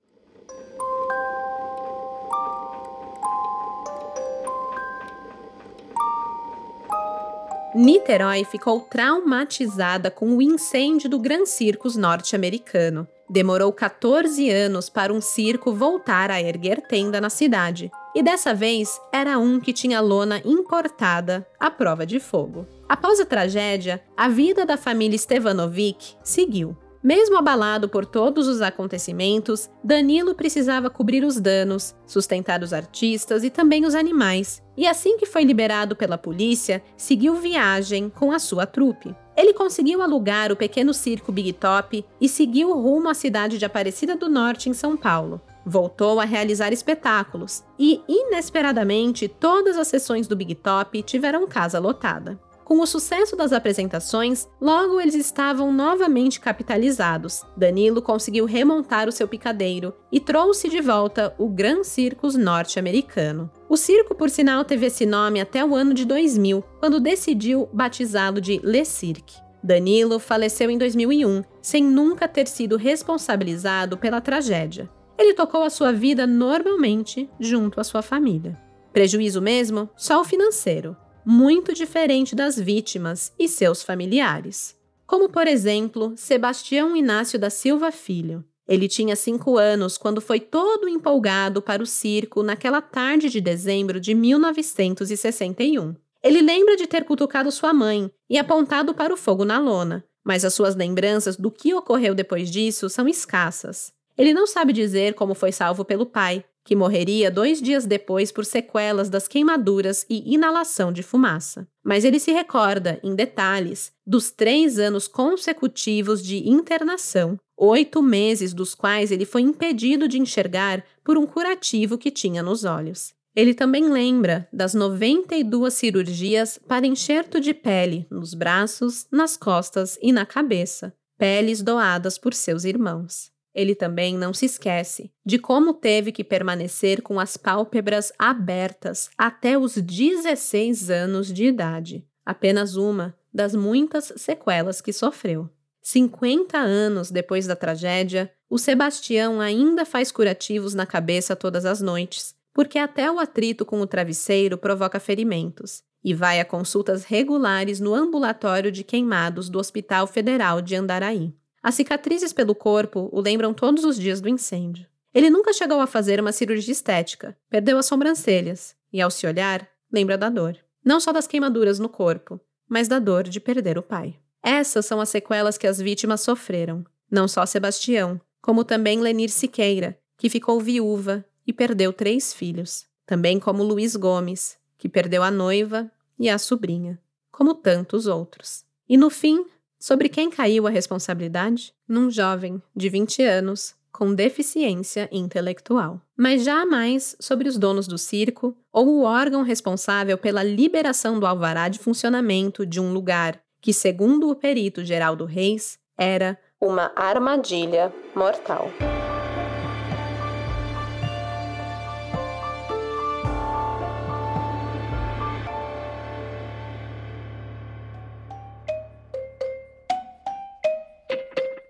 Niterói 7.75 8.43
ficou 8.45 8.81
traumatizada 8.81 10.11
com 10.11 10.35
o 10.35 10.41
incêndio 10.41 11.11
do 11.11 11.19
Gran 11.19 11.45
Circus 11.45 11.95
norte-americano. 11.95 13.07
Demorou 13.29 13.73
14 13.73 14.49
anos 14.51 14.89
para 14.89 15.13
um 15.13 15.21
circo 15.21 15.73
voltar 15.73 16.31
a 16.31 16.41
erguer 16.41 16.81
tenda 16.81 17.21
na 17.21 17.29
cidade, 17.29 17.91
e 18.15 18.23
dessa 18.23 18.55
vez 18.55 19.01
era 19.13 19.39
um 19.39 19.59
que 19.59 19.73
tinha 19.73 20.01
lona 20.01 20.41
importada 20.45 21.47
à 21.59 21.69
prova 21.71 22.07
de 22.07 22.21
fogo. 22.21 22.67
Após 22.89 23.21
a 23.21 23.27
tragédia, 23.27 24.01
a 24.17 24.29
vida 24.29 24.65
da 24.65 24.77
família 24.77 25.19
Stevanovic 25.19 26.15
seguiu. 26.23 26.77
Mesmo 27.03 27.37
abalado 27.37 27.89
por 27.89 28.05
todos 28.05 28.49
os 28.49 28.61
acontecimentos, 28.61 29.71
Danilo 29.83 30.35
precisava 30.35 30.91
cobrir 30.91 31.25
os 31.25 31.41
danos, 31.41 31.95
sustentar 32.07 32.63
os 32.63 32.73
artistas 32.73 33.45
e 33.45 33.51
também 33.51 33.85
os 33.85 33.95
animais. 33.95 34.63
E 34.77 34.87
assim 34.87 35.17
que 35.17 35.27
foi 35.27 35.45
liberado 35.45 35.95
pela 35.95 36.19
polícia, 36.19 36.83
seguiu 36.97 37.37
viagem 37.37 38.09
com 38.09 38.33
a 38.33 38.39
sua 38.39 38.67
trupe. 38.67 39.15
Ele 39.37 39.53
conseguiu 39.53 40.01
alugar 40.01 40.51
o 40.51 40.57
pequeno 40.57 40.95
circo 40.95 41.31
Big 41.31 41.53
Top 41.53 42.05
e 42.21 42.29
seguiu 42.29 42.73
rumo 42.73 43.09
à 43.09 43.15
cidade 43.15 43.59
de 43.59 43.65
Aparecida 43.65 44.17
do 44.17 44.29
Norte, 44.29 44.71
em 44.71 44.73
São 44.73 44.97
Paulo. 44.97 45.41
Voltou 45.65 46.21
a 46.21 46.25
realizar 46.25 46.73
espetáculos 46.73 47.63
e, 47.79 48.01
inesperadamente, 48.09 49.29
todas 49.29 49.77
as 49.77 49.89
sessões 49.89 50.27
do 50.27 50.37
Big 50.37 50.55
Top 50.55 51.03
tiveram 51.03 51.47
casa 51.47 51.79
lotada. 51.79 52.41
Com 52.67 52.81
o 52.81 52.87
sucesso 52.87 53.37
das 53.37 53.53
apresentações, 53.53 54.49
logo 54.61 55.01
eles 55.01 55.15
estavam 55.15 55.73
novamente 55.73 56.41
capitalizados. 56.41 57.45
Danilo 57.57 58.03
conseguiu 58.03 58.45
remontar 58.45 59.09
o 59.09 59.13
seu 59.13 59.29
picadeiro 59.29 59.95
e 60.11 60.19
trouxe 60.19 60.69
de 60.69 60.81
volta 60.81 61.33
o 61.39 61.49
Gran 61.49 61.85
Circus 61.85 62.35
norte-americano. 62.35 63.49
O 63.69 63.77
circo, 63.77 64.17
por 64.17 64.29
sinal, 64.29 64.65
teve 64.65 64.87
esse 64.87 65.07
nome 65.07 65.41
até 65.41 65.65
o 65.65 65.77
ano 65.77 65.95
de 65.95 66.05
2000, 66.05 66.61
quando 66.81 66.99
decidiu 66.99 67.69
batizá-lo 67.73 68.41
de 68.41 68.61
Le 68.65 68.85
Cirque. 68.85 69.37
Danilo 69.63 70.19
faleceu 70.19 70.69
em 70.69 70.77
2001, 70.77 71.45
sem 71.63 71.85
nunca 71.85 72.27
ter 72.27 72.49
sido 72.49 72.77
responsabilizado 72.77 73.97
pela 73.97 74.21
tragédia. 74.21 74.91
Ele 75.17 75.35
tocou 75.35 75.63
a 75.63 75.71
sua 75.71 75.93
vida 75.93 76.27
normalmente 76.27 77.31
junto 77.39 77.81
à 77.81 77.85
sua 77.85 78.03
família. 78.03 78.61
Prejuízo 78.93 79.41
mesmo? 79.41 79.89
Só 79.97 80.21
o 80.21 80.25
financeiro 80.25 80.97
muito 81.27 81.75
diferente 81.75 82.37
das 82.37 82.57
vítimas 82.57 83.33
e 83.37 83.49
seus 83.49 83.83
familiares. 83.83 84.77
Como, 85.05 85.29
por 85.29 85.49
exemplo, 85.49 86.15
Sebastião 86.17 86.97
Inácio 86.97 87.37
da 87.37 87.51
Silva 87.51 87.91
Filho. 87.91 88.45
Ele 88.69 88.87
tinha 88.87 89.17
cinco 89.17 89.59
anos 89.59 89.99
quando 89.99 90.21
foi 90.21 90.39
todo 90.39 90.89
empolgado 90.89 91.61
para 91.61 91.83
o 91.83 91.87
circo 91.87 92.45
naquela 92.45 92.81
tarde 92.81 93.29
de 93.29 93.41
dezembro 93.41 93.99
de 93.99 94.15
1961. 94.15 95.97
Ele 96.23 96.41
lembra 96.41 96.77
de 96.77 96.87
ter 96.87 97.05
cutucado 97.05 97.51
sua 97.51 97.73
mãe 97.73 98.09
e 98.31 98.39
apontado 98.39 98.95
para 98.95 99.13
o 99.13 99.17
fogo 99.17 99.45
na 99.45 99.59
lona, 99.59 100.05
mas 100.25 100.45
as 100.45 100.55
suas 100.55 100.77
lembranças 100.77 101.37
do 101.37 101.51
que 101.51 101.75
ocorreu 101.75 102.15
depois 102.15 102.51
disso 102.51 102.89
são 102.89 103.09
escassas. 103.09 103.93
Ele 104.17 104.33
não 104.33 104.47
sabe 104.47 104.73
dizer 104.73 105.15
como 105.15 105.35
foi 105.35 105.51
salvo 105.51 105.85
pelo 105.85 106.07
pai, 106.07 106.45
que 106.67 106.75
morreria 106.75 107.31
dois 107.31 107.63
dias 107.63 107.87
depois 107.87 108.33
por 108.33 108.45
sequelas 108.45 109.09
das 109.09 109.29
queimaduras 109.29 110.05
e 110.11 110.35
inalação 110.35 110.93
de 110.93 111.01
fumaça. 111.01 111.67
Mas 111.83 112.05
ele 112.05 112.19
se 112.19 112.33
recorda, 112.33 112.99
em 113.05 113.15
detalhes, 113.15 113.93
dos 114.05 114.33
três 114.33 114.77
anos 114.77 115.07
consecutivos 115.07 116.21
de 116.21 116.49
internação, 116.49 117.39
oito 117.57 118.03
meses 118.03 118.53
dos 118.53 118.75
quais 118.75 119.13
ele 119.13 119.25
foi 119.25 119.43
impedido 119.43 120.09
de 120.09 120.19
enxergar 120.19 120.85
por 121.05 121.17
um 121.17 121.25
curativo 121.25 121.97
que 121.97 122.11
tinha 122.11 122.43
nos 122.43 122.65
olhos. 122.65 123.15
Ele 123.35 123.55
também 123.55 123.89
lembra 123.89 124.49
das 124.53 124.75
92 124.75 125.73
cirurgias 125.73 126.59
para 126.67 126.87
enxerto 126.87 127.39
de 127.39 127.55
pele 127.55 128.09
nos 128.11 128.35
braços, 128.35 129.07
nas 129.13 129.37
costas 129.37 129.97
e 130.03 130.11
na 130.11 130.27
cabeça, 130.27 130.93
peles 131.17 131.63
doadas 131.63 132.19
por 132.19 132.35
seus 132.35 132.65
irmãos. 132.65 133.36
Ele 133.57 133.75
também 133.75 134.19
não 134.19 134.35
se 134.35 134.45
esquece 134.45 135.11
de 135.25 135.39
como 135.39 135.73
teve 135.73 136.13
que 136.13 136.23
permanecer 136.23 137.01
com 137.01 137.19
as 137.19 137.39
pálpebras 137.39 138.13
abertas 138.19 139.09
até 139.17 139.57
os 139.57 139.79
16 139.79 140.91
anos 140.91 141.33
de 141.33 141.47
idade, 141.47 142.05
apenas 142.25 142.77
uma 142.77 143.17
das 143.33 143.55
muitas 143.55 144.13
sequelas 144.17 144.83
que 144.83 144.93
sofreu. 144.93 145.49
50 145.81 146.59
anos 146.59 147.11
depois 147.11 147.47
da 147.47 147.57
tragédia, 147.57 148.31
o 148.51 148.59
Sebastião 148.59 149.41
ainda 149.41 149.87
faz 149.87 150.13
curativos 150.13 150.75
na 150.75 150.85
cabeça 150.85 151.35
todas 151.35 151.65
as 151.65 151.81
noites, 151.81 152.35
porque 152.53 152.79
até 152.79 153.11
o 153.11 153.19
atrito 153.19 153.65
com 153.65 153.81
o 153.81 153.87
travesseiro 153.87 154.59
provoca 154.59 155.01
ferimentos, 155.01 155.83
e 156.05 156.13
vai 156.13 156.41
a 156.41 156.45
consultas 156.45 157.05
regulares 157.05 157.81
no 157.81 157.95
ambulatório 157.95 158.71
de 158.71 158.85
queimados 158.85 159.49
do 159.49 159.59
Hospital 159.59 160.07
Federal 160.07 160.61
de 160.61 160.75
Andaraí. 160.75 161.33
As 161.67 161.75
cicatrizes 161.75 162.33
pelo 162.33 162.55
corpo 162.55 163.09
o 163.11 163.21
lembram 163.21 163.53
todos 163.53 163.83
os 163.83 163.99
dias 163.99 164.21
do 164.21 164.29
incêndio. 164.29 164.87
Ele 165.13 165.29
nunca 165.29 165.53
chegou 165.53 165.81
a 165.81 165.87
fazer 165.89 166.21
uma 166.21 166.31
cirurgia 166.31 166.71
estética, 166.71 167.37
perdeu 167.51 167.77
as 167.77 167.87
sobrancelhas 167.87 168.77
e, 168.93 169.01
ao 169.01 169.11
se 169.11 169.27
olhar, 169.27 169.69
lembra 169.93 170.17
da 170.17 170.29
dor. 170.29 170.57
Não 170.85 171.01
só 171.01 171.11
das 171.11 171.27
queimaduras 171.27 171.81
no 171.81 171.89
corpo, 171.89 172.41
mas 172.69 172.87
da 172.87 173.01
dor 173.01 173.25
de 173.25 173.41
perder 173.41 173.77
o 173.79 173.83
pai. 173.83 174.17
Essas 174.41 174.87
são 174.87 175.01
as 175.01 175.09
sequelas 175.09 175.59
que 175.59 175.67
as 175.67 175.81
vítimas 175.81 176.21
sofreram. 176.21 176.87
Não 177.11 177.27
só 177.27 177.45
Sebastião, 177.45 178.21
como 178.41 178.63
também 178.63 179.01
Lenir 179.01 179.31
Siqueira, 179.31 179.99
que 180.17 180.31
ficou 180.31 180.61
viúva 180.61 181.25
e 181.45 181.53
perdeu 181.53 181.93
três 181.93 182.33
filhos. 182.33 182.87
Também 183.05 183.41
como 183.41 183.65
Luiz 183.65 183.97
Gomes, 183.97 184.57
que 184.79 184.89
perdeu 184.89 185.21
a 185.21 185.33
noiva 185.33 185.91
e 186.17 186.31
a 186.31 186.39
sobrinha. 186.39 186.97
Como 187.33 187.57
tantos 187.57 188.07
outros. 188.07 188.65
E 188.89 188.97
no 188.97 189.11
fim, 189.11 189.45
Sobre 189.79 190.09
quem 190.09 190.31
caiu 190.31 190.67
a 190.67 190.71
responsabilidade? 190.71 191.73
Num 191.89 192.11
jovem 192.11 192.63
de 192.75 192.89
20 192.89 193.23
anos 193.23 193.75
com 193.93 194.15
deficiência 194.15 195.09
intelectual. 195.11 196.01
Mas 196.15 196.45
jamais 196.45 197.17
sobre 197.19 197.49
os 197.49 197.57
donos 197.57 197.89
do 197.89 197.97
circo 197.97 198.55
ou 198.71 198.89
o 198.89 199.03
órgão 199.03 199.43
responsável 199.43 200.19
pela 200.19 200.43
liberação 200.43 201.19
do 201.19 201.27
alvará 201.27 201.69
de 201.69 201.79
funcionamento 201.79 202.67
de 202.67 202.79
um 202.79 202.93
lugar 202.93 203.41
que, 203.61 203.73
segundo 203.73 204.29
o 204.29 204.37
perito 204.37 204.85
Geraldo 204.85 205.25
Reis, 205.25 205.79
era 205.97 206.39
uma 206.61 206.93
armadilha 206.95 207.93
mortal. 208.15 208.71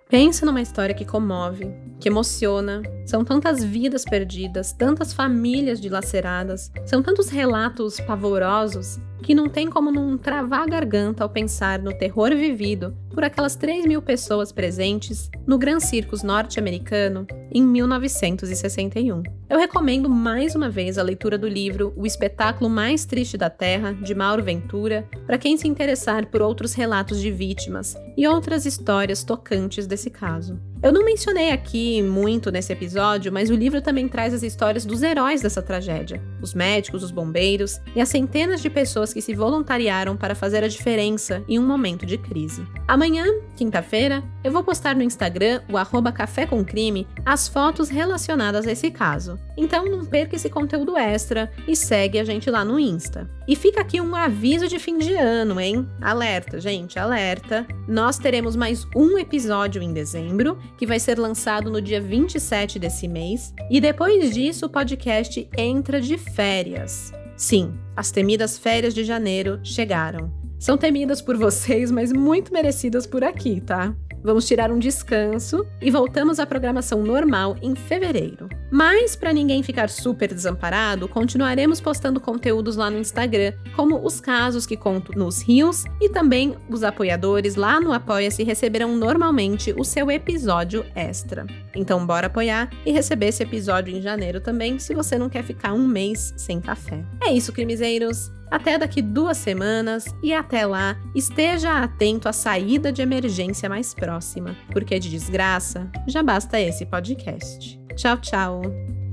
Pensa 0.08 0.46
numa 0.46 0.62
história 0.62 0.94
que 0.94 1.04
comove, 1.04 1.68
que 1.98 2.08
emociona. 2.08 2.80
São 3.04 3.24
tantas 3.24 3.64
vidas 3.64 4.04
perdidas, 4.04 4.72
tantas 4.72 5.12
famílias 5.12 5.80
dilaceradas, 5.80 6.70
são 6.84 7.02
tantos 7.02 7.28
relatos 7.28 7.98
pavorosos 8.00 9.00
que 9.24 9.34
não 9.34 9.48
tem 9.48 9.68
como 9.68 9.90
não 9.90 10.16
travar 10.16 10.60
a 10.60 10.66
garganta 10.66 11.24
ao 11.24 11.28
pensar 11.28 11.80
no 11.80 11.92
terror 11.92 12.30
vivido 12.30 12.96
por 13.12 13.24
aquelas 13.24 13.56
3 13.56 13.84
mil 13.84 14.00
pessoas 14.00 14.52
presentes 14.52 15.28
no 15.44 15.58
Gran 15.58 15.80
Circus 15.80 16.22
norte-americano 16.22 17.26
em 17.50 17.62
1961. 17.64 19.24
Eu 19.48 19.60
recomendo 19.60 20.10
mais 20.10 20.56
uma 20.56 20.68
vez 20.68 20.98
a 20.98 21.04
leitura 21.04 21.38
do 21.38 21.46
livro 21.46 21.92
O 21.96 22.04
Espetáculo 22.04 22.68
Mais 22.68 23.04
Triste 23.04 23.38
da 23.38 23.48
Terra, 23.48 23.92
de 23.92 24.12
Mauro 24.12 24.42
Ventura, 24.42 25.08
para 25.24 25.38
quem 25.38 25.56
se 25.56 25.68
interessar 25.68 26.26
por 26.26 26.42
outros 26.42 26.74
relatos 26.74 27.20
de 27.20 27.30
vítimas 27.30 27.96
e 28.16 28.26
outras 28.26 28.66
histórias 28.66 29.22
tocantes 29.22 29.86
desse 29.86 30.10
caso. 30.10 30.60
Eu 30.82 30.92
não 30.92 31.04
mencionei 31.04 31.50
aqui 31.52 32.02
muito 32.02 32.50
nesse 32.50 32.72
episódio, 32.72 33.32
mas 33.32 33.48
o 33.48 33.54
livro 33.54 33.80
também 33.80 34.08
traz 34.08 34.34
as 34.34 34.42
histórias 34.42 34.84
dos 34.84 35.02
heróis 35.02 35.40
dessa 35.40 35.62
tragédia: 35.62 36.22
os 36.42 36.52
médicos, 36.52 37.02
os 37.02 37.10
bombeiros 37.10 37.80
e 37.94 38.00
as 38.00 38.08
centenas 38.08 38.60
de 38.60 38.68
pessoas 38.68 39.12
que 39.12 39.22
se 39.22 39.34
voluntariaram 39.34 40.16
para 40.16 40.34
fazer 40.34 40.62
a 40.62 40.68
diferença 40.68 41.42
em 41.48 41.58
um 41.58 41.66
momento 41.66 42.04
de 42.04 42.18
crise. 42.18 42.66
Amanhã, 42.86 43.24
quinta-feira, 43.56 44.22
eu 44.44 44.52
vou 44.52 44.62
postar 44.62 44.94
no 44.94 45.02
Instagram, 45.02 45.62
o 45.70 45.76
arroba 45.76 46.12
Café 46.12 46.46
com 46.46 46.64
Crime, 46.64 47.06
as 47.24 47.48
fotos 47.48 47.88
relacionadas 47.88 48.66
a 48.66 48.72
esse 48.72 48.90
caso. 48.90 49.35
Então 49.56 49.84
não 49.86 50.04
perca 50.04 50.36
esse 50.36 50.48
conteúdo 50.48 50.96
extra 50.96 51.50
e 51.66 51.74
segue 51.74 52.18
a 52.18 52.24
gente 52.24 52.50
lá 52.50 52.64
no 52.64 52.78
Insta. 52.78 53.28
E 53.46 53.54
fica 53.54 53.80
aqui 53.80 54.00
um 54.00 54.14
aviso 54.14 54.68
de 54.68 54.78
fim 54.78 54.98
de 54.98 55.14
ano, 55.14 55.60
hein? 55.60 55.88
Alerta, 56.00 56.60
gente, 56.60 56.98
alerta. 56.98 57.66
Nós 57.88 58.18
teremos 58.18 58.56
mais 58.56 58.86
um 58.94 59.18
episódio 59.18 59.82
em 59.82 59.92
dezembro 59.92 60.58
que 60.76 60.86
vai 60.86 60.98
ser 60.98 61.18
lançado 61.18 61.70
no 61.70 61.80
dia 61.80 62.00
27 62.00 62.78
desse 62.78 63.06
mês, 63.08 63.54
e 63.70 63.80
depois 63.80 64.34
disso 64.34 64.66
o 64.66 64.70
podcast 64.70 65.48
entra 65.56 66.00
de 66.00 66.18
férias. 66.18 67.12
Sim, 67.36 67.74
as 67.94 68.10
temidas 68.10 68.58
férias 68.58 68.94
de 68.94 69.04
janeiro 69.04 69.60
chegaram. 69.62 70.32
São 70.58 70.78
temidas 70.78 71.20
por 71.20 71.36
vocês, 71.36 71.90
mas 71.90 72.12
muito 72.12 72.52
merecidas 72.52 73.06
por 73.06 73.22
aqui, 73.22 73.60
tá? 73.60 73.94
Vamos 74.22 74.46
tirar 74.46 74.70
um 74.70 74.78
descanso 74.78 75.66
e 75.80 75.90
voltamos 75.90 76.38
à 76.38 76.46
programação 76.46 77.02
normal 77.02 77.56
em 77.62 77.74
fevereiro. 77.74 78.48
Mas, 78.70 79.14
para 79.14 79.32
ninguém 79.32 79.62
ficar 79.62 79.88
super 79.88 80.32
desamparado, 80.32 81.08
continuaremos 81.08 81.80
postando 81.80 82.20
conteúdos 82.20 82.76
lá 82.76 82.90
no 82.90 82.98
Instagram, 82.98 83.52
como 83.74 84.04
os 84.04 84.20
casos 84.20 84.66
que 84.66 84.76
conto 84.76 85.16
nos 85.16 85.42
rios 85.42 85.84
e 86.00 86.08
também 86.08 86.56
os 86.68 86.82
apoiadores 86.82 87.54
lá 87.54 87.80
no 87.80 87.92
Apoia-se 87.92 88.42
receberão 88.42 88.96
normalmente 88.96 89.74
o 89.78 89.84
seu 89.84 90.10
episódio 90.10 90.84
extra. 90.94 91.46
Então, 91.74 92.04
bora 92.04 92.26
apoiar 92.26 92.70
e 92.84 92.92
receber 92.92 93.26
esse 93.26 93.42
episódio 93.42 93.96
em 93.96 94.02
janeiro 94.02 94.40
também, 94.40 94.78
se 94.78 94.94
você 94.94 95.16
não 95.16 95.28
quer 95.28 95.44
ficar 95.44 95.72
um 95.72 95.86
mês 95.86 96.34
sem 96.36 96.60
café. 96.60 97.04
É 97.24 97.32
isso, 97.32 97.52
crimezeiros! 97.52 98.35
Até 98.50 98.78
daqui 98.78 99.02
duas 99.02 99.36
semanas 99.36 100.06
e 100.22 100.32
até 100.32 100.64
lá, 100.66 100.96
esteja 101.14 101.82
atento 101.82 102.28
à 102.28 102.32
saída 102.32 102.92
de 102.92 103.02
emergência 103.02 103.68
mais 103.68 103.94
próxima, 103.94 104.56
porque 104.72 104.98
de 104.98 105.10
desgraça 105.10 105.90
já 106.06 106.22
basta 106.22 106.60
esse 106.60 106.86
podcast. 106.86 107.78
Tchau, 107.96 108.16
tchau! 108.18 109.05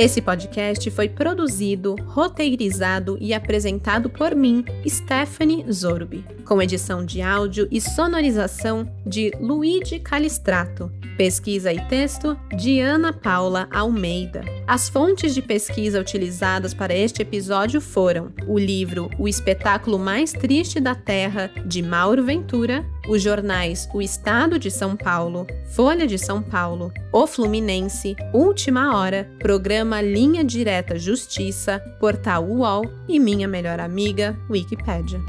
Esse 0.00 0.22
podcast 0.22 0.90
foi 0.90 1.10
produzido, 1.10 1.94
roteirizado 2.06 3.18
e 3.20 3.34
apresentado 3.34 4.08
por 4.08 4.34
mim, 4.34 4.64
Stephanie 4.88 5.70
Zorbi, 5.70 6.24
com 6.46 6.62
edição 6.62 7.04
de 7.04 7.20
áudio 7.20 7.68
e 7.70 7.82
sonorização 7.82 8.90
de 9.04 9.30
Luigi 9.38 9.98
Calistrato. 9.98 10.90
Pesquisa 11.18 11.70
e 11.70 11.86
texto 11.86 12.34
de 12.56 12.80
Ana 12.80 13.12
Paula 13.12 13.68
Almeida. 13.70 14.42
As 14.66 14.88
fontes 14.88 15.34
de 15.34 15.42
pesquisa 15.42 16.00
utilizadas 16.00 16.72
para 16.72 16.94
este 16.94 17.20
episódio 17.20 17.78
foram 17.78 18.32
o 18.46 18.58
livro 18.58 19.10
O 19.18 19.28
Espetáculo 19.28 19.98
Mais 19.98 20.32
Triste 20.32 20.80
da 20.80 20.94
Terra, 20.94 21.50
de 21.66 21.82
Mauro 21.82 22.24
Ventura, 22.24 22.86
os 23.06 23.20
jornais 23.20 23.86
O 23.92 24.00
Estado 24.00 24.58
de 24.58 24.70
São 24.70 24.96
Paulo, 24.96 25.46
Folha 25.74 26.06
de 26.06 26.18
São 26.18 26.40
Paulo, 26.40 26.90
O 27.12 27.26
Fluminense, 27.26 28.16
Última 28.32 28.96
Hora, 28.96 29.30
Programa 29.90 30.02
Linha 30.02 30.44
Direta 30.44 30.96
Justiça, 30.96 31.80
Portal 31.98 32.44
UOL 32.44 32.84
e 33.08 33.18
minha 33.18 33.48
melhor 33.48 33.80
amiga, 33.80 34.38
Wikipédia. 34.48 35.20